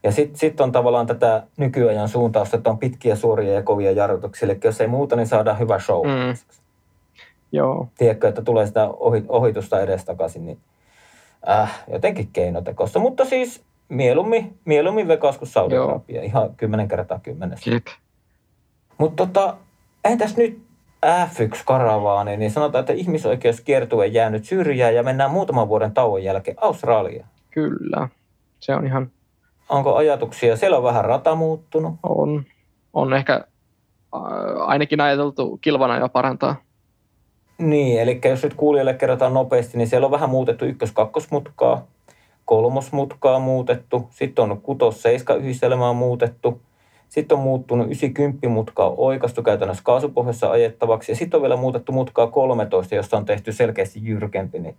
[0.03, 4.47] ja sitten sit on tavallaan tätä nykyajan suuntausta, että on pitkiä, suoria ja kovia jarrutuksia.
[4.47, 6.07] Eli jos ei muuta, niin saadaan hyvä show.
[6.07, 6.37] Mm.
[7.53, 7.89] Joo.
[7.99, 8.89] Tiedätkö, että tulee sitä
[9.29, 10.59] ohitusta edestakaisin, niin
[11.49, 12.99] äh, jotenkin keinotekosta.
[12.99, 16.23] Mutta siis mieluummin, mieluummin Vegas kuin Saudi-Arabia.
[16.23, 17.71] Ihan kymmenen kertaa kymmenestä.
[18.99, 19.57] Mutta tota,
[20.05, 20.63] entäs nyt
[21.07, 27.29] F1-karavaani, niin sanotaan, että ihmisoikeuskiertue jäänyt syrjään ja mennään muutaman vuoden tauon jälkeen Australiaan.
[27.51, 28.09] Kyllä,
[28.61, 29.11] se on ihan...
[29.69, 30.57] Onko ajatuksia?
[30.57, 31.95] Siellä on vähän rata muuttunut.
[32.03, 32.45] On.
[32.93, 33.45] On ehkä
[34.67, 36.57] ainakin ajateltu kilvana jo parantaa
[37.61, 41.87] niin, eli jos nyt kuulijalle kerrotaan nopeasti, niin siellä on vähän muutettu ykkös-kakkosmutkaa,
[42.45, 46.61] kolmosmutkaa muutettu, sitten on kutos-seiska yhdistelmää muutettu,
[47.09, 52.27] sitten on muuttunut 90 mutkaa oikastu käytännössä kaasupohjassa ajettavaksi ja sitten on vielä muutettu mutkaa
[52.27, 54.59] 13, josta on tehty selkeästi jyrkempi.
[54.59, 54.77] Niin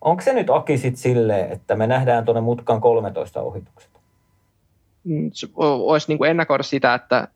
[0.00, 3.90] onko se nyt Aki sitten silleen, että me nähdään tuonne mutkaan 13 ohitukset?
[5.04, 7.28] Mm, olisi niin ennakoida sitä, että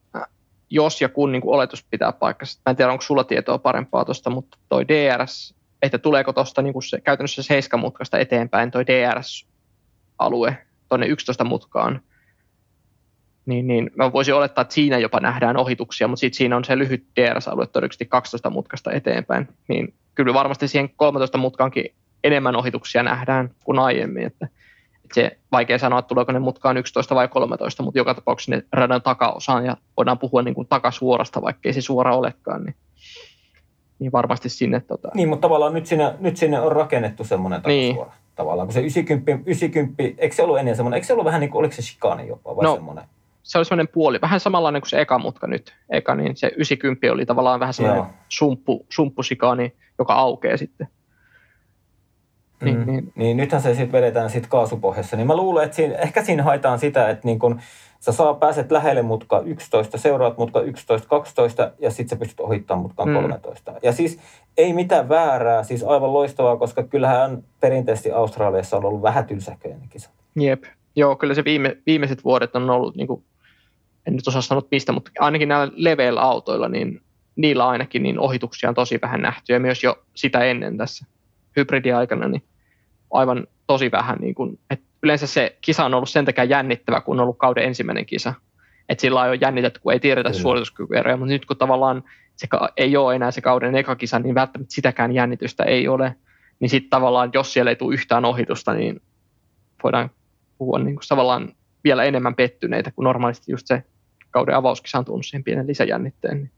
[0.71, 2.61] jos ja kun niin kuin oletus pitää paikkansa.
[2.65, 6.83] Mä en tiedä, onko sulla tietoa parempaa tuosta, mutta toi DRS, että tuleeko tuosta niin
[6.83, 10.57] se, käytännössä 7 mutkasta eteenpäin toi DRS-alue
[10.89, 12.01] tuonne 11 mutkaan,
[13.45, 16.77] niin, niin mä voisin olettaa, että siinä jopa nähdään ohituksia, mutta sitten siinä on se
[16.77, 21.85] lyhyt DRS-alue todennäköisesti 12 mutkasta eteenpäin, niin kyllä varmasti siihen 13 mutkaankin
[22.23, 24.47] enemmän ohituksia nähdään kuin aiemmin, että
[25.13, 29.01] se vaikea sanoa, että tuleeko ne mutkaan 11 vai 13, mutta joka tapauksessa ne radan
[29.01, 32.75] takaosaan ja voidaan puhua niin kuin takasuorasta, vaikka ei se suora olekaan, niin,
[33.99, 34.79] niin varmasti sinne.
[34.79, 35.09] Tota...
[35.13, 38.11] Niin, mutta tavallaan nyt sinne, nyt sinne on rakennettu semmoinen takasuora.
[38.11, 38.21] Niin.
[38.35, 41.51] Tavallaan, kun se 90, 90, eikö se ollut ennen semmoinen, eikö se ollut vähän niin
[41.51, 43.03] kuin, oliko se shikani jopa vai no, semmoinen?
[43.43, 45.75] Se oli semmoinen puoli, vähän samanlainen kuin se eka mutka nyt.
[45.89, 50.87] Eka, niin se 90 oli tavallaan vähän semmoinen sumppu, sumppusikani, joka aukeaa sitten.
[52.61, 52.85] Niin, mm.
[52.85, 53.11] niin.
[53.15, 55.17] niin nythän se sitten vedetään sit kaasupohjassa.
[55.17, 57.59] Niin mä luulen, että siinä, ehkä siinä haetaan sitä, että niin kun
[57.99, 62.81] sä saa, pääset lähelle mutka 11, seuraat mutka 11, 12 ja sitten sä pystyt ohittamaan
[62.81, 63.15] mutkaan mm.
[63.15, 63.73] 13.
[63.83, 64.19] Ja siis
[64.57, 70.09] ei mitään väärää, siis aivan loistavaa, koska kyllähän perinteisesti Australiassa on ollut vähän tylsäköinen kisa.
[70.35, 70.63] Jep.
[70.95, 73.23] Joo, kyllä se viime, viimeiset vuodet on ollut, niin kuin,
[74.07, 77.01] en nyt osaa sanoa mistä, mutta ainakin näillä leveillä autoilla, niin
[77.35, 81.05] niillä ainakin niin ohituksia on tosi vähän nähty ja myös jo sitä ennen tässä
[81.55, 82.43] hybridiaikana, niin
[83.11, 84.17] aivan tosi vähän.
[84.19, 87.63] Niin kuin, että yleensä se kisa on ollut sen takia jännittävä, kun on ollut kauden
[87.63, 88.33] ensimmäinen kisa.
[88.89, 92.03] Että sillä on jännitetty, kun ei tiedetä suorituskykyä, mutta nyt kun tavallaan
[92.35, 92.47] se
[92.77, 96.15] ei ole enää se kauden eka kisa, niin välttämättä sitäkään jännitystä ei ole.
[96.59, 99.01] Niin sitten tavallaan, jos siellä ei tule yhtään ohitusta, niin
[99.83, 100.09] voidaan
[100.57, 101.53] puhua niin kuin tavallaan
[101.83, 103.83] vielä enemmän pettyneitä, kuin normaalisti just se
[104.31, 106.37] kauden avauskisa on tuonut siihen pienen lisäjännitteen.
[106.37, 106.51] Niin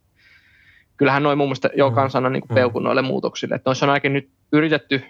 [0.97, 1.95] kyllähän noin mun mielestä jo mm.
[1.95, 3.55] kansan on niin kuin peukun noille muutoksille.
[3.55, 5.03] Että noissa on ainakin nyt yritetty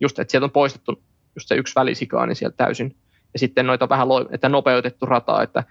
[0.00, 1.02] just, että sieltä on poistettu
[1.34, 2.96] just se yksi välisikaani sieltä täysin.
[3.32, 5.64] Ja sitten noita vähän, että nopeutettu rataa, että,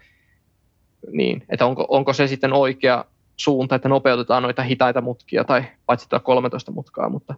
[1.12, 3.06] niin, että onko, onko se sitten oikea
[3.38, 7.36] suunta, että nopeutetaan noita hitaita mutkia tai paitsi tuota 13 mutkaa, mutta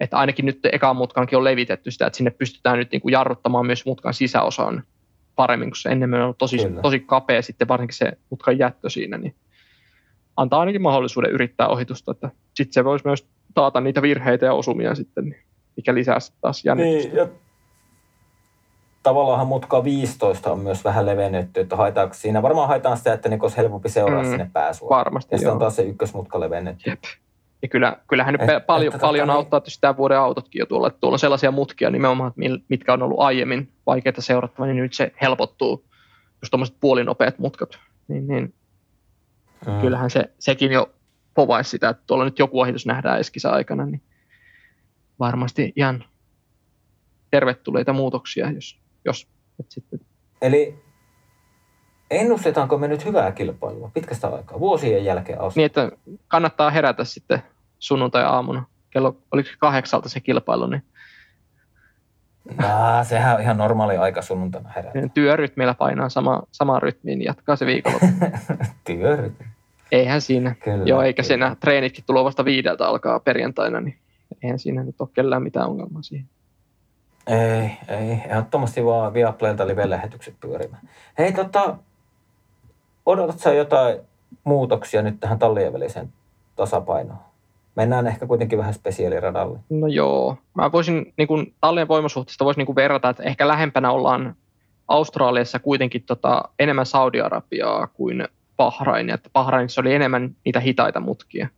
[0.00, 3.66] että ainakin nyt ekaan mutkankin on levitetty sitä, että sinne pystytään nyt niin kuin jarruttamaan
[3.66, 4.82] myös mutkan sisäosaan
[5.36, 9.18] paremmin, kun se ennen on ollut tosi, tosi kapea sitten varsinkin se mutkan jättö siinä,
[9.18, 9.34] niin
[10.36, 14.94] antaa ainakin mahdollisuuden yrittää ohitusta, että sitten se voisi myös taata niitä virheitä ja osumia
[14.94, 15.42] sitten, niin
[15.80, 17.08] mikä lisää taas jännitystä.
[17.08, 17.28] Niin, ja
[19.02, 23.42] tavallaan mutka 15 on myös vähän levennetty, että haetaanko siinä, varmaan haetaan sitä, että niin
[23.42, 24.88] olisi helpompi seuraa mm, sinne pääsua.
[24.88, 26.90] Varmasti, Ja sitten on taas se ykkösmutka levennetty.
[26.90, 27.02] Jep.
[27.62, 30.66] Ja kyllä, kyllähän nyt et, paljon, et, paljon tota, auttaa tietysti tämän vuoden autotkin jo
[30.66, 32.32] tuolla, että tuolla on sellaisia mutkia nimenomaan,
[32.68, 35.84] mitkä on ollut aiemmin vaikeita seurattavaa, niin nyt se helpottuu,
[36.42, 37.78] just tuommoiset puolinopeat mutkat.
[38.08, 38.54] Niin, niin
[39.66, 39.80] mm.
[39.80, 40.90] Kyllähän se, sekin jo
[41.34, 44.02] povaisi sitä, että tuolla nyt joku ohitus nähdään eskisä aikana, niin
[45.20, 46.04] varmasti ihan
[47.30, 49.28] tervetulleita muutoksia, jos, jos
[49.60, 50.00] että sitten.
[50.42, 50.82] Eli
[52.10, 55.80] ennustetaanko me nyt hyvää kilpailua pitkästä aikaa, vuosien jälkeen Australiassa?
[55.80, 57.42] Niin, että kannattaa herätä sitten
[57.78, 58.64] sunnuntai-aamuna.
[58.90, 60.82] Kello, oliko kahdeksalta se kilpailu, niin
[62.58, 65.08] Nah, sehän on ihan normaali aika sunnuntaina herätä.
[65.14, 68.06] Työrytmillä painaa sama, samaan rytmiin, niin jatkaa se viikonloppu.
[68.84, 69.46] Työrytmi.
[69.92, 70.54] Eihän siinä.
[70.64, 71.26] Kyllä, Joo, eikä kyllä.
[71.26, 73.98] siinä treenitkin tulo vasta viideltä alkaa perjantaina, niin
[74.42, 76.26] eihän siinä nyt ole kellään mitään ongelmaa siihen.
[77.26, 78.10] Ei, ei.
[78.10, 80.82] Ehdottomasti vaan Viaplaylta live-lähetykset pyörimään.
[81.18, 81.76] Hei, tota,
[83.06, 84.00] odotatko jotain
[84.44, 86.12] muutoksia nyt tähän tallien väliseen
[86.56, 87.18] tasapainoon?
[87.76, 89.58] Mennään ehkä kuitenkin vähän spesiaaliradalle.
[89.70, 90.36] No joo.
[90.54, 94.36] Mä voisin niin kuin, tallien voimasuhteesta voisin niin kuin verrata, että ehkä lähempänä ollaan
[94.88, 99.10] Australiassa kuitenkin tota, enemmän Saudi-Arabiaa kuin Bahrain.
[99.10, 101.48] Että Bahrainissa oli enemmän niitä hitaita mutkia,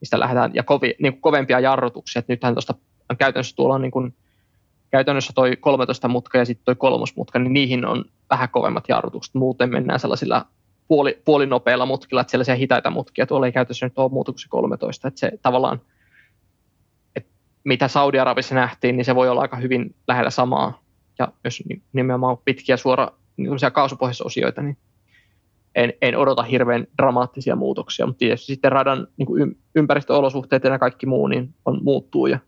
[0.00, 2.20] mistä lähdetään, ja kovi, niin kuin kovempia jarrutuksia.
[2.20, 2.74] Että nythän tuosta
[3.18, 4.14] käytännössä tuolla on niin kuin,
[4.90, 9.34] käytännössä toi 13 mutka ja sitten toi kolmosmutka, niin niihin on vähän kovemmat jarrutukset.
[9.34, 10.46] Muuten mennään sellaisilla
[10.88, 14.48] puoli, puolinopeilla mutkilla, että sellaisia hitaita mutkia tuolla ei käytössä nyt ole muuta kuin se
[14.48, 15.08] 13.
[15.08, 15.80] Että se tavallaan,
[17.16, 17.30] että
[17.64, 20.82] mitä Saudi-Arabissa nähtiin, niin se voi olla aika hyvin lähellä samaa.
[21.18, 21.62] Ja jos
[21.92, 24.76] nimenomaan pitkiä suora niin kaasupohjaisosioita, niin
[25.76, 31.06] en, en odota hirveän dramaattisia muutoksia, mutta tietysti sitten radan niin kuin ympäristöolosuhteet ja kaikki
[31.06, 32.38] muu niin on, muuttuu ja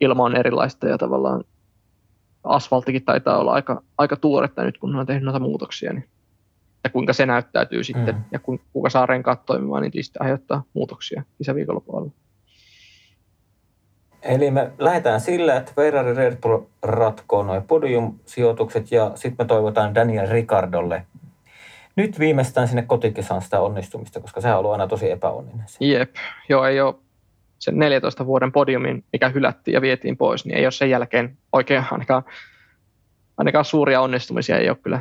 [0.00, 1.44] ilma on erilaista ja tavallaan
[2.44, 6.08] asfalttikin taitaa olla aika, aika tuoretta nyt, kun on tehnyt noita muutoksia, niin
[6.84, 8.24] ja kuinka se näyttäytyy sitten mm.
[8.32, 8.38] ja
[8.72, 12.10] kuinka saa renkaat toimimaan, niin tietysti aiheuttaa muutoksia kisaviikonlopulla.
[14.22, 19.94] Eli me lähdetään sillä, että Ferrari Red Bull ratkoo noin podium-sijoitukset ja sitten me toivotaan
[19.94, 21.06] Daniel Ricardolle
[21.96, 25.66] nyt viimeistään sinne kotikisaan sitä onnistumista, koska sehän on ollut aina tosi epäonninen.
[25.80, 26.14] Jep,
[26.48, 26.94] joo ei ole
[27.58, 31.84] sen 14 vuoden podiumin, mikä hylättiin ja vietiin pois, niin ei ole sen jälkeen oikein
[31.90, 32.22] ainakaan,
[33.36, 35.00] ainakaan suuria onnistumisia ei ole kyllä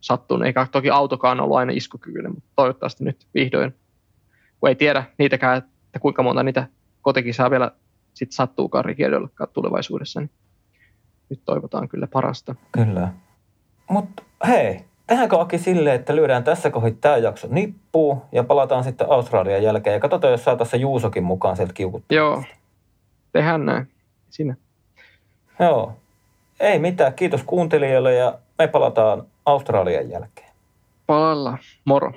[0.00, 3.74] sattunut, eikä toki autokaan ollut aina iskukykyinen, mutta toivottavasti nyt vihdoin,
[4.60, 6.66] kun ei tiedä niitäkään, että kuinka monta niitä
[7.02, 7.70] kotikisaa vielä
[8.14, 10.30] sitten sattuukaan Rikiedollakaan tulevaisuudessa, niin
[11.30, 12.54] nyt toivotaan kyllä parasta.
[12.72, 13.08] Kyllä.
[13.90, 19.10] Mutta hei, tehdäänkö Aki silleen, että lyödään tässä kohdassa tämä jakso nippuun ja palataan sitten
[19.10, 22.16] Australian jälkeen ja katsotaan, jos saataisiin Juusokin mukaan sieltä kiukuttaa.
[22.16, 22.42] Joo,
[23.32, 23.88] tehdään näin.
[24.30, 24.56] Sinä.
[25.60, 25.92] Joo.
[26.60, 30.50] Ei mitään, kiitos kuuntelijoille ja me palataan Australian jälkeen.
[31.06, 32.12] Palalla, moro.